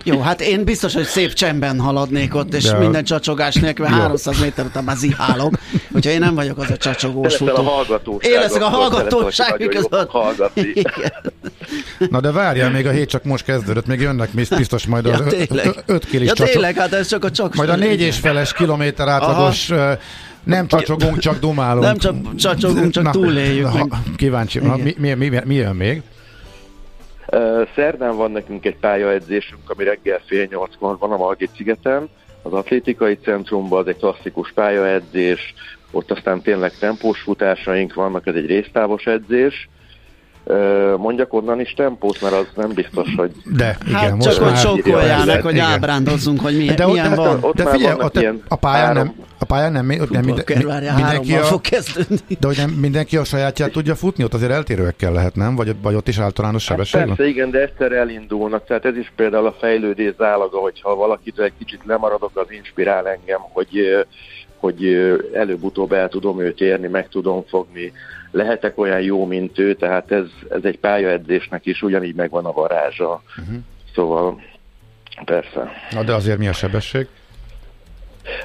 Jó, 0.05 0.20
hát 0.20 0.40
én 0.40 0.64
biztos, 0.64 0.94
hogy 0.94 1.05
szép 1.05 1.33
csendben 1.33 1.81
haladnék 1.81 2.35
ott, 2.35 2.55
és 2.55 2.64
De... 2.64 2.79
minden 2.79 3.05
csacsogás 3.05 3.55
nélkül 3.55 3.87
300 3.87 4.40
méter 4.40 4.64
után 4.64 4.85
már 4.85 4.96
zihálok, 4.96 5.55
hogyha 5.92 6.11
én 6.11 6.18
nem 6.18 6.35
vagyok 6.35 6.59
az 6.59 6.70
a 6.70 6.76
csacsogós 6.76 7.37
futó. 7.37 7.55
a 7.55 7.62
hallgatóság. 7.62 8.33
Én 8.33 8.38
leszek 8.38 8.62
a 8.62 8.68
hallgatóság. 8.68 9.81
Na 12.11 12.20
de 12.20 12.31
várjál, 12.31 12.70
még 12.70 12.87
a 12.87 12.90
hét 12.90 13.09
csak 13.09 13.24
most 13.24 13.44
kezdődött, 13.44 13.87
még 13.87 14.00
jönnek 14.00 14.31
biztos 14.31 14.87
majd 14.87 15.05
ja, 15.05 15.12
az 15.12 15.37
5 15.87 16.05
kilis 16.05 16.33
ja, 16.35 16.44
tényleg, 16.44 16.76
hát 16.76 16.92
ez 16.92 17.09
csak 17.09 17.24
a 17.24 17.31
csak 17.31 17.55
Majd 17.55 17.68
a 17.68 17.76
négy 17.76 18.00
és 18.00 18.16
feles 18.16 18.53
kilométer 18.53 19.09
átlagos 19.09 19.70
Aha. 19.70 19.96
Nem 20.44 20.66
csacsogunk, 20.66 21.18
csak 21.18 21.38
dumálunk. 21.38 21.85
Nem 21.85 21.96
csak 21.96 22.35
csacsogunk, 22.35 22.90
csak 22.90 23.11
túléljük. 23.11 23.72
Na, 23.72 23.87
kíváncsi, 24.16 24.59
na, 24.59 24.76
mi, 24.76 24.94
mi, 24.98 25.14
mi, 25.14 25.40
mi 25.44 25.55
jön 25.55 25.74
még? 25.74 26.03
Szerdán 27.75 28.16
van 28.16 28.31
nekünk 28.31 28.66
egy 28.66 28.77
pályaedzésünk, 28.77 29.71
ami 29.71 29.85
reggel 29.85 30.21
fél 30.27 30.47
nyolckor 30.51 30.99
van 30.99 31.12
a 31.12 31.16
Margit 31.16 31.51
szigeten, 31.57 32.09
az 32.43 32.53
atlétikai 32.53 33.14
centrumban, 33.14 33.79
az 33.79 33.87
egy 33.87 33.97
klasszikus 33.97 34.53
pályaedzés, 34.53 35.55
ott 35.90 36.11
aztán 36.11 36.43
tényleg 36.43 36.73
tempós 36.79 37.21
futásaink 37.21 37.95
vannak, 37.95 38.27
ez 38.27 38.35
egy 38.35 38.47
résztávos 38.47 39.07
edzés, 39.07 39.69
Mondjak 40.97 41.33
onnan 41.33 41.61
is 41.61 41.73
tempót, 41.73 42.21
mert 42.23 42.35
az 42.35 42.47
nem 42.57 42.73
biztos, 42.73 43.09
hogy... 43.17 43.31
De, 43.45 43.79
igen, 43.87 43.99
hát 43.99 44.17
most 44.17 44.37
csak 44.37 44.49
hogy 44.49 44.57
sokkolják 44.57 45.25
meg, 45.25 45.43
hogy 45.43 45.59
ábrándozzunk, 45.59 46.41
hogy 46.41 46.57
milyen, 46.57 46.77
de 46.77 46.87
ott, 46.87 46.93
milyen 46.93 47.15
van. 47.15 47.39
Ott, 47.41 47.55
de 47.55 47.67
figyelj, 47.67 47.95
ott 48.01 48.27
a, 48.49 48.57
pályán 48.57 48.95
nem, 48.95 49.15
a 49.39 49.45
pályán 49.45 49.73
nem, 49.73 49.91
ott 50.01 50.11
nem 50.11 50.25
minden, 50.25 50.45
mindenki 50.95 51.35
a, 51.35 51.43
fog 51.43 51.61
kezdődni. 51.61 52.37
De 52.41 52.47
hogy 52.47 52.57
nem 52.57 52.71
mindenki 52.71 53.17
a 53.17 53.25
sajátját 53.25 53.73
tudja 53.73 53.95
futni, 53.95 54.25
ott 54.25 54.35
azért 54.35 54.53
eltérőekkel 54.53 55.13
lehet, 55.13 55.35
nem? 55.35 55.57
Vagy, 55.57 55.75
vagy 55.83 55.95
ott 55.95 56.09
is 56.09 56.19
általános 56.19 56.69
hát 56.69 56.77
sebesség 56.77 57.07
persze, 57.07 57.27
igen, 57.27 57.51
de 57.51 57.61
egyszer 57.61 57.93
elindulnak. 57.93 58.67
Tehát 58.67 58.85
ez 58.85 58.97
is 58.97 59.13
például 59.17 59.47
a 59.47 59.57
fejlődés 59.61 60.15
zálaga, 60.19 60.59
hogyha 60.59 60.95
valakitől 60.95 61.45
egy 61.45 61.53
kicsit 61.59 61.81
lemaradok, 61.85 62.31
az 62.35 62.47
inspirál 62.49 63.09
engem, 63.09 63.41
hogy 63.53 64.07
hogy 64.61 64.85
előbb-utóbb 65.35 65.92
el 65.92 66.09
tudom 66.09 66.40
őt 66.40 66.61
érni, 66.61 66.87
meg 66.87 67.09
tudom 67.09 67.44
fogni, 67.49 67.92
lehetek 68.31 68.79
olyan 68.79 69.01
jó, 69.01 69.27
mint 69.27 69.59
ő, 69.59 69.75
tehát 69.75 70.12
ez, 70.12 70.27
ez 70.49 70.61
egy 70.62 70.79
pályaedzésnek 70.79 71.66
is 71.66 71.83
ugyanígy 71.83 72.14
megvan 72.14 72.44
a 72.44 72.53
varázsa. 72.53 73.23
Uh-huh. 73.38 73.57
Szóval 73.94 74.42
persze. 75.25 75.70
Na 75.90 76.03
de 76.03 76.14
azért 76.14 76.38
mi 76.38 76.49
a 76.49 76.53
sebesség? 76.53 77.07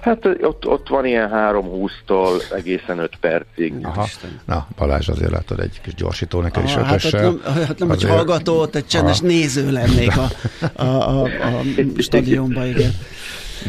Hát 0.02 0.26
ott, 0.26 0.68
ott 0.68 0.88
van 0.88 1.06
ilyen 1.06 1.30
3-20-tól 1.34 2.54
egészen 2.54 3.00
5 3.00 3.18
percig. 3.20 3.74
Aha. 3.84 4.08
Na, 4.46 4.68
Balázs 4.78 5.08
azért 5.08 5.32
látod 5.32 5.60
egy 5.60 5.82
kis 5.82 5.94
gyorsító 5.94 6.42
neked 6.42 6.64
is 6.64 6.76
ötössel. 6.76 7.24
Hát, 7.24 7.44
nem, 7.56 7.66
hát 7.66 7.80
nem 7.80 7.90
azért... 7.90 8.12
egy 8.12 8.18
hallgató, 8.18 8.60
ott 8.60 8.76
egy 8.76 8.88
csendes 8.88 9.18
Aha. 9.18 9.28
néző 9.28 9.72
lennék 9.72 10.18
a, 10.18 10.28
a, 10.76 10.84
a, 10.84 11.24
a 11.24 11.62
stadionban, 11.98 12.68
igen. 12.68 12.92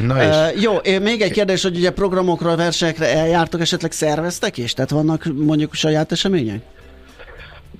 Na 0.07 0.23
és... 0.23 0.55
Uh, 0.55 0.63
jó, 0.63 0.99
még 1.03 1.21
egy 1.21 1.33
kérdés, 1.33 1.63
hogy 1.63 1.77
ugye 1.77 1.91
programokra, 1.91 2.57
versenyekre 2.57 3.17
eljártok, 3.17 3.61
esetleg 3.61 3.93
szerveztek 3.93 4.59
is? 4.59 4.73
Tehát 4.73 4.91
vannak 4.91 5.25
mondjuk 5.35 5.75
saját 5.75 6.13
események? 6.13 6.61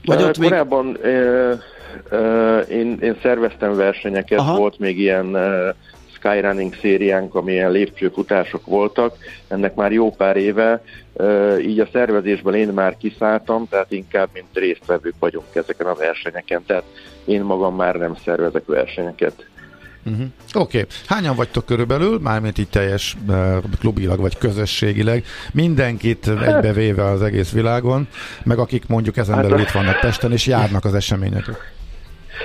Vagy 0.05 0.23
ott 0.23 0.39
korábban 0.39 0.85
még... 0.85 1.13
uh, 1.13 1.59
uh, 2.11 2.71
én, 2.71 2.99
én 3.01 3.17
szerveztem 3.23 3.77
versenyeket, 3.77 4.39
Aha. 4.39 4.57
volt 4.57 4.79
még 4.79 4.99
ilyen 4.99 5.27
uh, 5.27 5.75
skyrunning 6.13 6.75
szériánk, 6.81 7.35
amilyen 7.35 7.71
lépcsőfutások 7.71 8.67
voltak, 8.67 9.17
ennek 9.49 9.75
már 9.75 9.93
jó 9.93 10.11
pár 10.11 10.37
éve, 10.37 10.83
uh, 11.13 11.59
így 11.67 11.81
a 11.81 11.89
szervezésben 11.93 12.55
én 12.55 12.69
már 12.69 12.97
kiszálltam, 12.97 13.67
tehát 13.69 13.93
inkább 13.93 14.29
mint 14.33 14.47
résztvevők 14.53 15.15
vagyunk 15.19 15.47
ezeken 15.55 15.87
a 15.87 15.95
versenyeken, 15.95 16.63
tehát 16.67 16.85
én 17.25 17.43
magam 17.43 17.77
már 17.77 17.95
nem 17.95 18.17
szervezek 18.25 18.67
versenyeket. 18.67 19.47
Uh-huh. 20.07 20.27
Oké. 20.55 20.79
Okay. 20.79 20.91
Hányan 21.07 21.37
vagytok 21.37 21.67
körülbelül, 21.67 22.19
mármint 22.19 22.59
így 22.59 22.69
teljes 22.69 23.17
uh, 23.29 23.57
klubilag 23.79 24.21
vagy 24.21 24.39
közösségileg, 24.39 25.25
mindenkit 25.53 26.29
egybevéve 26.29 27.05
az 27.05 27.23
egész 27.23 27.53
világon, 27.53 28.09
meg 28.45 28.59
akik 28.59 28.87
mondjuk 28.87 29.17
ezen 29.17 29.43
belül 29.43 29.61
itt 29.61 29.71
vannak 29.71 30.01
Pesten, 30.01 30.33
és 30.33 30.47
járnak 30.47 30.85
az 30.85 30.95
események. 30.95 31.45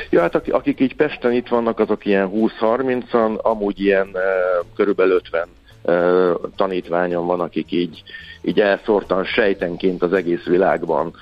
Ja, 0.09 0.21
hát 0.21 0.35
akik 0.35 0.79
így 0.79 0.95
Pesten 0.95 1.31
itt 1.31 1.47
vannak, 1.47 1.79
azok 1.79 2.05
ilyen 2.05 2.29
20-30-an, 2.33 3.41
amúgy 3.41 3.79
ilyen 3.79 4.07
uh, 4.07 4.21
körülbelül 4.75 5.13
50 5.13 5.47
uh, 5.81 6.51
tanítványon 6.55 7.25
van, 7.25 7.39
akik 7.39 7.71
így, 7.71 8.03
így 8.41 8.59
elszórtan 8.59 9.25
sejtenként 9.25 10.03
az 10.03 10.13
egész 10.13 10.43
világban 10.43 11.13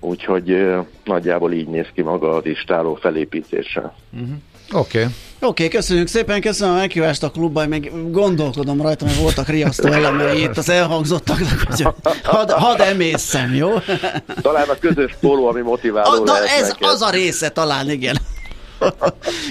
úgyhogy 0.00 0.74
nagyjából 1.04 1.52
így 1.52 1.68
néz 1.68 1.86
ki 1.94 2.02
maga 2.02 2.30
az 2.30 2.46
istáló 2.46 2.94
felépítése. 2.94 3.94
Uh-huh. 4.12 4.28
Oké. 4.74 4.98
Okay. 4.98 5.12
Oké, 5.40 5.64
okay, 5.64 5.68
köszönjük 5.68 6.06
szépen, 6.06 6.40
köszönöm 6.40 6.74
a 6.74 6.78
meghívást 6.78 7.22
a 7.22 7.30
klubban, 7.30 7.68
meg 7.68 7.92
gondolkodom 8.10 8.82
rajta, 8.82 9.04
mert 9.04 9.18
voltak 9.18 9.48
riasztó 9.48 9.92
elemei 9.92 10.42
itt 10.42 10.56
az 10.56 10.68
elhangzottaknak, 10.68 11.60
hogy 11.66 11.86
had, 12.22 12.50
had 12.50 12.80
emészem, 12.80 13.54
jó? 13.54 13.70
Talán 14.42 14.68
a 14.68 14.78
közös 14.78 15.16
póló, 15.20 15.48
ami 15.48 15.60
motiváló 15.60 16.10
a, 16.10 16.24
Na 16.24 16.46
ez 16.46 16.68
neked. 16.68 16.88
az 16.88 17.02
a 17.02 17.10
része 17.10 17.48
talán, 17.48 17.90
igen. 17.90 18.16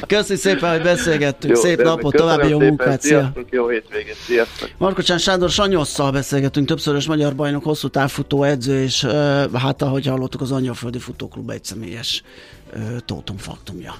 Köszi 0.08 0.36
szépen, 0.36 0.72
hogy 0.72 0.82
beszélgettünk. 0.82 1.56
Jó, 1.56 1.62
Szép 1.62 1.82
napot, 1.82 2.16
további 2.16 2.48
jó 2.48 2.60
munkát. 2.60 3.02
Sziasztok, 3.02 3.46
jó 3.50 3.68
hétvégét. 3.68 4.16
Sziasztok. 4.26 4.70
Markocsán 4.78 5.18
Sándor 5.18 5.50
Sanyosszal 5.50 6.12
beszélgettünk, 6.12 6.68
többszörös 6.68 7.08
magyar 7.08 7.36
bajnok, 7.36 7.64
hosszú 7.64 7.88
távfutó 7.88 8.44
edző, 8.44 8.84
és 8.84 9.08
hát 9.54 9.82
ahogy 9.82 10.06
hallottuk, 10.06 10.42
az 10.42 10.52
Angyalföldi 10.52 11.00
Futóklub 11.00 11.50
egy 11.50 11.64
személyes 11.64 12.24
tótum 13.06 13.38
faktumja. 13.38 13.96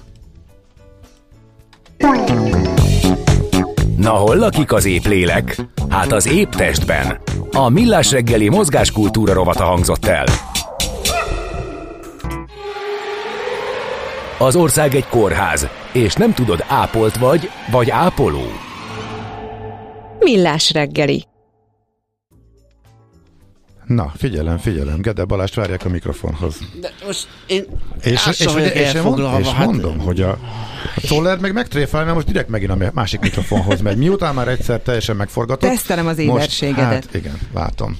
Na 3.96 4.10
hol 4.10 4.36
lakik 4.36 4.72
az 4.72 4.84
épp 4.84 5.04
lélek? 5.04 5.56
Hát 5.88 6.12
az 6.12 6.26
épp 6.26 6.50
testben. 6.50 7.18
A 7.52 7.68
Millás 7.68 8.10
reggeli 8.10 8.48
mozgáskultúra 8.48 9.32
rovata 9.32 9.64
hangzott 9.64 10.04
el. 10.04 10.24
Az 14.38 14.56
ország 14.56 14.94
egy 14.94 15.08
kórház, 15.08 15.68
és 15.92 16.14
nem 16.14 16.34
tudod, 16.34 16.64
ápolt 16.68 17.16
vagy, 17.16 17.50
vagy 17.70 17.90
ápoló. 17.90 18.42
Millás 20.18 20.72
reggeli. 20.72 21.24
Na, 23.86 24.12
figyelem, 24.16 24.58
figyelem, 24.58 25.00
Gede 25.00 25.24
Balást 25.24 25.54
várják 25.54 25.84
a 25.84 25.88
mikrofonhoz. 25.88 26.58
De 26.80 26.92
most 27.06 27.28
én 27.46 27.64
és, 28.02 28.26
és, 28.26 28.40
és, 28.40 28.46
és, 28.74 29.00
mond, 29.00 29.40
és 29.40 29.48
hát... 29.48 29.66
mondom, 29.66 29.98
hogy 29.98 30.20
a, 30.20 30.30
a 30.96 31.00
Szoller 31.02 31.38
meg 31.38 31.52
megtréfál, 31.52 32.02
mert 32.02 32.14
most 32.14 32.26
direkt 32.26 32.48
megint 32.48 32.70
a 32.70 32.90
másik 32.94 33.20
mikrofonhoz 33.20 33.80
megy. 33.80 33.96
Miután 33.96 34.34
már 34.34 34.48
egyszer 34.48 34.80
teljesen 34.80 35.16
megforgatott. 35.16 35.70
Tesztelem 35.70 36.06
az 36.06 36.18
éberségedet. 36.18 36.84
Most, 36.84 37.04
hát 37.04 37.14
igen, 37.14 37.38
látom. 37.54 37.98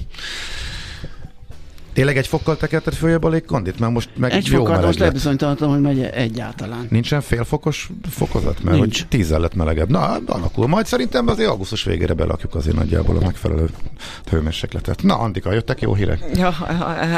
Tényleg 1.94 2.16
egy 2.16 2.26
fokkal 2.26 2.56
tekerted 2.56 2.94
följebb 2.94 3.24
a 3.24 3.28
légkondit? 3.28 3.78
Mert 3.78 3.92
most 3.92 4.08
meg 4.16 4.32
egy 4.32 4.46
jó 4.46 4.58
fokkal 4.64 4.80
most 4.80 4.98
lebizonyítottam, 4.98 5.70
hogy 5.70 5.80
megy 5.80 6.02
egyáltalán. 6.02 6.86
Nincsen 6.90 7.20
félfokos 7.20 7.90
fokozat? 8.10 8.62
Mert 8.62 8.76
Nincs. 8.76 8.98
hogy 8.98 9.08
tízzel 9.08 9.40
lett 9.40 9.54
melegebb. 9.54 9.90
Na, 9.90 10.18
alakul. 10.26 10.66
Majd 10.66 10.86
szerintem 10.86 11.28
azért 11.28 11.48
augusztus 11.48 11.84
végére 11.84 12.12
belakjuk 12.12 12.54
azért 12.54 12.76
nagyjából 12.76 13.16
a 13.16 13.24
megfelelő 13.24 13.68
hőmérsékletet. 14.30 15.02
Na, 15.02 15.18
Andika, 15.18 15.52
jöttek 15.52 15.80
jó 15.80 15.94
hírek? 15.94 16.24
Ja, 16.34 16.48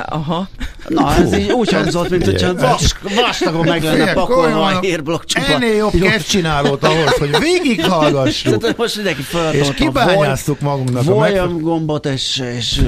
aha. 0.07 0.49
Na, 0.89 1.15
ez 1.15 1.39
így 1.39 1.53
úgy 1.53 1.73
hangzott, 1.73 2.11
mint 2.11 2.25
hogyha 2.25 2.55
vas, 2.55 2.95
vastagon 3.03 3.67
meg 3.67 3.83
lenne 3.83 4.13
pakolva 4.13 4.65
a 4.65 4.81
hírblokk 4.81 5.25
csupa. 5.25 5.47
Ennél 5.47 5.75
jobb 5.75 6.01
kezdcsinálót 6.01 6.85
ahhoz, 6.85 7.17
hogy 7.19 7.37
végighallgassuk. 7.39 8.77
most 8.77 8.97
mindenki 8.97 9.23
És 9.53 9.69
kibányáztuk 9.75 10.61
magunknak 10.61 11.09
a 11.09 11.49
gombot, 11.49 12.07
és, 12.07 12.43
és 12.57 12.85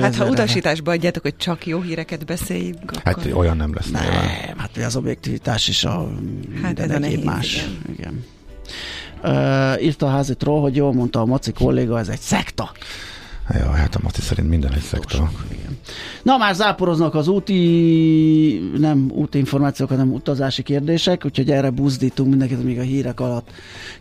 Hát 0.00 0.16
ha 0.16 0.24
utasításba 0.24 0.90
adjátok, 0.90 1.26
hogy 1.32 1.44
csak 1.44 1.66
jó 1.66 1.80
híreket 1.80 2.26
beszéljünk. 2.26 2.92
Hát 3.04 3.28
olyan 3.32 3.56
nem 3.56 3.74
lesz. 3.74 3.90
Nem, 3.90 4.02
nyilván. 4.02 4.28
hát 4.56 4.76
az 4.76 4.96
objektivitás 4.96 5.68
is 5.68 5.84
a 5.84 6.08
hát 6.62 6.78
ez 6.78 6.90
a 6.90 6.98
nehéz, 6.98 7.24
más. 7.24 7.54
Igen. 7.54 7.92
igen. 7.98 8.24
Uh, 9.24 9.84
írta 9.84 10.06
a 10.06 10.10
házitról, 10.10 10.60
hogy 10.60 10.76
jól 10.76 10.92
mondta 10.92 11.20
a 11.20 11.24
Maci 11.24 11.52
kolléga, 11.52 11.98
ez 11.98 12.08
egy 12.08 12.20
szekta. 12.20 12.72
Ja, 13.50 13.70
hát 13.70 13.94
a 13.94 13.98
Maci 14.02 14.20
szerint 14.20 14.48
minden 14.48 14.72
egy 14.72 14.82
szekta. 14.82 15.30
Igen. 15.50 15.78
Na, 16.22 16.36
már 16.36 16.54
záporoznak 16.54 17.14
az 17.14 17.28
úti, 17.28 18.70
nem 18.78 19.10
úti 19.10 19.38
információk, 19.38 19.88
hanem 19.88 20.12
utazási 20.12 20.62
kérdések, 20.62 21.24
úgyhogy 21.24 21.50
erre 21.50 21.70
buzdítunk 21.70 22.28
mindenkit, 22.28 22.64
még 22.64 22.78
a 22.78 22.82
hírek 22.82 23.20
alatt 23.20 23.50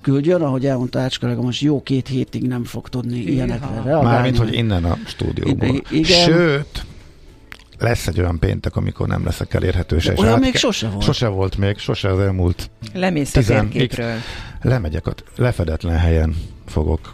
küldjön. 0.01 0.41
Ahogy 0.41 0.65
elmondta 0.65 0.99
Ács 0.99 1.19
most 1.21 1.61
jó 1.61 1.81
két 1.83 2.07
hétig 2.07 2.47
nem 2.47 2.63
fog 2.63 2.89
tudni 2.89 3.19
ilyenekre 3.19 3.81
reagálni. 3.83 4.07
Mármint, 4.07 4.37
hogy 4.37 4.53
innen 4.53 4.83
a 4.83 4.97
stúdióból. 5.05 5.81
Igen. 5.89 6.23
Sőt, 6.23 6.85
lesz 7.81 8.07
egy 8.07 8.19
olyan 8.19 8.39
péntek, 8.39 8.75
amikor 8.75 9.07
nem 9.07 9.25
leszek 9.25 9.53
elérhető 9.53 9.99
se. 9.99 10.13
Olyan 10.15 10.39
még 10.39 10.55
sose 10.55 10.89
volt. 10.89 11.03
Sose 11.03 11.27
volt 11.27 11.57
még, 11.57 11.77
sose 11.77 12.09
az 12.09 12.19
elmúlt. 12.19 12.69
Lemész 12.93 13.35
a 13.35 13.41
térképről. 13.41 14.15
Lemegyek, 14.61 15.07
a 15.07 15.13
lefedetlen 15.35 15.97
helyen 15.97 16.35
fogok 16.65 17.11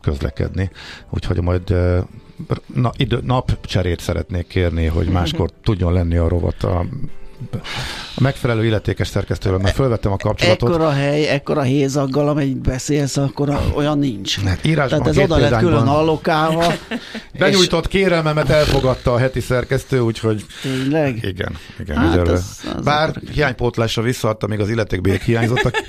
közlekedni, 0.00 0.70
úgyhogy 1.10 1.40
majd 1.40 1.74
na, 2.74 2.92
idő, 2.96 3.20
napcserét 3.22 4.00
szeretnék 4.00 4.46
kérni, 4.46 4.86
hogy 4.86 5.08
máskor 5.18 5.50
tudjon 5.62 5.92
lenni 5.92 6.16
a 6.16 6.28
rovat 6.28 6.62
a 6.62 6.86
a 8.14 8.20
megfelelő 8.20 8.64
illetékes 8.64 9.08
szerkesztővel, 9.08 9.58
mert 9.58 9.74
fölvettem 9.74 10.12
a 10.12 10.16
kapcsolatot. 10.16 10.68
Ekkora 10.68 10.90
hely, 10.90 11.28
ekkora 11.28 11.62
hézaggal, 11.62 12.28
amelyik 12.28 12.56
beszélsz, 12.56 13.16
akkor 13.16 13.60
olyan 13.74 13.98
nincs. 13.98 14.40
Hát 14.40 14.64
írásban 14.64 15.02
Tehát 15.02 15.18
ez 15.18 15.24
oda 15.24 15.36
lett 15.36 15.58
külön 15.58 15.86
allokálva. 15.86 16.72
Benyújtott 17.38 17.88
kérelmemet 17.88 18.48
elfogadta 18.48 19.12
a 19.12 19.18
heti 19.18 19.40
szerkesztő, 19.40 20.00
úgyhogy... 20.00 20.44
Tényleg? 20.62 21.16
Igen, 21.22 21.56
igen. 21.80 21.96
Hát 21.96 22.28
az, 22.28 22.60
az 22.76 22.84
Bár 22.84 23.20
hiánypótlásra 23.32 24.02
visszaadta, 24.02 24.46
még 24.46 24.60
az 24.60 24.68
illetékbélyek 24.68 25.22
hiányzottak. 25.22 25.74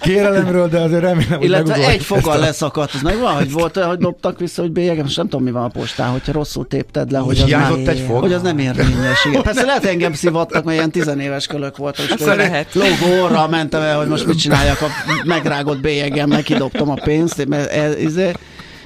kérelemről, 0.00 0.68
de 0.68 0.78
azért 0.78 1.02
remélem, 1.02 1.40
Illetve 1.40 1.74
hogy 1.74 1.82
egy 1.82 2.02
fogal 2.02 2.38
leszakadt. 2.38 2.94
Ez 2.94 3.00
meg 3.00 3.18
van, 3.18 3.34
hogy 3.34 3.52
volt 3.52 3.76
olyan, 3.76 3.88
hogy 3.88 3.98
dobtak 3.98 4.38
vissza, 4.38 4.62
hogy 4.62 4.70
bélyegem, 4.70 5.04
most 5.04 5.16
nem 5.16 5.28
tudom, 5.28 5.44
mi 5.44 5.50
van 5.50 5.64
a 5.64 5.68
postán, 5.68 6.10
hogyha 6.10 6.32
rosszul 6.32 6.66
tépted 6.66 7.10
le, 7.10 7.18
hogy, 7.18 7.40
az, 7.40 7.50
már, 7.50 7.72
egy 7.86 8.04
fog? 8.06 8.20
hogy 8.20 8.32
az 8.32 8.42
nem 8.42 8.58
érvényes. 8.58 9.24
Igen. 9.24 9.42
Persze 9.42 9.64
lehet 9.64 9.84
engem 9.84 10.12
szivattak, 10.12 10.64
mert 10.64 10.76
ilyen 10.76 10.90
tizenéves 10.90 11.46
kölök 11.46 11.76
voltak. 11.76 12.06
És 12.18 12.24
lehet. 12.24 12.74
Lógó 12.74 13.22
orra 13.22 13.48
mentem 13.48 13.82
el, 13.82 13.96
hogy 13.98 14.08
most 14.08 14.26
mit 14.26 14.38
csináljak 14.38 14.80
a 14.80 14.86
megrágott 15.24 15.80
bélyegemmel, 15.80 16.42
kidobtam 16.42 16.90
a 16.90 16.94
pénzt, 17.04 17.46
mert 17.46 17.70
ez, 17.70 17.94
ez, 17.94 18.16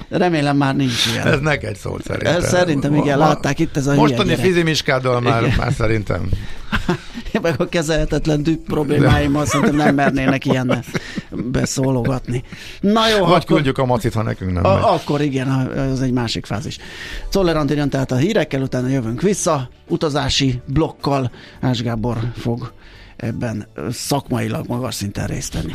Remélem 0.09 0.57
már 0.57 0.75
nincs 0.75 1.05
ilyen. 1.13 1.27
Ez 1.27 1.39
neked 1.39 1.75
szólt 1.75 2.03
szerintem. 2.03 2.35
Ez 2.35 2.47
szerintem 2.47 2.95
igen, 2.95 3.17
ma, 3.17 3.25
látták 3.25 3.59
itt 3.59 3.77
ez 3.77 3.87
a 3.87 3.93
Mostani 3.93 4.35
fizimiskáddal 4.35 5.19
már, 5.19 5.55
már 5.57 5.73
szerintem. 5.73 6.29
Meg 7.41 7.61
a 7.61 7.69
kezelhetetlen 7.69 8.43
düh 8.43 8.55
problémáimmal 8.55 9.45
szerintem 9.45 9.75
nem 9.75 9.95
mernének 9.95 10.45
ilyen 10.45 10.83
beszólogatni. 11.31 12.43
Na 12.79 13.09
jó, 13.09 13.17
Vagy 13.17 13.29
akkor, 13.29 13.43
küldjük 13.43 13.77
a 13.77 13.85
macit, 13.85 14.13
ha 14.13 14.21
nekünk 14.21 14.51
nem 14.51 14.65
a, 14.65 14.93
Akkor 14.93 15.21
igen, 15.21 15.47
az 15.91 16.01
egy 16.01 16.11
másik 16.11 16.45
fázis. 16.45 16.77
Czoller 17.29 17.57
Antinyan 17.57 17.89
tehát 17.89 18.11
a 18.11 18.15
hírekkel, 18.15 18.61
utána 18.61 18.87
jövünk 18.87 19.21
vissza, 19.21 19.69
utazási 19.87 20.61
blokkal 20.65 21.31
Ás 21.61 21.81
Gábor 21.81 22.17
fog 22.37 22.73
ebben 23.15 23.67
szakmailag 23.91 24.67
magas 24.67 24.95
szinten 24.95 25.27
részt 25.27 25.53
venni. 25.53 25.73